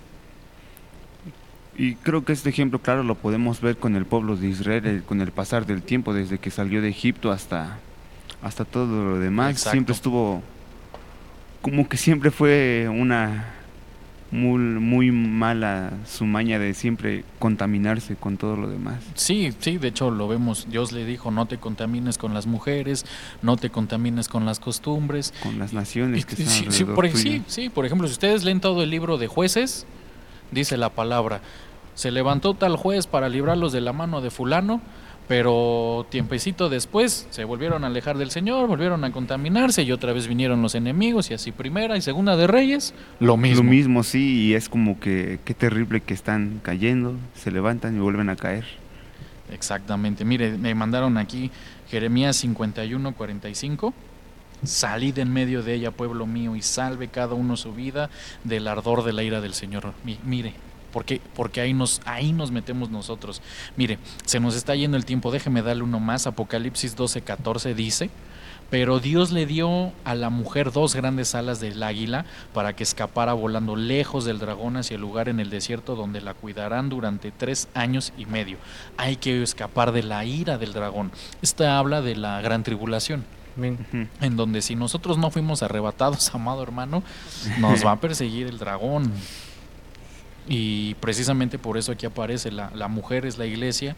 Y 1.76 1.94
creo 1.94 2.24
que 2.24 2.32
este 2.32 2.50
ejemplo 2.50 2.80
claro 2.80 3.04
lo 3.04 3.14
podemos 3.14 3.60
ver 3.60 3.76
con 3.76 3.94
el 3.94 4.04
pueblo 4.04 4.36
de 4.36 4.48
Israel, 4.48 5.04
con 5.06 5.20
el 5.20 5.30
pasar 5.30 5.64
del 5.64 5.82
tiempo, 5.82 6.12
desde 6.12 6.38
que 6.38 6.50
salió 6.50 6.82
de 6.82 6.88
Egipto 6.88 7.30
hasta, 7.30 7.78
hasta 8.42 8.64
todo 8.64 9.04
lo 9.04 9.18
demás. 9.20 9.60
Siempre 9.60 9.94
estuvo 9.94 10.42
como 11.62 11.88
que 11.88 11.96
siempre 11.96 12.30
fue 12.30 12.88
una 12.88 13.57
muy, 14.30 14.58
muy 14.58 15.10
mala 15.10 15.92
su 16.06 16.26
maña 16.26 16.58
de 16.58 16.74
siempre 16.74 17.24
contaminarse 17.38 18.16
con 18.16 18.36
todo 18.36 18.56
lo 18.56 18.68
demás. 18.68 19.02
Sí, 19.14 19.52
sí, 19.58 19.78
de 19.78 19.88
hecho 19.88 20.10
lo 20.10 20.28
vemos. 20.28 20.66
Dios 20.68 20.92
le 20.92 21.04
dijo, 21.04 21.30
no 21.30 21.46
te 21.46 21.58
contamines 21.58 22.18
con 22.18 22.34
las 22.34 22.46
mujeres, 22.46 23.06
no 23.42 23.56
te 23.56 23.70
contamines 23.70 24.28
con 24.28 24.44
las 24.44 24.60
costumbres. 24.60 25.32
Con 25.42 25.58
las 25.58 25.72
naciones 25.72 26.26
que 26.26 26.36
sí, 26.36 26.66
sí, 26.68 26.84
por, 26.84 27.08
sí, 27.10 27.42
sí, 27.46 27.68
por 27.70 27.86
ejemplo, 27.86 28.06
si 28.06 28.12
ustedes 28.12 28.44
leen 28.44 28.60
todo 28.60 28.82
el 28.82 28.90
libro 28.90 29.16
de 29.16 29.28
jueces, 29.28 29.86
dice 30.50 30.76
la 30.76 30.90
palabra, 30.90 31.40
se 31.94 32.10
levantó 32.10 32.54
tal 32.54 32.76
juez 32.76 33.06
para 33.06 33.28
librarlos 33.28 33.72
de 33.72 33.80
la 33.80 33.92
mano 33.92 34.20
de 34.20 34.30
fulano, 34.30 34.80
pero 35.28 36.06
tiempecito 36.08 36.70
después 36.70 37.28
se 37.30 37.44
volvieron 37.44 37.84
a 37.84 37.88
alejar 37.88 38.16
del 38.16 38.30
Señor, 38.30 38.66
volvieron 38.66 39.04
a 39.04 39.12
contaminarse 39.12 39.82
y 39.82 39.92
otra 39.92 40.14
vez 40.14 40.26
vinieron 40.26 40.62
los 40.62 40.74
enemigos 40.74 41.30
y 41.30 41.34
así 41.34 41.52
primera 41.52 41.96
y 41.96 42.00
segunda 42.00 42.34
de 42.36 42.46
Reyes, 42.46 42.94
lo 43.20 43.36
mismo. 43.36 43.62
Lo 43.62 43.70
mismo, 43.70 44.02
sí, 44.02 44.46
y 44.46 44.54
es 44.54 44.68
como 44.70 44.98
que 44.98 45.38
qué 45.44 45.52
terrible 45.52 46.00
que 46.00 46.14
están 46.14 46.60
cayendo, 46.62 47.14
se 47.34 47.50
levantan 47.50 47.96
y 47.96 48.00
vuelven 48.00 48.30
a 48.30 48.36
caer. 48.36 48.64
Exactamente. 49.52 50.24
Mire, 50.24 50.56
me 50.56 50.74
mandaron 50.74 51.18
aquí 51.18 51.50
Jeremías 51.90 52.36
51, 52.36 53.14
45. 53.14 53.94
Salid 54.64 55.18
en 55.18 55.32
medio 55.32 55.62
de 55.62 55.74
ella, 55.74 55.90
pueblo 55.90 56.26
mío, 56.26 56.56
y 56.56 56.62
salve 56.62 57.08
cada 57.08 57.34
uno 57.34 57.56
su 57.56 57.72
vida 57.72 58.10
del 58.44 58.66
ardor 58.66 59.04
de 59.04 59.12
la 59.12 59.22
ira 59.22 59.40
del 59.40 59.54
Señor. 59.54 59.92
Mire, 60.24 60.54
porque, 60.92 61.20
porque 61.34 61.60
ahí, 61.60 61.74
nos, 61.74 62.00
ahí 62.04 62.32
nos 62.32 62.50
metemos 62.50 62.90
nosotros. 62.90 63.42
Mire, 63.76 63.98
se 64.24 64.40
nos 64.40 64.54
está 64.54 64.74
yendo 64.74 64.96
el 64.96 65.04
tiempo, 65.04 65.30
déjeme 65.30 65.62
darle 65.62 65.82
uno 65.82 66.00
más. 66.00 66.26
Apocalipsis 66.26 66.96
12, 66.96 67.22
14 67.22 67.74
dice, 67.74 68.10
pero 68.70 69.00
Dios 69.00 69.32
le 69.32 69.46
dio 69.46 69.92
a 70.04 70.14
la 70.14 70.28
mujer 70.28 70.72
dos 70.72 70.94
grandes 70.94 71.34
alas 71.34 71.58
del 71.58 71.82
águila 71.82 72.26
para 72.52 72.74
que 72.74 72.82
escapara 72.82 73.32
volando 73.32 73.76
lejos 73.76 74.26
del 74.26 74.38
dragón 74.38 74.76
hacia 74.76 74.96
el 74.96 75.00
lugar 75.00 75.28
en 75.30 75.40
el 75.40 75.48
desierto 75.48 75.96
donde 75.96 76.20
la 76.20 76.34
cuidarán 76.34 76.90
durante 76.90 77.30
tres 77.30 77.68
años 77.72 78.12
y 78.18 78.26
medio. 78.26 78.58
Hay 78.98 79.16
que 79.16 79.42
escapar 79.42 79.92
de 79.92 80.02
la 80.02 80.24
ira 80.24 80.58
del 80.58 80.74
dragón. 80.74 81.12
Esta 81.40 81.78
habla 81.78 82.02
de 82.02 82.16
la 82.16 82.40
gran 82.42 82.62
tribulación. 82.62 83.24
En 84.20 84.36
donde 84.36 84.62
si 84.62 84.76
nosotros 84.76 85.18
no 85.18 85.30
fuimos 85.30 85.62
arrebatados, 85.62 86.30
amado 86.34 86.62
hermano, 86.62 87.02
nos 87.58 87.84
va 87.84 87.92
a 87.92 88.00
perseguir 88.00 88.46
el 88.46 88.58
dragón. 88.58 89.10
Y 90.48 90.94
precisamente 90.94 91.58
por 91.58 91.76
eso 91.76 91.92
aquí 91.92 92.06
aparece 92.06 92.50
la, 92.50 92.70
la 92.74 92.88
mujer 92.88 93.26
es 93.26 93.36
la 93.36 93.46
iglesia. 93.46 93.96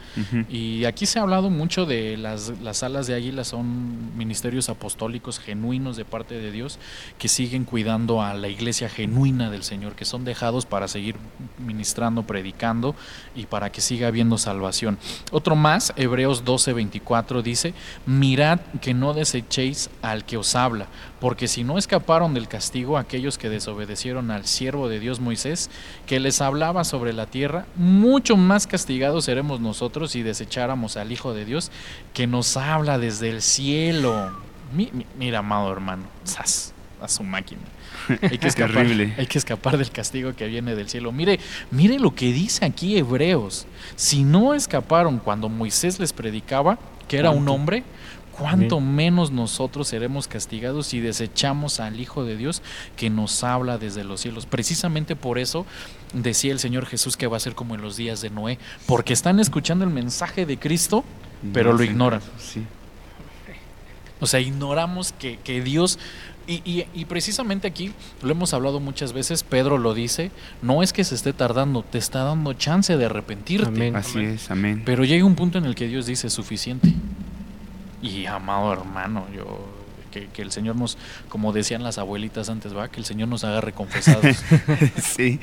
Y 0.48 0.84
aquí 0.84 1.06
se 1.06 1.18
ha 1.18 1.22
hablado 1.22 1.48
mucho 1.48 1.86
de 1.86 2.16
las, 2.16 2.60
las 2.60 2.82
alas 2.82 3.06
de 3.06 3.14
águila, 3.14 3.44
son 3.44 4.16
ministerios 4.16 4.68
apostólicos 4.68 5.38
genuinos 5.38 5.96
de 5.96 6.04
parte 6.04 6.34
de 6.34 6.50
Dios 6.50 6.78
que 7.18 7.28
siguen 7.28 7.64
cuidando 7.64 8.20
a 8.22 8.34
la 8.34 8.48
iglesia 8.48 8.88
genuina 8.88 9.50
del 9.50 9.62
Señor, 9.62 9.94
que 9.94 10.04
son 10.04 10.24
dejados 10.24 10.66
para 10.66 10.88
seguir 10.88 11.16
ministrando, 11.58 12.24
predicando 12.24 12.94
y 13.36 13.46
para 13.46 13.70
que 13.70 13.80
siga 13.80 14.08
habiendo 14.08 14.36
salvación. 14.36 14.98
Otro 15.30 15.54
más, 15.54 15.92
Hebreos 15.96 16.44
12:24 16.44 17.42
dice, 17.42 17.74
mirad 18.06 18.60
que 18.80 18.94
no 18.94 19.14
desechéis 19.14 19.90
al 20.02 20.24
que 20.24 20.36
os 20.36 20.54
habla, 20.54 20.86
porque 21.20 21.48
si 21.48 21.64
no 21.64 21.76
escaparon 21.78 22.34
del 22.34 22.48
castigo 22.48 22.96
aquellos 22.96 23.36
que 23.36 23.50
desobedecieron 23.50 24.30
al 24.30 24.46
siervo 24.46 24.88
de 24.88 25.00
Dios 25.00 25.20
Moisés, 25.20 25.70
que 26.06 26.18
les 26.18 26.40
hablaba 26.40 26.84
sobre 26.84 27.12
la 27.12 27.26
tierra, 27.26 27.66
mucho 27.76 28.36
más 28.36 28.66
castigados 28.66 29.26
seremos 29.26 29.60
nosotros 29.60 30.12
si 30.12 30.22
desecháramos 30.22 30.96
al 30.96 31.12
Hijo 31.12 31.34
de 31.34 31.44
Dios, 31.44 31.70
que 32.14 32.26
nos 32.26 32.56
habla 32.56 32.98
desde 32.98 33.28
el 33.28 33.42
cielo. 33.42 34.32
mira, 35.18 35.40
amado 35.40 35.70
hermano, 35.70 36.04
a 37.00 37.08
su 37.08 37.22
máquina. 37.22 37.60
Hay 38.22 38.38
que, 38.38 38.48
escapar, 38.48 38.86
hay 38.86 39.26
que 39.26 39.38
escapar 39.38 39.78
del 39.78 39.90
castigo 39.90 40.34
que 40.34 40.46
viene 40.46 40.74
del 40.74 40.88
cielo. 40.88 41.12
Mire, 41.12 41.38
mire 41.70 41.98
lo 41.98 42.14
que 42.14 42.32
dice 42.32 42.64
aquí 42.64 42.96
Hebreos. 42.96 43.66
Si 43.96 44.24
no 44.24 44.54
escaparon 44.54 45.18
cuando 45.18 45.48
Moisés 45.48 45.98
les 45.98 46.12
predicaba, 46.12 46.78
que 47.08 47.18
era 47.18 47.30
un 47.30 47.48
hombre, 47.48 47.82
cuánto 48.40 48.80
menos 48.80 49.30
nosotros 49.30 49.88
seremos 49.88 50.26
castigados 50.26 50.86
si 50.86 51.00
desechamos 51.00 51.78
al 51.78 52.00
Hijo 52.00 52.24
de 52.24 52.36
Dios 52.36 52.62
que 52.96 53.10
nos 53.10 53.44
habla 53.44 53.76
desde 53.76 54.02
los 54.02 54.22
cielos. 54.22 54.46
Precisamente 54.46 55.14
por 55.14 55.38
eso 55.38 55.66
decía 56.14 56.52
el 56.52 56.58
Señor 56.58 56.86
Jesús 56.86 57.18
que 57.18 57.26
va 57.26 57.36
a 57.36 57.40
ser 57.40 57.54
como 57.54 57.74
en 57.74 57.82
los 57.82 57.96
días 57.96 58.22
de 58.22 58.30
Noé, 58.30 58.58
porque 58.86 59.12
están 59.12 59.40
escuchando 59.40 59.84
el 59.84 59.90
mensaje 59.90 60.46
de 60.46 60.58
Cristo, 60.58 61.04
pero 61.52 61.74
lo 61.74 61.82
ignoran. 61.84 62.22
O 64.20 64.26
sea, 64.26 64.40
ignoramos 64.40 65.12
que, 65.12 65.62
Dios 65.62 65.98
y, 66.46 66.86
y, 66.92 67.04
precisamente 67.04 67.68
aquí 67.68 67.92
lo 68.22 68.32
hemos 68.32 68.54
hablado 68.54 68.80
muchas 68.80 69.12
veces, 69.12 69.44
Pedro 69.44 69.78
lo 69.78 69.94
dice, 69.94 70.32
no 70.62 70.82
es 70.82 70.92
que 70.92 71.04
se 71.04 71.14
esté 71.14 71.32
tardando, 71.32 71.82
te 71.84 71.98
está 71.98 72.24
dando 72.24 72.54
chance 72.54 72.96
de 72.96 73.04
arrepentirte. 73.04 73.92
Así 73.94 74.18
es, 74.18 74.50
amén. 74.50 74.82
Pero 74.84 75.04
llega 75.04 75.24
un 75.24 75.36
punto 75.36 75.58
en 75.58 75.64
el 75.64 75.74
que 75.74 75.86
Dios 75.86 76.06
dice, 76.06 76.28
suficiente. 76.28 76.92
Y 78.02 78.26
amado 78.26 78.72
hermano, 78.72 79.26
yo 79.34 79.68
que, 80.10 80.42
el 80.42 80.50
Señor 80.50 80.76
nos, 80.76 80.98
como 81.28 81.52
decían 81.52 81.82
las 81.82 81.98
abuelitas 81.98 82.48
antes, 82.48 82.76
va, 82.76 82.88
que 82.88 82.98
el 82.98 83.06
Señor 83.06 83.28
nos 83.28 83.44
haga 83.44 83.60
reconfesados. 83.60 84.36
sí. 85.02 85.40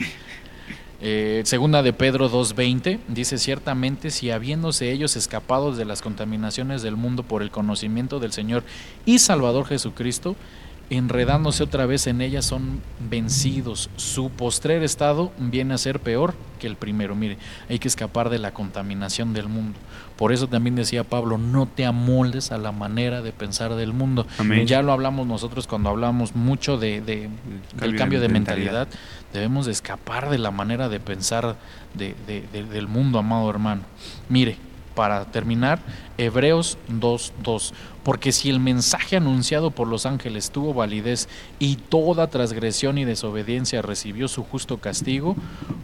Eh, 0.99 1.43
segunda 1.45 1.83
de 1.83 1.93
Pedro 1.93 2.29
2.20 2.29 2.99
dice 3.07 3.37
ciertamente 3.37 4.09
si 4.09 4.31
habiéndose 4.31 4.91
ellos 4.91 5.15
escapados 5.15 5.77
de 5.77 5.85
las 5.85 6.01
contaminaciones 6.01 6.81
del 6.81 6.95
mundo 6.95 7.21
por 7.21 7.43
el 7.43 7.51
conocimiento 7.51 8.19
del 8.19 8.33
Señor 8.33 8.63
y 9.05 9.19
Salvador 9.19 9.67
Jesucristo, 9.67 10.35
enredándose 10.89 11.63
otra 11.63 11.85
vez 11.85 12.07
en 12.07 12.21
ella 12.21 12.41
son 12.41 12.81
vencidos. 13.09 13.89
Su 13.97 14.29
postrer 14.29 14.83
estado 14.83 15.31
viene 15.37 15.73
a 15.73 15.77
ser 15.77 15.99
peor 15.99 16.33
que 16.59 16.67
el 16.67 16.75
primero. 16.75 17.15
Mire, 17.15 17.37
hay 17.69 17.79
que 17.79 17.87
escapar 17.87 18.29
de 18.29 18.39
la 18.39 18.53
contaminación 18.53 19.33
del 19.33 19.47
mundo. 19.47 19.77
Por 20.15 20.31
eso 20.31 20.47
también 20.47 20.75
decía 20.75 21.03
Pablo, 21.03 21.37
no 21.37 21.67
te 21.67 21.85
amoldes 21.85 22.51
a 22.51 22.57
la 22.57 22.71
manera 22.71 23.21
de 23.21 23.31
pensar 23.31 23.75
del 23.75 23.93
mundo. 23.93 24.25
Ya 24.65 24.81
lo 24.81 24.91
hablamos 24.91 25.27
nosotros 25.27 25.67
cuando 25.67 25.89
hablamos 25.89 26.35
mucho 26.35 26.77
de, 26.77 27.01
del 27.01 27.95
cambio 27.95 28.19
de, 28.19 28.29
mentalidad. 28.29 28.87
Debemos 29.33 29.65
de 29.65 29.73
escapar 29.73 30.29
de 30.29 30.37
la 30.37 30.51
manera 30.51 30.89
de 30.89 30.99
pensar 30.99 31.57
del 31.95 32.87
mundo, 32.87 33.19
amado 33.19 33.49
hermano. 33.49 33.81
Mire, 34.29 34.57
para 34.97 35.25
terminar, 35.25 35.79
Hebreos 36.17 36.79
2.2. 36.89 37.71
Porque 38.03 38.31
si 38.31 38.49
el 38.49 38.59
mensaje 38.59 39.15
anunciado 39.15 39.69
por 39.69 39.87
los 39.87 40.07
ángeles 40.07 40.49
tuvo 40.49 40.73
validez 40.73 41.29
y 41.59 41.75
toda 41.75 42.31
transgresión 42.31 42.97
y 42.97 43.05
desobediencia 43.05 43.83
recibió 43.83 44.27
su 44.27 44.43
justo 44.43 44.79
castigo, 44.79 45.35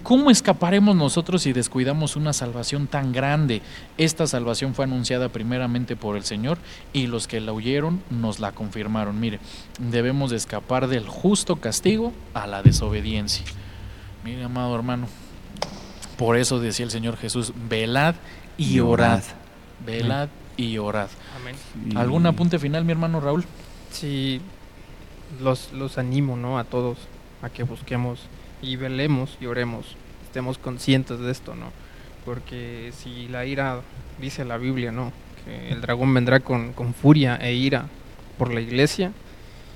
¿cómo 0.02 0.32
escaparemos 0.32 0.96
nosotros 0.96 1.44
si 1.44 1.54
descuidamos 1.54 2.16
una 2.16 2.34
salvación 2.34 2.88
tan 2.88 3.12
grande? 3.12 3.62
Esta 4.00 4.26
salvación 4.26 4.74
fue 4.74 4.86
anunciada 4.86 5.30
primeramente 5.30 5.96
por 5.96 6.18
el 6.18 6.24
Señor 6.24 6.58
y 6.92 7.06
los 7.06 7.28
que 7.28 7.40
la 7.40 7.54
oyeron 7.54 8.02
nos 8.10 8.40
la 8.40 8.52
confirmaron. 8.52 9.20
Mire, 9.20 9.40
debemos 9.78 10.32
de 10.32 10.38
escapar 10.38 10.88
del 10.88 11.08
justo 11.08 11.58
castigo 11.58 12.14
a 12.34 12.48
la 12.48 12.64
desobediencia. 12.64 13.46
Mire, 14.24 14.44
amado 14.44 14.74
hermano, 14.74 15.06
por 16.18 16.36
eso 16.38 16.60
decía 16.60 16.86
el 16.86 16.92
Señor 16.92 17.18
Jesús, 17.18 17.54
velad 17.70 18.16
y 18.58 18.80
orad. 18.80 19.24
Velad 19.86 20.30
y 20.58 20.78
orad. 20.78 21.10
Amén. 21.36 21.56
¿Algún 21.98 22.26
apunte 22.26 22.60
final, 22.60 22.86
mi 22.86 22.92
hermano 22.92 23.20
Raúl? 23.20 23.46
Sí, 23.92 24.42
los, 25.42 25.72
los 25.74 25.98
animo 25.98 26.36
¿no? 26.36 26.58
a 26.58 26.64
todos 26.64 26.98
a 27.42 27.50
que 27.50 27.64
busquemos 27.64 28.20
y 28.62 28.78
velemos 28.78 29.38
y 29.42 29.46
oremos, 29.46 29.98
estemos 30.26 30.58
conscientes 30.58 31.20
de 31.20 31.32
esto, 31.32 31.56
¿no? 31.56 31.72
Porque 32.26 32.94
si 32.98 33.28
la 33.28 33.46
ira, 33.46 33.82
dice 34.20 34.46
la 34.46 34.58
Biblia, 34.58 34.92
¿no? 34.92 35.12
Que 35.44 35.74
el 35.74 35.82
dragón 35.82 36.14
vendrá 36.14 36.40
con, 36.40 36.72
con 36.72 36.94
furia 36.94 37.36
e 37.36 37.54
ira 37.54 37.88
por 38.38 38.54
la 38.54 38.62
iglesia, 38.62 39.12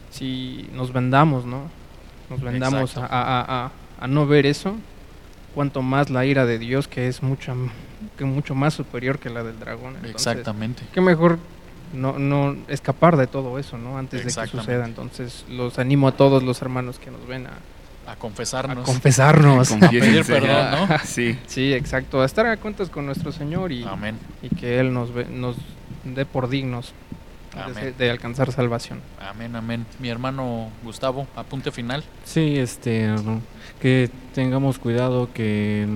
si 0.09 0.69
nos 0.73 0.93
vendamos, 0.93 1.45
¿no? 1.45 1.69
Nos 2.29 2.41
vendamos 2.41 2.97
a, 2.97 3.05
a, 3.05 3.65
a, 3.65 3.71
a, 3.99 4.07
no 4.07 4.25
ver 4.25 4.45
eso, 4.45 4.75
cuanto 5.53 5.81
más 5.81 6.09
la 6.09 6.25
ira 6.25 6.45
de 6.45 6.57
Dios, 6.57 6.87
que 6.87 7.07
es 7.07 7.21
mucho, 7.21 7.53
que 8.17 8.25
mucho 8.25 8.55
más 8.55 8.73
superior 8.73 9.19
que 9.19 9.29
la 9.29 9.43
del 9.43 9.59
dragón. 9.59 9.95
Exactamente. 10.05 10.83
Qué 10.93 11.01
mejor 11.01 11.39
no, 11.93 12.19
no 12.19 12.55
escapar 12.67 13.17
de 13.17 13.27
todo 13.27 13.59
eso, 13.59 13.77
¿no? 13.77 13.97
Antes 13.97 14.25
de 14.25 14.41
que 14.41 14.47
suceda. 14.47 14.85
Entonces, 14.85 15.45
los 15.49 15.79
animo 15.79 16.07
a 16.07 16.11
todos 16.13 16.43
los 16.43 16.61
hermanos 16.61 16.99
que 16.99 17.11
nos 17.11 17.25
ven 17.27 17.47
a, 17.47 18.11
a 18.11 18.15
confesarnos. 18.15 18.83
A 18.83 18.91
confesarnos. 18.91 19.71
A 19.81 19.89
pedir 19.89 20.25
perdón, 20.25 20.71
¿no? 20.71 20.97
sí. 21.05 21.37
Sí, 21.47 21.73
exacto. 21.73 22.21
A 22.21 22.25
estar 22.25 22.45
a 22.45 22.57
cuentas 22.57 22.89
con 22.89 23.05
nuestro 23.05 23.31
Señor 23.31 23.71
y, 23.71 23.85
y 24.41 24.49
que 24.55 24.79
Él 24.79 24.93
nos, 24.93 25.09
nos 25.29 25.55
dé 26.03 26.25
por 26.25 26.49
dignos 26.49 26.93
de, 27.97 28.09
alcanzar 28.11 28.51
salvación. 28.51 29.01
Amén, 29.19 29.55
amén. 29.55 29.85
Mi 29.99 30.09
hermano 30.09 30.69
Gustavo, 30.83 31.27
apunte 31.35 31.71
final. 31.71 32.03
Sí, 32.23 32.57
este, 32.57 33.09
que 33.81 34.09
tengamos 34.33 34.79
cuidado, 34.79 35.29
que 35.33 35.87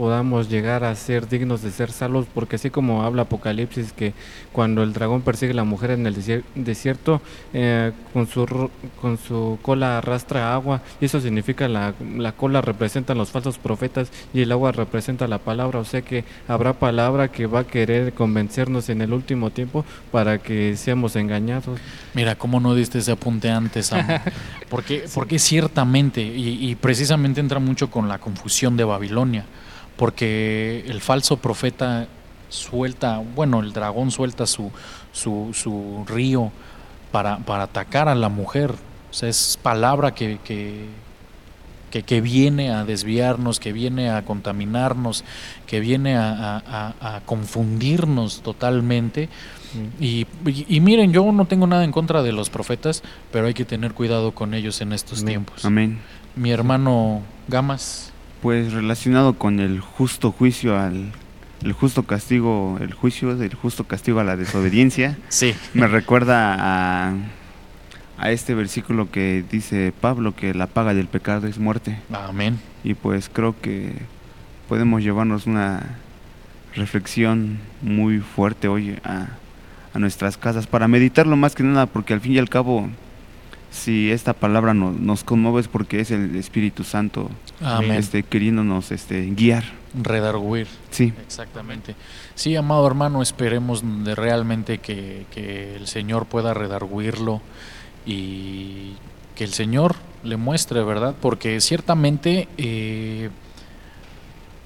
podamos 0.00 0.48
llegar 0.48 0.82
a 0.82 0.94
ser 0.94 1.28
dignos 1.28 1.60
de 1.60 1.70
ser 1.70 1.92
salvos, 1.92 2.24
porque 2.32 2.56
así 2.56 2.70
como 2.70 3.02
habla 3.02 3.20
Apocalipsis, 3.20 3.92
que 3.92 4.14
cuando 4.50 4.82
el 4.82 4.94
dragón 4.94 5.20
persigue 5.20 5.52
a 5.52 5.56
la 5.56 5.64
mujer 5.64 5.90
en 5.90 6.06
el 6.06 6.16
desierto, 6.54 7.20
eh, 7.52 7.92
con, 8.14 8.26
su, 8.26 8.70
con 8.98 9.18
su 9.18 9.58
cola 9.60 9.98
arrastra 9.98 10.54
agua, 10.54 10.80
y 11.02 11.04
eso 11.04 11.20
significa 11.20 11.68
la, 11.68 11.92
la 12.16 12.32
cola 12.32 12.62
representa 12.62 13.14
los 13.14 13.28
falsos 13.28 13.58
profetas 13.58 14.10
y 14.32 14.40
el 14.40 14.52
agua 14.52 14.72
representa 14.72 15.28
la 15.28 15.36
palabra, 15.36 15.80
o 15.80 15.84
sea 15.84 16.00
que 16.00 16.24
habrá 16.48 16.72
palabra 16.72 17.28
que 17.28 17.44
va 17.44 17.60
a 17.60 17.66
querer 17.66 18.14
convencernos 18.14 18.88
en 18.88 19.02
el 19.02 19.12
último 19.12 19.50
tiempo 19.50 19.84
para 20.10 20.38
que 20.38 20.78
seamos 20.78 21.14
engañados. 21.14 21.78
Mira, 22.14 22.36
¿cómo 22.36 22.58
no 22.58 22.74
diste 22.74 23.00
ese 23.00 23.12
apunte 23.12 23.50
antes, 23.50 23.90
porque, 24.70 25.04
porque 25.12 25.38
ciertamente, 25.38 26.22
y, 26.22 26.70
y 26.70 26.74
precisamente 26.74 27.38
entra 27.38 27.58
mucho 27.58 27.90
con 27.90 28.08
la 28.08 28.16
confusión 28.16 28.78
de 28.78 28.84
Babilonia, 28.84 29.44
porque 30.00 30.82
el 30.86 31.02
falso 31.02 31.36
profeta 31.36 32.08
suelta, 32.48 33.18
bueno, 33.18 33.60
el 33.60 33.74
dragón 33.74 34.10
suelta 34.10 34.46
su, 34.46 34.70
su, 35.12 35.50
su 35.52 36.06
río 36.08 36.50
para, 37.12 37.36
para, 37.40 37.64
atacar 37.64 38.08
a 38.08 38.14
la 38.14 38.30
mujer. 38.30 38.70
O 38.70 39.12
sea, 39.12 39.28
es 39.28 39.58
palabra 39.62 40.14
que, 40.14 40.38
que, 40.42 40.86
que, 42.02 42.20
viene 42.22 42.70
a 42.70 42.86
desviarnos, 42.86 43.60
que 43.60 43.74
viene 43.74 44.08
a 44.08 44.24
contaminarnos, 44.24 45.22
que 45.66 45.80
viene 45.80 46.16
a, 46.16 46.94
a, 46.98 47.20
confundirnos 47.26 48.40
totalmente. 48.40 49.28
Mm. 49.74 50.02
Y, 50.02 50.26
y, 50.46 50.80
miren, 50.80 51.12
yo 51.12 51.30
no 51.30 51.44
tengo 51.44 51.66
nada 51.66 51.84
en 51.84 51.92
contra 51.92 52.22
de 52.22 52.32
los 52.32 52.48
profetas, 52.48 53.02
pero 53.30 53.48
hay 53.48 53.54
que 53.54 53.66
tener 53.66 53.92
cuidado 53.92 54.32
con 54.32 54.54
ellos 54.54 54.80
en 54.80 54.94
estos 54.94 55.26
tiempos. 55.26 55.62
Amén. 55.66 55.98
Mi 56.36 56.52
hermano 56.52 57.20
Gamas. 57.48 58.09
Pues 58.42 58.72
relacionado 58.72 59.34
con 59.34 59.60
el 59.60 59.80
justo 59.80 60.32
juicio 60.32 60.78
al 60.78 61.12
el 61.62 61.72
justo 61.72 62.04
castigo, 62.04 62.78
el 62.80 62.94
juicio 62.94 63.36
del 63.36 63.54
justo 63.54 63.84
castigo 63.84 64.20
a 64.20 64.24
la 64.24 64.36
desobediencia. 64.36 65.18
Sí. 65.28 65.54
Me 65.74 65.86
recuerda 65.86 66.56
a, 66.58 67.14
a 68.18 68.30
este 68.30 68.54
versículo 68.54 69.10
que 69.10 69.44
dice 69.50 69.92
Pablo 70.00 70.34
que 70.34 70.54
la 70.54 70.66
paga 70.66 70.94
del 70.94 71.06
pecado 71.06 71.46
es 71.46 71.58
muerte. 71.58 71.98
Amén. 72.12 72.58
Y 72.82 72.94
pues 72.94 73.28
creo 73.32 73.54
que 73.60 73.92
podemos 74.68 75.02
llevarnos 75.02 75.46
una 75.46 75.98
reflexión 76.74 77.58
muy 77.82 78.20
fuerte 78.20 78.68
hoy 78.68 78.96
a, 79.04 79.28
a 79.92 79.98
nuestras 79.98 80.36
casas 80.36 80.66
para 80.66 80.88
meditarlo 80.88 81.36
más 81.36 81.54
que 81.54 81.62
nada 81.62 81.86
porque 81.86 82.14
al 82.14 82.20
fin 82.20 82.32
y 82.32 82.38
al 82.38 82.48
cabo 82.48 82.88
si 83.70 84.10
esta 84.10 84.32
palabra 84.32 84.74
nos 84.74 85.24
conmueve 85.24 85.60
es 85.60 85.68
porque 85.68 86.00
es 86.00 86.10
el 86.10 86.36
Espíritu 86.36 86.84
Santo 86.84 87.30
Este, 87.92 88.22
queriéndonos 88.22 88.90
este, 88.90 89.30
guiar. 89.30 89.64
Redarguir. 89.94 90.66
Sí. 90.90 91.12
Exactamente. 91.24 91.94
Sí, 92.34 92.56
amado 92.56 92.86
hermano, 92.86 93.22
esperemos 93.22 93.82
de 94.04 94.14
realmente 94.14 94.78
que, 94.78 95.26
que 95.32 95.76
el 95.76 95.86
Señor 95.86 96.26
pueda 96.26 96.54
redarguirlo 96.54 97.40
y 98.06 98.92
que 99.34 99.44
el 99.44 99.52
Señor 99.52 99.96
le 100.22 100.36
muestre, 100.36 100.82
¿verdad? 100.82 101.14
Porque 101.20 101.60
ciertamente 101.60 102.48
eh, 102.58 103.30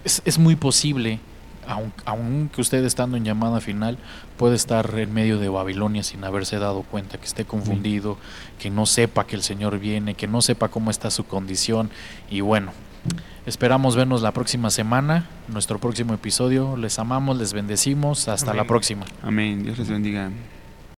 es, 0.04 0.22
es 0.24 0.38
muy 0.38 0.56
posible 0.56 1.20
aunque 1.66 2.60
usted 2.60 2.84
estando 2.84 3.16
en 3.16 3.24
llamada 3.24 3.60
final 3.60 3.98
puede 4.36 4.56
estar 4.56 4.98
en 4.98 5.12
medio 5.12 5.38
de 5.38 5.48
Babilonia 5.48 6.02
sin 6.02 6.24
haberse 6.24 6.58
dado 6.58 6.82
cuenta, 6.82 7.18
que 7.18 7.26
esté 7.26 7.44
confundido, 7.44 8.18
que 8.58 8.70
no 8.70 8.86
sepa 8.86 9.26
que 9.26 9.36
el 9.36 9.42
Señor 9.42 9.78
viene, 9.78 10.14
que 10.14 10.26
no 10.26 10.42
sepa 10.42 10.68
cómo 10.68 10.90
está 10.90 11.10
su 11.10 11.24
condición. 11.24 11.90
Y 12.30 12.40
bueno, 12.40 12.72
esperamos 13.46 13.96
vernos 13.96 14.22
la 14.22 14.32
próxima 14.32 14.70
semana, 14.70 15.28
nuestro 15.48 15.78
próximo 15.78 16.14
episodio. 16.14 16.76
Les 16.76 16.98
amamos, 16.98 17.38
les 17.38 17.52
bendecimos. 17.52 18.28
Hasta 18.28 18.54
la 18.54 18.64
próxima. 18.64 19.04
Amén. 19.22 19.62
Dios 19.62 19.78
les 19.78 19.88
bendiga. 19.88 20.30